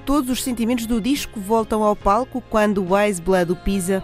[0.05, 4.03] todos os sentimentos do disco voltam ao palco quando o Wise Blood o pisa?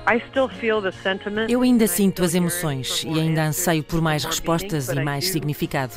[1.48, 5.94] Eu ainda sinto as emoções e ainda anseio por mais respostas e mais significado.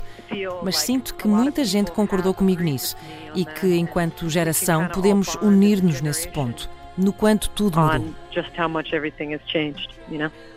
[0.62, 2.96] Mas sinto que muita gente concordou comigo nisso
[3.34, 8.14] e que, enquanto geração, podemos unir-nos nesse ponto, no quanto tudo mudou.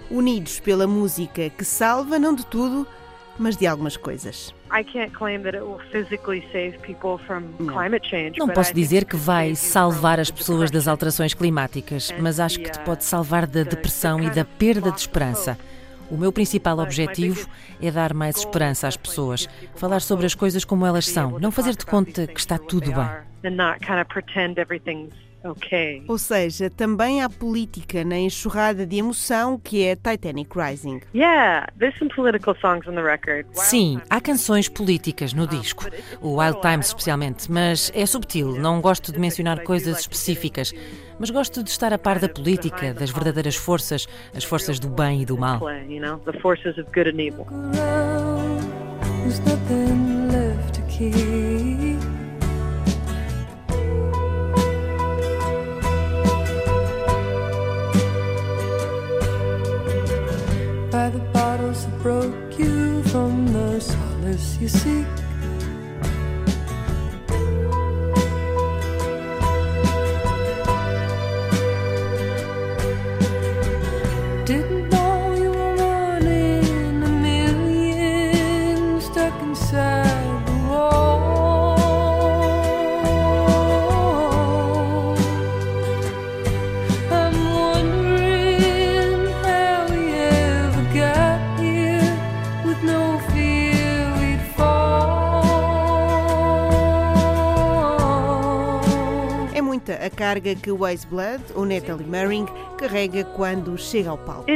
[0.10, 2.88] Unidos pela música que salva não de tudo,
[3.38, 4.54] mas de algumas coisas.
[8.38, 12.80] Não posso dizer que vai salvar as pessoas das alterações climáticas, mas acho que te
[12.80, 15.58] pode salvar da depressão e da perda de esperança.
[16.10, 17.48] O meu principal objetivo
[17.82, 21.76] é dar mais esperança às pessoas, falar sobre as coisas como elas são, não fazer
[21.76, 23.10] de conta que está tudo bem.
[25.46, 26.04] Okay.
[26.08, 31.02] Ou seja, também há política na enxurrada de emoção que é Titanic Rising.
[31.14, 33.46] Yeah, there's some political songs on the record.
[33.54, 35.86] Sim, há canções políticas no disco,
[36.20, 40.74] o Wild Times especialmente, mas é subtil, não gosto de mencionar coisas específicas,
[41.20, 45.22] mas gosto de estar a par da política, das verdadeiras forças, as forças do bem
[45.22, 45.62] e do mal.
[49.26, 52.05] There's nothing left to keep.
[60.96, 65.08] By the bottles that broke you from the solace you seek.
[74.46, 80.05] Didn't know you were one in a million stuck inside
[99.94, 102.46] A carga que Wise Blood, ou Natalie Merring,
[102.78, 104.50] carrega quando chega ao palco.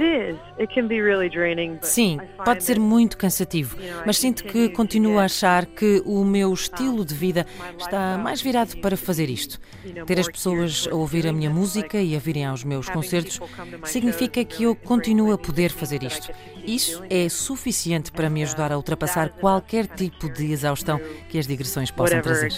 [1.81, 7.05] Sim, pode ser muito cansativo, mas sinto que continuo a achar que o meu estilo
[7.05, 7.45] de vida
[7.77, 9.59] está mais virado para fazer isto.
[10.05, 13.39] Ter as pessoas a ouvir a minha música e a virem aos meus concertos
[13.85, 16.31] significa que eu continuo a poder fazer isto.
[16.65, 20.99] Isso é suficiente para me ajudar a ultrapassar qualquer tipo de exaustão
[21.29, 22.51] que as digressões possam trazer.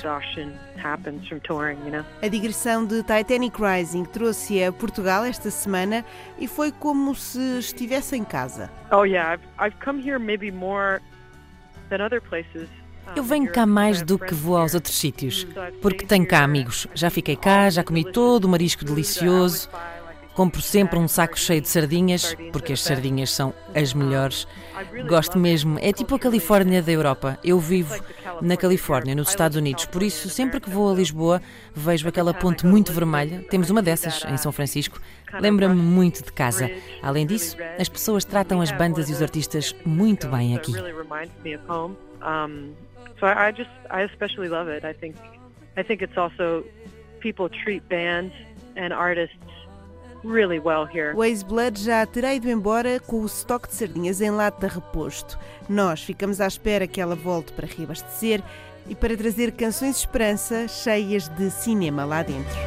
[0.83, 2.05] Happens from touring, you know.
[2.21, 6.03] A digressão de Titanic Rising trouxe a Portugal esta semana
[6.39, 8.69] e foi como se estivesse em casa.
[8.91, 11.01] Oh yeah, I've, I've come here maybe more
[11.89, 12.67] than other places.
[13.15, 15.45] Eu venho cá mais do que vou aos outros sítios,
[15.81, 16.87] porque tenho cá amigos.
[16.93, 19.69] Já fiquei cá, já comi todo o marisco delicioso.
[20.33, 24.47] Compro sempre um saco cheio de sardinhas, porque as sardinhas são as melhores.
[25.07, 27.37] Gosto mesmo, é tipo a Califórnia da Europa.
[27.43, 28.01] Eu vivo
[28.41, 31.41] na Califórnia, nos Estados Unidos, por isso sempre que vou a Lisboa
[31.75, 33.45] vejo aquela ponte muito vermelha.
[33.49, 34.99] Temos uma dessas em São Francisco.
[35.39, 36.71] Lembra-me muito de casa.
[37.01, 40.73] Além disso, as pessoas tratam as bandas e os artistas muito bem aqui.
[47.21, 48.33] People treat bands
[48.75, 49.50] and artists
[50.23, 51.13] really well here.
[51.15, 55.37] O Ace Blood já terá ido embora com o estoque de sardinhas em lata reposto.
[55.67, 58.41] Nós ficamos à espera que ela volte para reabastecer
[58.87, 62.57] e para trazer canções de esperança cheias de cinema lá dentro.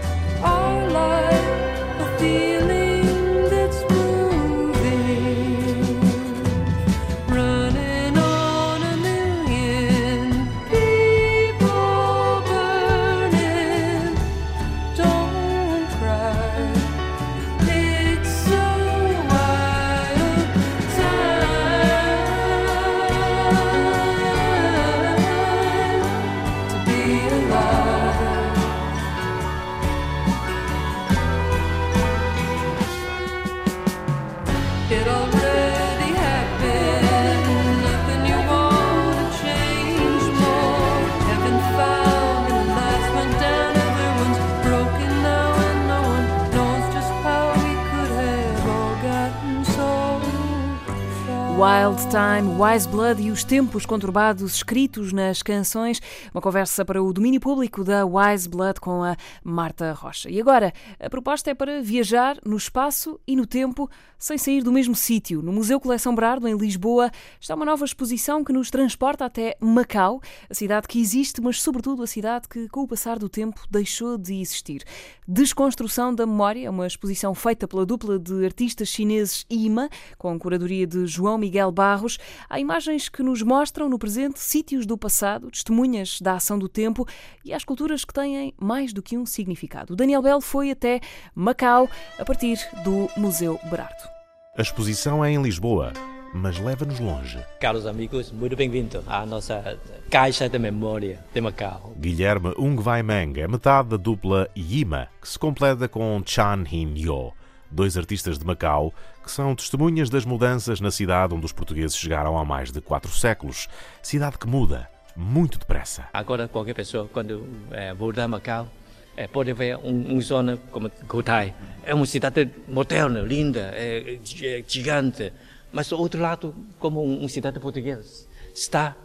[51.64, 55.98] Wild Time, Wise Blood e os tempos conturbados escritos nas canções.
[56.34, 60.28] Uma conversa para o domínio público da Wise Blood com a Marta Rocha.
[60.28, 63.88] E agora, a proposta é para viajar no espaço e no tempo
[64.18, 65.40] sem sair do mesmo sítio.
[65.40, 67.10] No Museu Coleção Brardo, em Lisboa,
[67.40, 72.02] está uma nova exposição que nos transporta até Macau, a cidade que existe, mas sobretudo
[72.02, 74.82] a cidade que, com o passar do tempo, deixou de existir.
[75.26, 79.88] Desconstrução da Memória uma exposição feita pela dupla de artistas chineses IMA,
[80.18, 82.18] com curadoria de João Miguel Barros.
[82.48, 87.06] Há imagens que nos mostram no presente sítios do passado, testemunhas da ação do tempo
[87.44, 89.94] e há esculturas que têm mais do que um significado.
[89.94, 91.00] Daniel Bell foi até
[91.34, 94.08] Macau a partir do Museu Berardo.
[94.56, 95.92] A exposição é em Lisboa,
[96.34, 97.38] mas leva-nos longe.
[97.60, 99.78] Caros amigos, muito bem-vindo à nossa
[100.10, 101.94] Caixa de Memória de Macau.
[101.96, 106.94] Guilherme Ung Vai Meng é metade da dupla Yima, que se completa com Chan Hin
[106.96, 107.32] Yo,
[107.74, 112.38] dois artistas de Macau que são testemunhas das mudanças na cidade onde os portugueses chegaram
[112.38, 113.68] há mais de quatro séculos.
[114.02, 116.08] Cidade que muda muito depressa.
[116.12, 118.68] Agora, qualquer pessoa, quando é, voltar a Macau,
[119.16, 121.54] é, pode ver um, uma zona como Cotai.
[121.84, 125.32] É uma cidade moderna, linda, é, é gigante.
[125.72, 128.96] Mas, do outro lado, como uma cidade portuguesa, está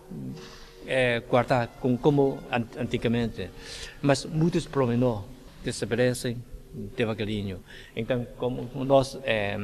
[0.86, 2.40] é, guardada como,
[2.78, 3.50] antigamente.
[4.02, 5.26] Mas muitos pormenores
[5.64, 6.44] desaparecem
[6.74, 7.64] devagarinho.
[7.96, 9.58] Então, como nós, é,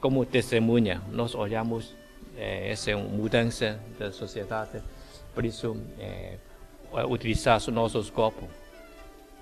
[0.00, 1.94] como testemunha, nós olhamos
[2.36, 4.82] é, essa mudança da sociedade.
[5.34, 6.38] Por isso, é,
[7.08, 8.48] utilizar os nossos corpos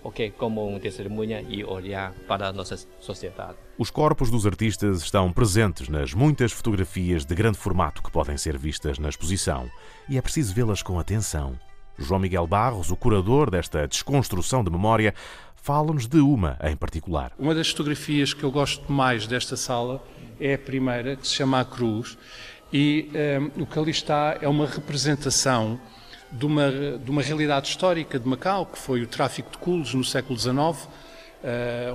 [0.04, 3.56] ok, como uma testemunha e olhar para a nossa sociedade.
[3.78, 8.58] Os corpos dos artistas estão presentes nas muitas fotografias de grande formato que podem ser
[8.58, 9.68] vistas na exposição
[10.08, 11.58] e é preciso vê-las com atenção.
[11.98, 15.14] João Miguel Barros, o curador desta desconstrução de memória,
[15.64, 17.32] fala-nos de uma em particular.
[17.38, 20.04] Uma das fotografias que eu gosto mais desta sala
[20.38, 22.18] é a primeira, que se chama A Cruz,
[22.70, 23.10] e
[23.56, 25.80] um, o que ali está é uma representação
[26.30, 30.04] de uma, de uma realidade histórica de Macau, que foi o tráfico de culos no
[30.04, 30.84] século XIX, uh,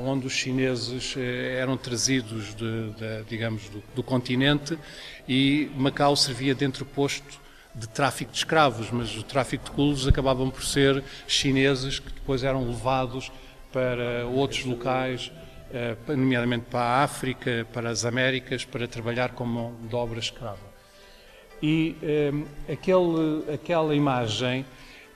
[0.04, 4.80] onde os chineses uh, eram trazidos, de, de, digamos, do, do, continente
[5.28, 7.40] e Macau servia de entreposto
[7.76, 12.44] de tráfico de escravos, mas o tráfico de culos acabavam por ser chineses que depois
[12.44, 13.32] eram levados
[13.72, 15.32] para outros locais,
[15.72, 20.70] uh, nomeadamente para a África, para as Américas, para trabalhar como dobra escrava.
[21.62, 21.96] E
[22.34, 24.66] um, aquele, aquela imagem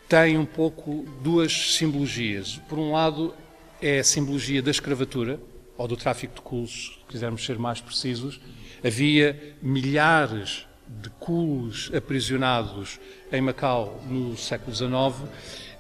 [0.09, 2.59] tem um pouco duas simbologias.
[2.67, 3.33] Por um lado,
[3.81, 5.39] é a simbologia da escravatura,
[5.77, 8.39] ou do tráfico de culos, se quisermos ser mais precisos.
[8.85, 12.99] Havia milhares de culos aprisionados
[13.31, 15.29] em Macau no século XIX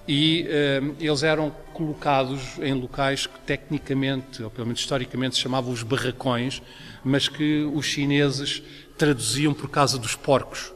[0.07, 0.45] e
[0.81, 5.83] um, eles eram colocados em locais que tecnicamente, ou pelo menos historicamente, se chamavam os
[5.83, 6.61] barracões,
[7.03, 8.61] mas que os chineses
[8.97, 10.73] traduziam por casa dos porcos.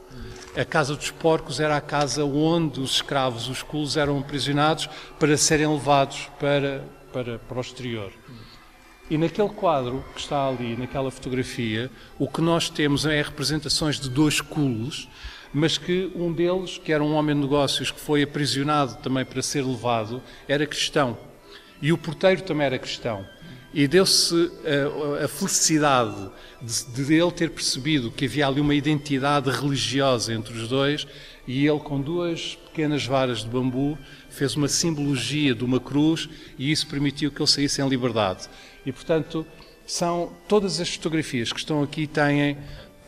[0.56, 4.88] A casa dos porcos era a casa onde os escravos, os culos, eram aprisionados
[5.18, 8.12] para serem levados para, para, para o exterior.
[9.10, 14.10] E naquele quadro que está ali, naquela fotografia, o que nós temos é representações de
[14.10, 15.08] dois culos,
[15.52, 19.42] mas que um deles, que era um homem de negócios que foi aprisionado também para
[19.42, 21.16] ser levado, era cristão.
[21.80, 23.24] E o porteiro também era cristão.
[23.72, 24.50] E deu-se
[25.20, 26.30] a, a, felicidade
[26.60, 31.06] de, de ele ter percebido que havia ali uma identidade religiosa entre os dois,
[31.46, 33.98] e ele, com duas pequenas varas de bambu,
[34.28, 38.48] fez uma simbologia de uma cruz, e isso permitiu que ele saísse em liberdade.
[38.84, 39.46] E, portanto,
[39.86, 42.58] são todas as fotografias que estão aqui têm,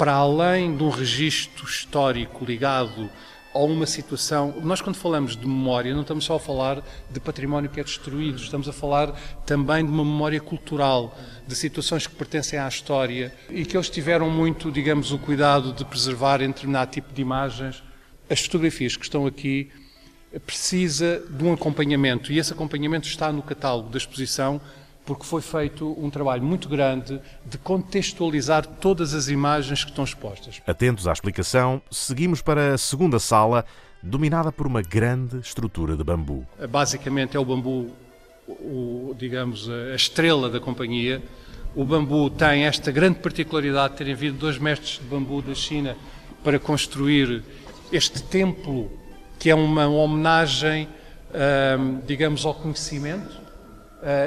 [0.01, 3.11] para além de um registro histórico ligado
[3.53, 4.55] a uma situação.
[4.63, 8.39] Nós, quando falamos de memória, não estamos só a falar de património que é destruído,
[8.39, 9.13] estamos a falar
[9.45, 11.15] também de uma memória cultural,
[11.47, 15.85] de situações que pertencem à história e que eles tiveram muito, digamos, o cuidado de
[15.85, 17.83] preservar em determinado tipo de imagens.
[18.31, 19.71] As fotografias que estão aqui
[20.47, 24.63] precisa de um acompanhamento e esse acompanhamento está no catálogo da exposição
[25.11, 30.63] porque foi feito um trabalho muito grande de contextualizar todas as imagens que estão expostas.
[30.65, 33.65] Atentos à explicação, seguimos para a segunda sala,
[34.01, 36.47] dominada por uma grande estrutura de bambu.
[36.69, 37.91] Basicamente é o bambu,
[38.47, 41.21] o, digamos, a estrela da companhia.
[41.75, 45.97] O bambu tem esta grande particularidade de terem vindo dois mestres de bambu da China
[46.45, 47.43] para construir
[47.91, 48.89] este templo,
[49.41, 50.87] que é uma homenagem,
[51.35, 53.40] hum, digamos, ao conhecimento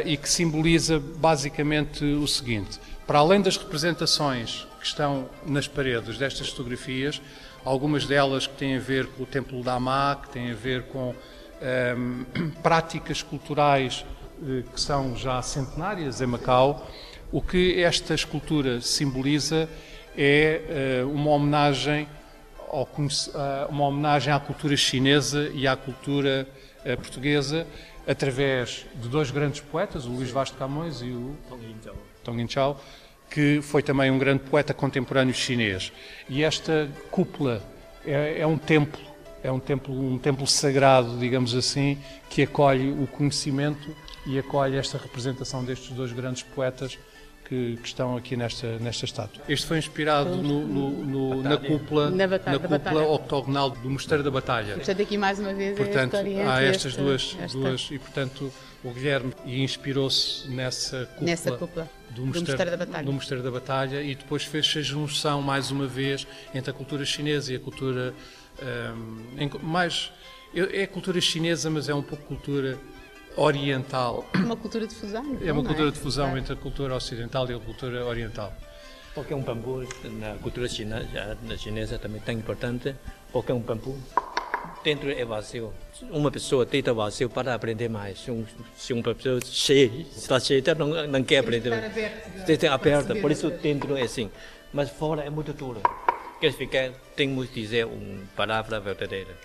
[0.05, 6.49] e que simboliza basicamente o seguinte: para além das representações que estão nas paredes destas
[6.49, 7.21] fotografias,
[7.65, 10.83] algumas delas que têm a ver com o Templo da Amá, que têm a ver
[10.83, 11.15] com um,
[11.61, 14.05] ehm, práticas culturais
[14.41, 16.89] uh, que são já centenárias em Macau,
[17.31, 19.69] o que esta escultura simboliza
[20.17, 22.07] é uh, uma homenagem
[23.69, 26.47] uma homenagem à cultura chinesa e à cultura
[26.97, 27.67] portuguesa
[28.07, 31.35] através de dois grandes poetas, o Luís Vaz de Camões e o
[32.23, 32.47] Tong Yin
[33.29, 35.91] que foi também um grande poeta contemporâneo chinês.
[36.29, 37.63] E esta cúpula
[38.05, 39.01] é, é um templo,
[39.43, 41.97] é um templo, um templo sagrado, digamos assim,
[42.29, 46.97] que acolhe o conhecimento e acolhe esta representação destes dois grandes poetas
[47.45, 49.43] que, que estão aqui nesta, nesta estátua.
[49.49, 54.23] Este foi inspirado no, no, no, na cúpula, Na batalha- na cúpula octogonal do Mosteiro
[54.23, 54.75] da Batalha.
[54.75, 57.87] Portanto, aqui mais uma vez é a Portanto, história há estas esta- duas, esta- duas
[57.91, 58.51] e portanto
[58.83, 63.05] o Guilherme inspirou-se nessa cúpula, Nessa cúpula do Mosteiro da Batalha.
[63.05, 67.03] do Mosteiro da Batalha e depois fez a junção mais uma vez entre a cultura
[67.05, 68.13] chinesa e a cultura
[68.61, 70.11] hum, em- mais
[70.55, 72.77] é cultura chinesa mas é um pouco cultura
[73.35, 75.37] oriental Uma cultura de fusão.
[75.41, 78.53] é uma cultura de fusão entre a cultura ocidental e a cultura oriental
[79.13, 79.87] Porque um bambu
[80.19, 81.07] na cultura china,
[81.43, 82.95] na chinesa também tão importante,
[83.31, 83.97] porque um bambu
[84.83, 85.73] dentro é vazio.
[86.11, 88.19] Uma pessoa deita vazio para aprender mais.
[88.19, 88.45] Se, um,
[88.75, 91.71] se uma pessoa cheia, está cheia, não, não quer aprender.
[91.73, 94.29] estar aberto, Tem que aberta, por isso dentro é assim.
[94.73, 95.81] Mas fora é muito duro.
[96.39, 99.37] Quer ficar, temos que dizer uma palavra verdadeira.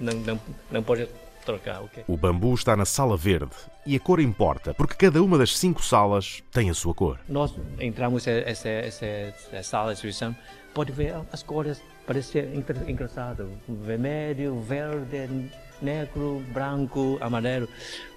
[0.00, 0.40] Não, não,
[0.70, 1.06] não pode
[1.44, 2.04] trocar, ok?
[2.08, 3.54] O bambu está na sala verde
[3.86, 7.18] e a cor importa, porque cada uma das cinco salas tem a sua cor.
[7.28, 10.34] Nós entramos nessa, essa, essa sala de exposição,
[10.72, 12.38] pode ver as cores, parece
[12.86, 13.48] engraçado.
[13.68, 15.50] Vermelho, verde,
[15.82, 17.68] negro, branco, amarelo.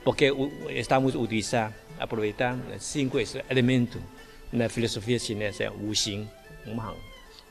[0.03, 0.31] Porque
[0.69, 4.01] estamos utilizando, aproveitando cinco esse- elementos
[4.51, 6.27] na filosofia chinesa, o Xing,
[6.65, 6.95] o Man,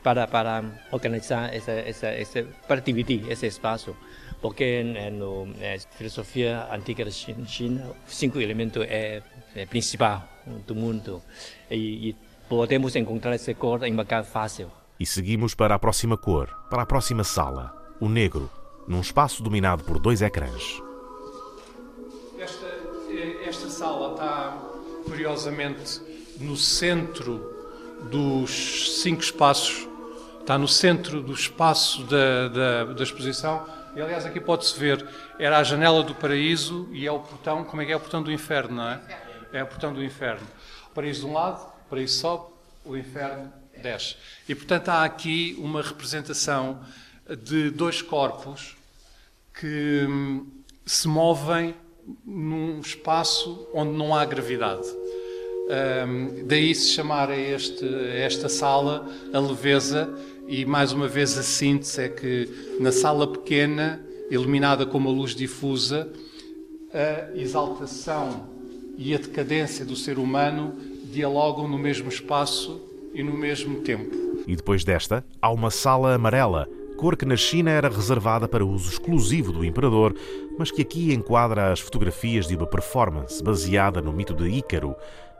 [0.03, 3.95] para, para organizar, essa, essa, essa, para dividir esse espaço.
[4.47, 9.21] Porque na no, na filosofia antiga da Chi- China, os cinco elementos é,
[9.57, 10.23] é principal
[10.69, 11.21] do mundo.
[11.69, 12.17] E, e
[12.49, 14.71] podemos encontrar essa cor em Macau fácil.
[15.01, 18.49] E seguimos para a próxima cor, para a próxima sala, o negro,
[18.87, 20.81] num espaço dominado por dois ecrãs.
[22.39, 22.67] Esta,
[23.45, 24.63] esta sala está,
[25.07, 26.01] curiosamente,
[26.39, 27.53] no centro
[28.13, 29.89] dos cinco espaços,
[30.39, 33.75] está no centro do espaço da, da, da exposição.
[33.97, 35.09] E, aliás, aqui pode-se ver,
[35.39, 38.23] era a janela do paraíso e é o portão, como é que é o portão
[38.23, 39.01] do inferno, não é?
[39.55, 40.47] É o portão do inferno.
[40.91, 42.45] O paraíso de um lado, o paraíso sobe,
[42.85, 43.51] o inferno
[43.83, 44.17] desce.
[44.47, 46.85] E, portanto, há aqui uma representação
[47.43, 48.77] de dois corpos
[49.59, 50.47] que hum,
[50.85, 51.75] se movem
[52.23, 54.87] num espaço onde não há gravidade.
[56.07, 60.15] Hum, daí se chamar a, este, a esta sala a leveza
[60.49, 62.49] e mais uma vez a síntese é que
[62.81, 64.01] na sala pequena,
[64.31, 66.11] iluminada com uma luz difusa,
[66.93, 68.49] a exaltação
[68.97, 70.75] e a decadência do ser humano
[71.13, 72.81] dialogam no mesmo espaço
[73.13, 74.15] e no mesmo tempo.
[74.47, 78.91] E depois desta, há uma sala amarela, cor que na China era reservada para uso
[78.91, 80.15] exclusivo do imperador,
[80.59, 84.95] mas que aqui enquadra as fotografias de uma performance baseada no mito de Ícaro.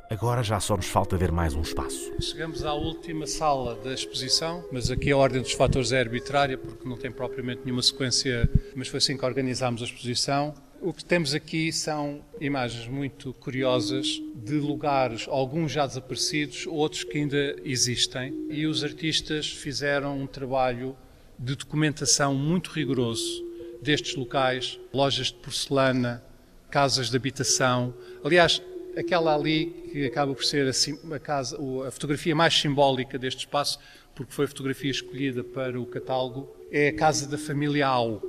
[0.09, 2.13] Agora já só nos falta ver mais um espaço.
[2.21, 6.89] Chegamos à última sala da exposição, mas aqui a ordem dos fatores é arbitrária porque
[6.89, 10.55] não tem propriamente nenhuma sequência, mas foi assim que organizámos a exposição.
[10.81, 17.19] O que temos aqui são imagens muito curiosas de lugares, alguns já desaparecidos, outros que
[17.19, 20.97] ainda existem, e os artistas fizeram um trabalho
[21.37, 23.45] de documentação muito rigoroso
[23.83, 26.23] destes locais, lojas de porcelana,
[26.71, 27.93] casas de habitação.
[28.23, 28.63] Aliás,
[28.97, 31.57] aquela ali que acaba por ser a, a casa,
[31.87, 33.79] a fotografia mais simbólica deste espaço,
[34.15, 38.23] porque foi a fotografia escolhida para o catálogo, é a casa da família Ao.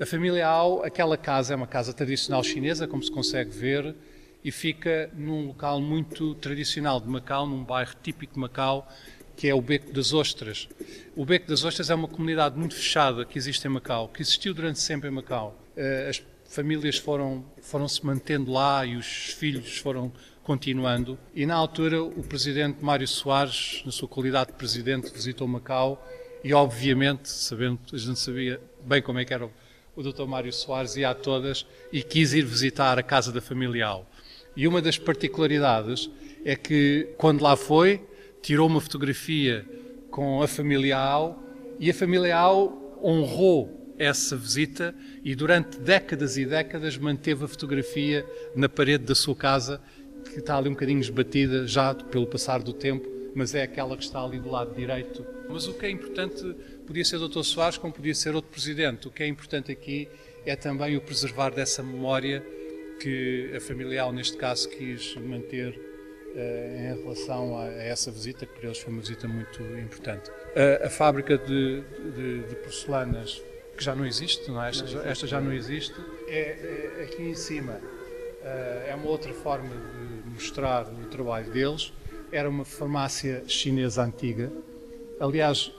[0.00, 3.94] A família Ao, aquela casa é uma casa tradicional chinesa, como se consegue ver,
[4.44, 8.86] e fica num local muito tradicional de Macau, num bairro típico de Macau,
[9.36, 10.68] que é o Beco das Ostras.
[11.16, 14.52] O Beco das Ostras é uma comunidade muito fechada que existe em Macau, que existiu
[14.52, 15.58] durante sempre em Macau.
[15.76, 16.22] Eh, As
[16.54, 20.12] famílias foram, foram se mantendo lá e os filhos foram
[20.44, 21.18] continuando.
[21.34, 26.06] E na altura o presidente Mário Soares, na sua qualidade de presidente, visitou Macau
[26.44, 29.50] e obviamente, sabendo, a gente sabia bem como é que era o,
[29.96, 30.26] o Dr.
[30.26, 34.02] Mário Soares, ia a todas e quis ir visitar a casa da família.
[34.56, 36.08] E uma das particularidades
[36.44, 38.00] é que quando lá foi,
[38.40, 39.66] tirou uma fotografia
[40.08, 41.34] com a família
[41.80, 42.36] e a família
[43.02, 49.34] honrou essa visita e durante décadas e décadas manteve a fotografia na parede da sua
[49.36, 49.80] casa,
[50.32, 54.02] que está ali um bocadinho esbatida já pelo passar do tempo, mas é aquela que
[54.04, 55.24] está ali do lado direito.
[55.48, 56.42] Mas o que é importante,
[56.86, 57.42] podia ser o Dr.
[57.42, 59.06] Soares, como podia ser outro presidente.
[59.08, 60.08] O que é importante aqui
[60.46, 62.44] é também o preservar dessa memória
[63.00, 65.78] que a família Al, neste caso, quis manter
[66.36, 70.30] eh, em relação a essa visita, que para eles foi uma visita muito importante.
[70.82, 71.82] A, a fábrica de,
[72.14, 73.42] de- de porcelanas,
[73.76, 74.68] que já não existe, não é?
[74.70, 75.94] esta, já- esta já não existe,
[76.26, 77.80] é, é aqui em cima.
[78.42, 81.92] eh, é uma outra forma de mostrar o trabalho deles.
[82.30, 84.52] Era uma farmácia chinesa antiga.
[85.20, 85.72] Aliás,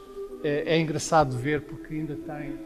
[0.44, 2.58] é, é engraçado ver porque ainda tem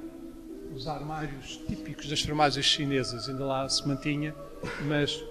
[0.73, 4.34] os armários típicos das farmácias chinesas, ainda lá se mantinha,
[4.88, 5.23] mas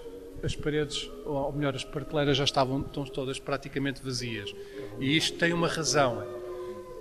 [0.43, 4.53] as paredes, ou melhor, as prateleiras já estavam estão todas praticamente vazias.
[4.99, 6.23] E isto tem uma razão.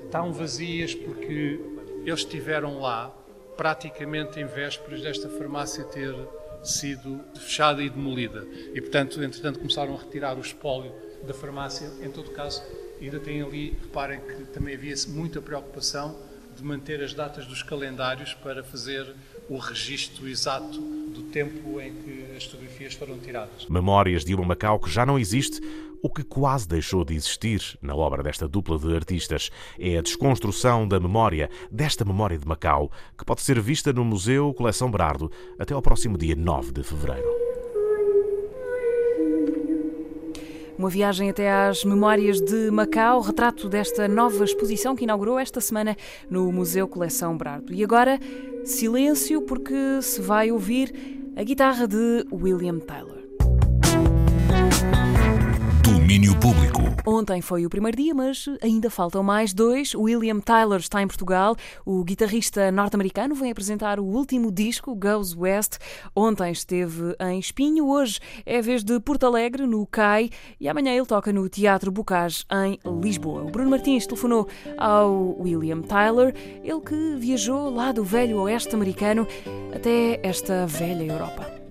[0.05, 1.61] Estão vazias porque
[2.05, 3.15] eles estiveram lá
[3.57, 6.15] praticamente em vésperas desta farmácia ter
[6.63, 8.47] sido fechada e demolida.
[8.75, 10.93] E, portanto, entretanto, começaram a retirar o espólio
[11.27, 11.91] da farmácia.
[12.03, 12.63] Em todo caso,
[13.01, 16.17] ainda tem ali, reparem que também havia muita preocupação
[16.57, 19.15] de manter as datas dos calendários para fazer
[19.49, 23.67] o registro exato do tempo em que as fotografias foram tiradas.
[23.69, 25.61] Memórias de uma Macau que já não existe,
[26.03, 30.87] o que quase deixou de existir na obra desta dupla de artistas é a desconstrução
[30.87, 35.75] da memória, desta memória de Macau, que pode ser vista no Museu Coleção Berardo até
[35.75, 37.29] ao próximo dia 9 de fevereiro.
[40.79, 45.97] Uma viagem até às memórias de Macau, retrato desta nova exposição que inaugurou esta semana
[46.31, 47.75] no Museu Coleção Brardo.
[47.75, 48.21] E agora,
[48.65, 50.95] silêncio, porque se vai ouvir
[51.35, 53.18] a guitarra de William Tyler.
[56.09, 56.81] Domínio Público.
[57.05, 59.95] Ontem foi o primeiro dia, mas ainda faltam mais dois.
[59.95, 61.55] William Tyler está em Portugal.
[61.85, 65.77] O guitarrista norte-americano vem apresentar o último disco, Goes West.
[66.17, 71.05] Ontem esteve em Espinho, hoje é vez de Porto Alegre, no CAI, e amanhã ele
[71.05, 73.43] toca no Teatro Bocage, em Lisboa.
[73.43, 74.49] O Bruno Martins telefonou
[74.79, 79.29] ao William Tyler, ele que viajou lá do velho oeste americano
[79.75, 81.68] até esta velha Europa.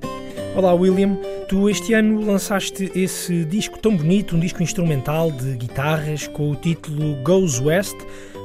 [0.58, 1.16] Olá, William.
[1.48, 6.56] Tu este ano lançaste esse disco tão bonito, um disco instrumental de guitarras com o
[6.56, 7.96] título Goes West,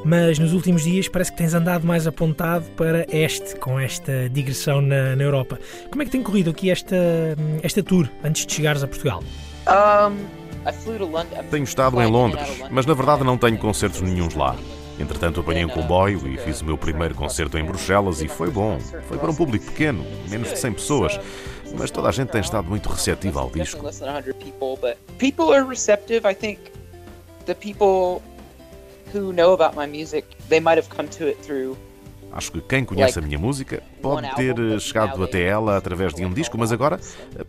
[0.04, 4.82] mas nos últimos dias parece que tens andado mais apontado para este, com esta digressão
[4.82, 5.58] na, na Europa.
[5.90, 6.94] Como é que tem corrido aqui esta,
[7.62, 9.24] esta tour antes de chegares a Portugal?
[11.50, 14.54] Tenho estado em Londres, mas na verdade não tenho concertos nenhums lá.
[15.00, 18.78] Entretanto, apanhei um comboio e fiz o meu primeiro concerto em Bruxelas e foi bom.
[19.08, 21.18] Foi para um público pequeno, menos de 100 pessoas
[21.76, 23.82] mas toda a gente tem estado muito receptiva ao disco.
[25.18, 26.26] People are receptive.
[26.26, 26.60] I think
[27.46, 28.22] the people
[29.14, 31.76] who know about my music, they might have come to it through
[32.32, 36.32] Acho que quem conhece a minha música pode ter chegado até ela através de um
[36.32, 36.98] disco, mas agora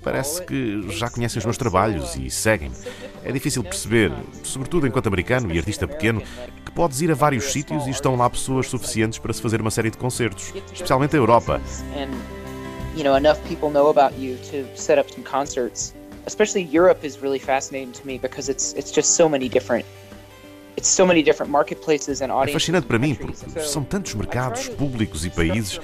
[0.03, 2.75] parece que já conhecem os meus trabalhos e seguem-me.
[3.23, 4.11] É difícil perceber,
[4.43, 6.21] sobretudo enquanto americano e artista pequeno,
[6.65, 9.71] que podes ir a vários sítios e estão lá pessoas suficientes para se fazer uma
[9.71, 11.61] série de concertos, especialmente a Europa
[12.95, 15.93] you know enough people know about you to set up some concerts.
[16.25, 19.85] Especially Europe is really fascinating to me because it's it's just so many different
[20.77, 22.55] it's so many different marketplaces and audiences.
[22.55, 25.79] É fascinante para mim porque são tantos mercados, públicos e países.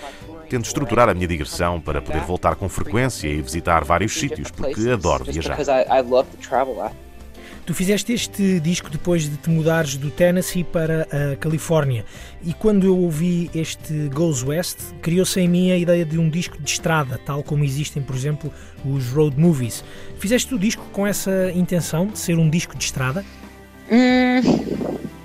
[0.49, 4.89] Tento estruturar a minha digressão para poder voltar com frequência e visitar vários sítios porque
[4.89, 5.55] adoro viajar.
[7.69, 12.03] Tu fizeste este disco depois de te mudares do Tennessee para a Califórnia
[12.43, 16.59] e quando eu ouvi este Goes West, criou-se em mim a ideia de um disco
[16.59, 18.51] de estrada, tal como existem, por exemplo,
[18.83, 19.83] os road movies.
[20.17, 23.23] Fizeste o disco com essa intenção de ser um disco de estrada?
[23.87, 25.18] Mm.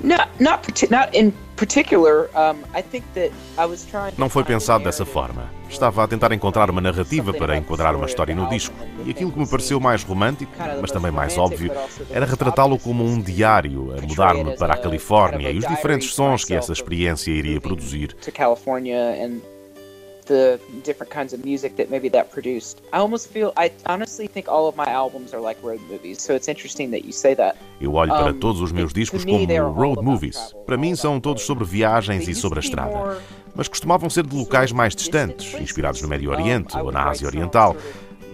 [0.00, 2.28] Not, not, not in particular.
[2.34, 4.12] Um, I think that I was trying.
[4.18, 5.50] Não foi pensado dessa forma.
[5.68, 8.74] Estava a tentar encontrar uma narrativa para enquadrar uma história no disco.
[9.04, 11.72] E aquilo que me pareceu mais romântico, mas também mais óbvio,
[12.10, 16.54] era retratá-lo como um diário, a mudar-me para a Califórnia e os diferentes sons que
[16.54, 18.14] essa experiência iria produzir
[20.26, 22.82] the different kinds of music that maybe that produced.
[22.92, 26.20] I almost feel I honestly think all of my albums are like road movies.
[26.20, 27.56] So it's interesting that you say that.
[27.80, 30.54] Eu olho para todos os meus discos como road movies.
[30.66, 33.18] Para mim são todos sobre viagens e sobre a estrada.
[33.54, 37.74] Mas costumavam ser de locais mais distantes, inspirados no Médio Oriente ou na Ásia Oriental,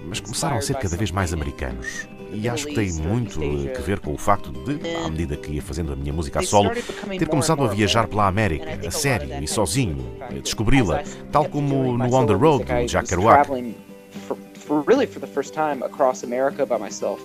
[0.04, 3.40] mas começaram a ser cada vez mais americanos e acho que tem muito
[3.76, 6.42] a ver com o facto de, à medida que ia fazendo a minha música a
[6.42, 6.70] solo,
[7.18, 12.14] ter começado a viajar pela América, a sério e sozinho, a descobri-la, tal como no
[12.14, 13.48] On the Road do Jack Kerouac.
[14.86, 17.20] Really for the first time across America by myself,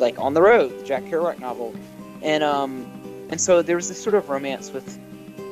[0.00, 1.72] like on the road, the Jack Kerouac novel,
[2.20, 2.84] and um,
[3.30, 4.98] and so there was this sort of romance with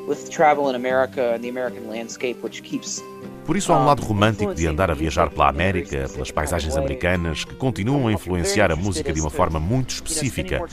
[0.07, 3.01] with travel in America and the American landscape, which keeps
[3.45, 7.45] por isso há um lado romântico de andar a viajar pela América, pelas paisagens americanas,
[7.45, 10.65] que continuam a influenciar a música de uma forma muito específica.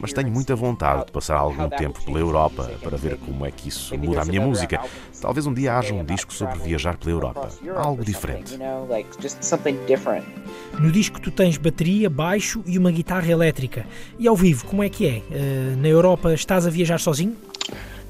[0.00, 3.68] Mas tenho muita vontade de passar algum tempo pela Europa para ver como é que
[3.68, 4.80] isso muda a minha música.
[5.20, 7.48] Talvez um dia haja um disco sobre viajar pela Europa.
[7.76, 8.58] Algo diferente.
[10.78, 13.84] No disco tu tens bateria, baixo e uma guitarra elétrica.
[14.18, 15.22] E ao vivo, como é que é?
[15.30, 17.36] Uh, na Europa estás a viajar sozinho?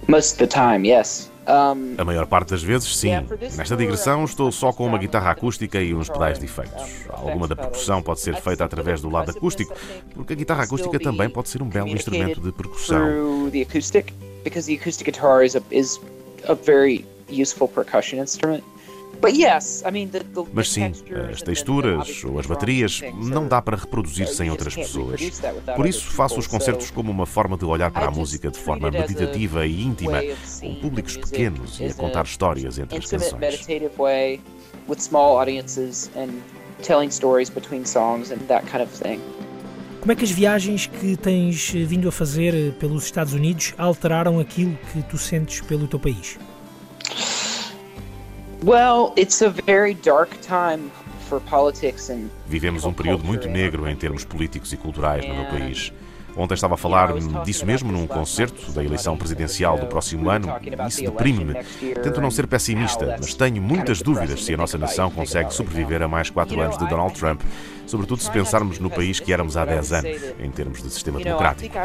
[0.08, 1.31] Most of the time, yes.
[1.46, 3.10] A maior parte das vezes, sim.
[3.56, 7.06] Nesta digressão, estou só com uma guitarra acústica e uns pedais de efeitos.
[7.08, 9.74] Alguma da percussão pode ser feita através do lado acústico,
[10.14, 13.50] porque a guitarra acústica também pode ser um belo instrumento de percussão.
[14.44, 16.00] Because the acoustic guitar is a, is
[16.48, 18.64] a very useful percussion instrument.
[20.52, 20.92] Mas sim,
[21.30, 25.20] as texturas ou as baterias não dá para reproduzir sem outras pessoas.
[25.76, 28.90] Por isso, faço os concertos como uma forma de olhar para a música de forma
[28.90, 30.20] meditativa e íntima,
[30.60, 33.62] com públicos pequenos e a contar histórias entre as canções.
[36.82, 39.20] telling stories between songs and that kind of thing.
[40.00, 44.76] Como é que as viagens que tens vindo a fazer pelos Estados Unidos alteraram aquilo
[44.92, 46.38] que tu sentes pelo teu país?
[48.62, 50.92] Well, it's a very dark time
[51.28, 55.46] for politics and Vivemos um período muito negro em termos políticos e culturais no meu
[55.46, 55.92] país.
[56.36, 57.12] Ontem estava a falar
[57.44, 61.54] disso mesmo num concerto da eleição presidencial do próximo ano e isso deprime-me.
[62.02, 66.08] Tento não ser pessimista, mas tenho muitas dúvidas se a nossa nação consegue sobreviver a
[66.08, 67.42] mais quatro anos de Donald Trump,
[67.86, 71.76] sobretudo se pensarmos no país que éramos há 10 anos, em termos de sistema democrático.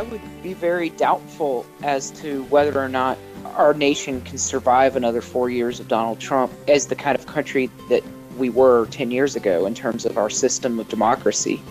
[3.57, 7.69] Our nation can survive another four years of Donald Trump as the kind of country
[7.89, 8.03] that
[8.37, 11.61] we were 10 years ago in terms of our system of democracy.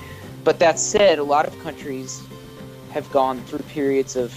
[0.42, 2.22] But that said, a lot of countries
[2.96, 4.32] have gone through periods of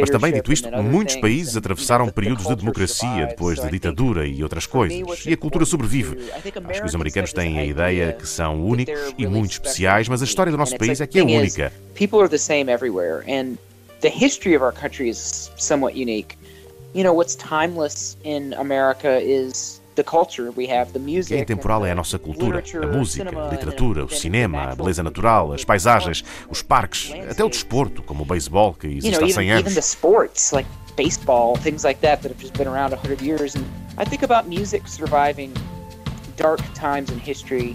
[0.00, 4.66] Mas também, dito isto, muitos países atravessaram períodos de democracia depois de ditadura e outras
[4.66, 5.26] coisas.
[5.26, 6.30] E a cultura sobrevive.
[6.32, 10.24] Acho que os americanos têm a ideia que são únicos e muito especiais, mas a
[10.24, 11.70] história do nosso país é que é única.
[11.94, 13.56] People are the same everywhere, and
[14.00, 16.36] the history of our country is somewhat unique.
[16.94, 19.81] You know, what's timeless in America is
[21.34, 25.52] é intemporal é a nossa cultura, a música, a literatura, o cinema, a beleza natural,
[25.52, 29.96] as paisagens, os parques, até o desporto, como o beisebol, que existe há 100 anos.
[30.94, 33.54] baseball, things like that that have just been around 100 years.
[33.54, 33.64] And
[33.96, 35.54] I think about music surviving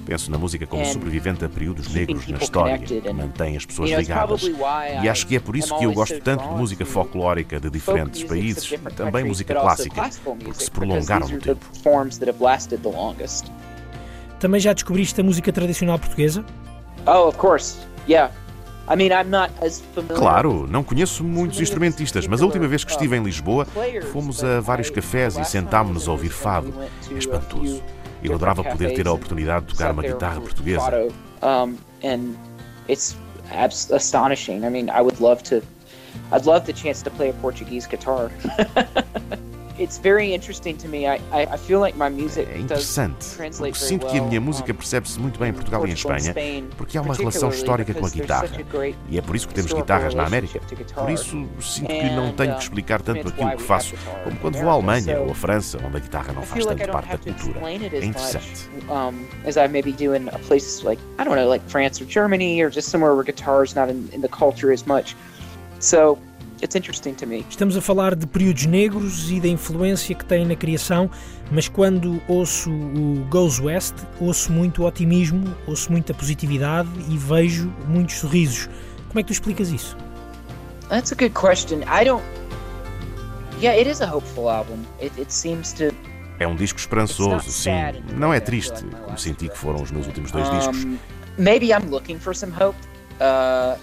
[0.06, 4.44] Penso na música como sobrevivente a períodos negros na história, que mantém as pessoas ligadas.
[5.04, 8.24] E acho que é por isso que eu gosto tanto de música folclórica de diferentes
[8.24, 11.66] países e também música clássica, porque se prolongaram no tempo.
[14.40, 16.46] Também já descobriste a música tradicional portuguesa?
[17.06, 17.78] Oh, of course.
[18.08, 18.32] Yeah.
[20.16, 23.68] Claro, não conheço muitos instrumentistas, mas a última vez que estive em Lisboa
[24.14, 26.74] fomos a vários cafés e sentámos-nos a ouvir fado.
[27.12, 27.84] É espantoso.
[28.24, 30.92] Eu adorava poder ter a oportunidade de tocar uma guitarra portuguesa.
[32.90, 33.18] It's
[33.92, 34.64] astonishing.
[34.64, 35.62] I mean, I would love to
[36.32, 38.32] I'd love the chance to play a Portuguese guitar.
[39.80, 41.08] it's very interesting to me.
[41.08, 43.26] I, I feel like my music é interessante,
[43.58, 46.34] porque sinto que a minha música percebe-se muito bem em Portugal e em Espanha,
[46.76, 48.50] porque há uma relação histórica com a guitarra.
[49.10, 50.60] E é por isso que temos guitarras na América.
[50.96, 54.70] Por isso sinto que não tenho que explicar tanto aquilo que faço, como quando vou
[54.70, 57.72] à Alemanha ou à França, onde a guitarra não faz tanto parte da cultura.
[57.72, 58.70] É interessante.
[59.46, 62.62] As I maybe do in a place like I don't know, like France or Germany,
[62.62, 65.16] or just somewhere where guitar's not in, in the culture as much.
[65.80, 66.18] So
[66.62, 67.46] It's interesting to me.
[67.50, 71.10] Estamos a falar de períodos negros e da influência que tem na criação,
[71.52, 78.16] mas quando ouço o Goes West, ouço muito otimismo, ouço muita positividade e vejo muitos
[78.16, 78.68] sorrisos.
[79.08, 79.96] Como é que tu explicas isso?
[80.90, 81.82] That's a good question.
[81.84, 82.24] I don't
[83.60, 84.86] Yeah, it is a hopeful album.
[85.02, 85.92] It, it seems to
[86.40, 87.72] é um disco esperançoso, sim.
[88.16, 90.86] Não é triste, como senti que foram os meus últimos dois discos.
[91.38, 92.78] maybe I'm looking for some hope
[93.20, 93.78] uh,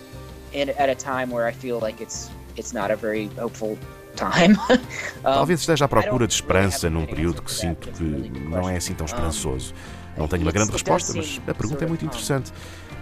[0.53, 3.79] in, at a time where I feel like it's it's not a very hopeful
[4.17, 4.57] time.
[5.23, 9.07] Talvez esteja à procura de esperança num período que sinto que não é assim tão
[9.07, 9.75] esperançoso.
[10.17, 12.53] Não tenho uma grande resposta, mas a pergunta é muito interessante.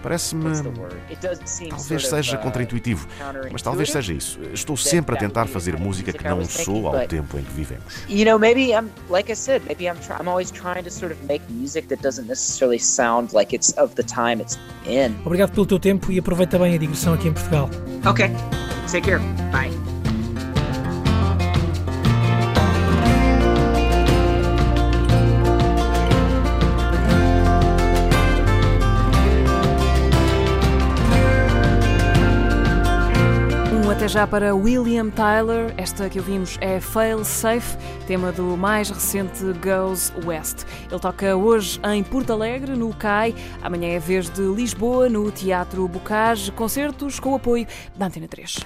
[0.03, 0.51] Parece-me.
[1.69, 3.07] Talvez seja contraintuitivo,
[3.49, 4.37] mas talvez seja isso.
[4.53, 8.03] Estou sempre a tentar fazer música que não sou ao tempo em que vivemos.
[8.09, 11.23] You know, maybe I'm, like I said, maybe I'm, I'm always trying to sort of
[11.25, 15.15] make music that doesn't necessarily sound like it's of the time it's in.
[15.25, 17.69] Obrigado pelo teu tempo e aproveita bem a digressão aqui em Portugal.
[18.05, 18.29] Ok,
[18.91, 19.19] take care.
[19.51, 19.92] Bye.
[34.03, 35.73] Até já para William Tyler.
[35.77, 40.65] Esta que ouvimos é Fail Safe, tema do mais recente Goes West.
[40.91, 43.33] Ele toca hoje em Porto Alegre, no CAI.
[43.61, 46.51] Amanhã é vez de Lisboa, no Teatro Bocage.
[46.51, 47.65] Concertos com o apoio
[47.95, 48.57] da Antena 3.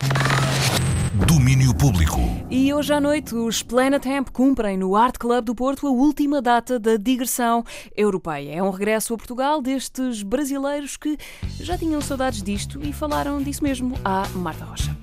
[1.28, 2.20] Domínio Público.
[2.50, 6.42] E hoje à noite os Planet Hemp cumprem no Art Club do Porto a última
[6.42, 7.64] data da digressão
[7.96, 8.56] europeia.
[8.56, 11.16] É um regresso a Portugal destes brasileiros que
[11.60, 14.98] já tinham saudades disto e falaram disso mesmo à Marta Rocha.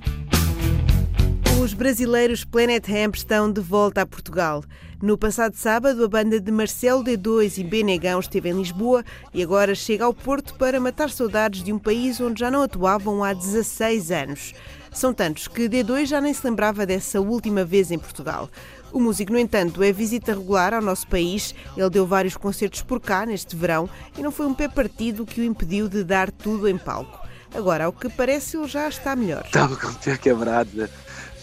[1.63, 4.65] Os brasileiros Planet Hemp estão de volta a Portugal.
[5.01, 9.75] No passado sábado, a banda de Marcelo D2 e Benegão esteve em Lisboa e agora
[9.75, 14.11] chega ao Porto para matar saudades de um país onde já não atuavam há 16
[14.11, 14.53] anos.
[14.93, 18.51] São tantos que D2 já nem se lembrava dessa última vez em Portugal.
[18.93, 21.55] O músico, no entanto, é visita regular ao nosso país.
[21.77, 25.41] Ele deu vários concertos por cá neste verão e não foi um pé partido que
[25.41, 27.25] o impediu de dar tudo em palco.
[27.55, 29.45] Agora, ao que parece, ele já está melhor.
[29.45, 30.89] Estava com o pé quebrado, né?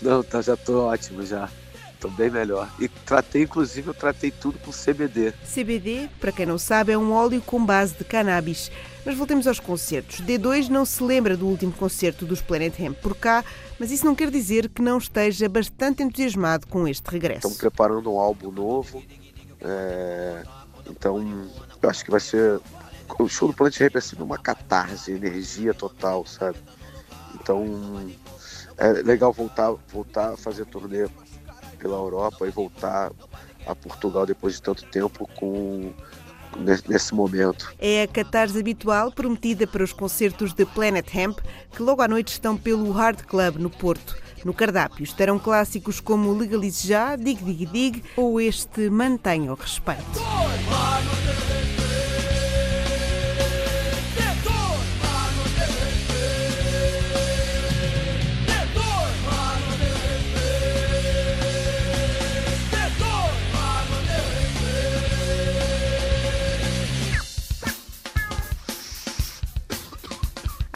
[0.02, 1.50] Não, tá, já estou ótimo já.
[2.02, 2.68] Estou bem melhor.
[2.80, 5.34] E tratei, inclusive, eu tratei tudo com CBD.
[5.46, 8.72] CBD, para quem não sabe, é um óleo com base de cannabis.
[9.06, 10.20] Mas voltemos aos concertos.
[10.20, 13.46] D2 não se lembra do último concerto dos Planet Hemp por cá,
[13.80, 17.48] mas isso não quer dizer que não esteja bastante entusiasmado com este regresso.
[17.48, 19.04] Estamos preparando um álbum novo.
[19.62, 20.44] É...
[20.90, 21.48] Então,
[21.84, 22.60] eu acho que vai ser.
[23.20, 26.58] O show do Planet Hemp é uma catarse, energia total, sabe?
[27.36, 27.64] Então,
[28.82, 31.08] é legal voltar, voltar a fazer turnê
[31.78, 33.12] pela Europa e voltar
[33.68, 35.94] a Portugal depois de tanto tempo com
[36.88, 37.74] nesse momento.
[37.80, 41.40] É a catarse habitual prometida para os concertos de Planet Hemp,
[41.72, 44.18] que logo à noite estão pelo Hard Club no Porto.
[44.44, 50.02] No cardápio estarão clássicos como Legalize Já, Dig Dig Dig ou este Mantenha o Respeito.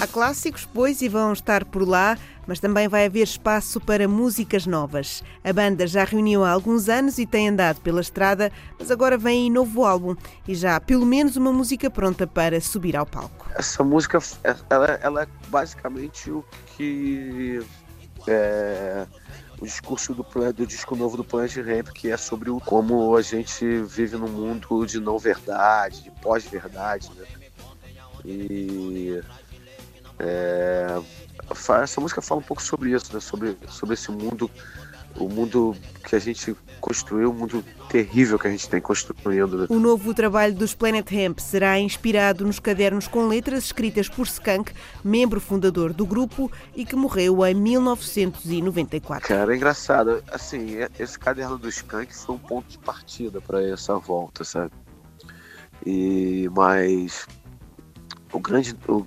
[0.07, 2.17] Clássicos, pois, e vão estar por lá,
[2.47, 5.23] mas também vai haver espaço para músicas novas.
[5.43, 9.51] A banda já reuniu há alguns anos e tem andado pela estrada, mas agora vem
[9.51, 10.15] novo álbum
[10.47, 13.47] e já há pelo menos uma música pronta para subir ao palco.
[13.55, 14.19] Essa música,
[14.69, 16.43] ela, ela é basicamente o
[16.75, 17.61] que
[18.27, 19.05] é,
[19.59, 23.21] o discurso do, do disco novo do Planet Ramp, que é sobre o, como a
[23.21, 27.25] gente vive num mundo de não verdade, de pós-verdade, né?
[28.27, 29.21] E
[30.19, 31.01] é,
[31.83, 33.19] essa música fala um pouco sobre isso, né?
[33.19, 34.49] sobre, sobre esse mundo,
[35.17, 39.57] o mundo que a gente construiu, o mundo terrível que a gente tem construindo.
[39.57, 39.67] Né?
[39.69, 44.73] O novo trabalho dos Planet Hemp será inspirado nos cadernos com letras escritas por Skank,
[45.03, 49.27] membro fundador do grupo e que morreu em 1994.
[49.27, 50.23] Cara, é engraçado.
[50.31, 54.71] Assim, esse caderno do Skank foi um ponto de partida para essa volta, sabe?
[55.85, 57.27] E mas
[58.31, 59.05] o grande o,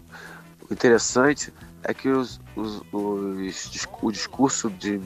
[0.69, 5.01] o interessante é que os, os, os, o discurso de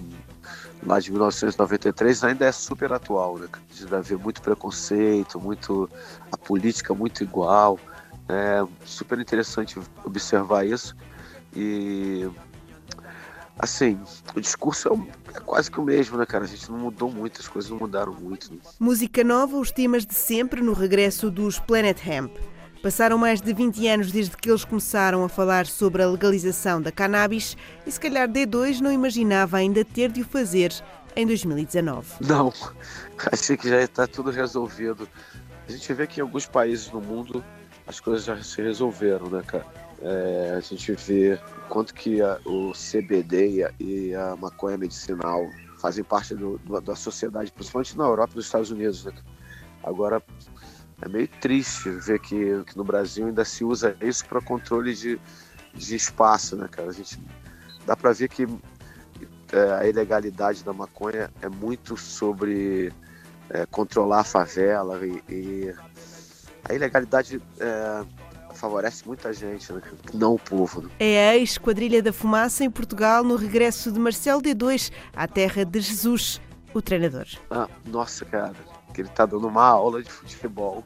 [0.85, 3.49] lá de 1993 ainda é super atual, né?
[3.71, 5.89] De haver muito preconceito, muito
[6.31, 7.79] a política muito igual.
[8.29, 10.97] É super interessante observar isso.
[11.55, 12.29] E
[13.59, 13.99] assim,
[14.35, 16.45] o discurso é, é, quase que o mesmo, né, cara?
[16.45, 18.53] A gente não mudou muito, as coisas não mudaram muito.
[18.53, 18.59] Né?
[18.81, 22.37] Música nova, os temas de sempre no regresso dos Planet Hemp.
[22.83, 26.91] Passaram mais de 20 anos desde que eles começaram a falar sobre a legalização da
[26.91, 27.57] cannabis
[27.87, 30.75] e se calhar D2 não imaginava ainda ter de o fazer
[31.15, 32.09] em 2019.
[32.21, 32.53] Não,
[33.31, 35.09] achei que já está tudo resolvido.
[35.69, 37.45] A gente vê que em alguns países no mundo
[37.87, 39.65] as coisas já se resolveram, né, cara?
[40.01, 41.39] É, a gente vê
[41.69, 45.49] quanto que a, o CBD e a, e a, maconha medicinal
[45.79, 49.05] fazem parte do, do, da sociedade, principalmente na Europa e nos Estados Unidos.
[49.05, 49.13] Né?
[49.85, 50.21] Agora,
[51.03, 55.21] é meio triste ver que, que no Brasil ainda se usa isso para controle de,
[55.75, 56.89] de espaço, né, cara?
[56.89, 57.19] A gente
[57.85, 58.47] dá para ver que
[59.53, 62.93] é, a ilegalidade da maconha é muito sobre
[63.51, 65.75] é, controlar a favela e, e
[66.65, 68.05] a ilegalidade é,
[68.55, 69.83] favorece muita gente, né?
[70.15, 70.83] não o povo.
[70.83, 70.91] Né?
[71.01, 75.81] É a ex-quadrilha da fumaça em Portugal no regresso de Marcelo D2 à terra de
[75.81, 76.41] Jesus,
[76.73, 77.27] o treinador.
[77.51, 78.55] Ah, nossa, cara
[78.93, 80.85] que ele está dando uma aula de futebol.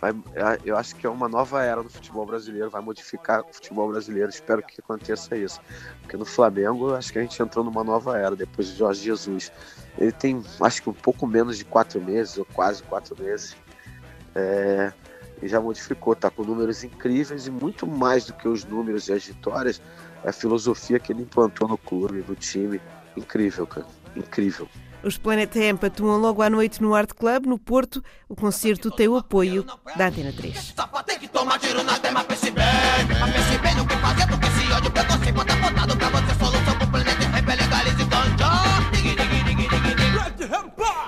[0.00, 0.12] Vai,
[0.64, 4.28] eu acho que é uma nova era no futebol brasileiro, vai modificar o futebol brasileiro.
[4.28, 5.60] Espero que aconteça isso.
[6.02, 9.50] Porque no Flamengo, acho que a gente entrou numa nova era depois de Jorge Jesus.
[9.98, 13.56] Ele tem, acho que um pouco menos de quatro meses, ou quase quatro meses.
[14.34, 14.92] É,
[15.42, 19.12] e já modificou, tá com números incríveis e muito mais do que os números e
[19.12, 19.80] as vitórias,
[20.24, 22.80] a filosofia que ele implantou no clube, no time.
[23.16, 23.86] Incrível, cara.
[24.14, 24.68] Incrível.
[25.06, 28.02] Os Planet Hemp atuam logo à noite no Art Club, no Porto.
[28.28, 29.64] O concerto tem o apoio
[29.96, 30.74] da Antena 3.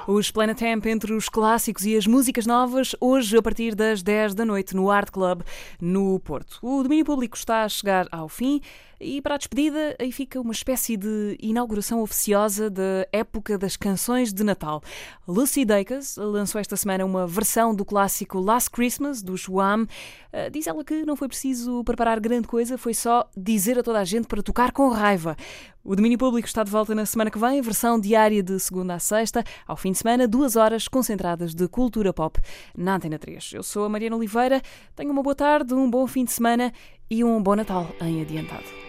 [0.06, 4.32] Os Planet Hemp entre os clássicos e as músicas novas, hoje a partir das 10
[4.32, 5.42] da noite no Art Club,
[5.80, 6.60] no Porto.
[6.62, 8.60] O domínio público está a chegar ao fim.
[9.00, 14.32] E para a despedida, aí fica uma espécie de inauguração oficiosa da época das canções
[14.32, 14.82] de Natal.
[15.26, 19.86] Lucy Dacus lançou esta semana uma versão do clássico Last Christmas, do Wham.
[20.32, 24.00] Ah, diz ela que não foi preciso preparar grande coisa, foi só dizer a toda
[24.00, 25.36] a gente para tocar com raiva.
[25.84, 28.98] O domínio público está de volta na semana que vem, versão diária de segunda a
[28.98, 32.40] sexta, ao fim de semana, duas horas concentradas de cultura pop
[32.76, 33.52] na Antena 3.
[33.54, 34.60] Eu sou a Mariana Oliveira,
[34.96, 36.72] tenha uma boa tarde, um bom fim de semana
[37.08, 38.87] e um bom Natal em adiantado.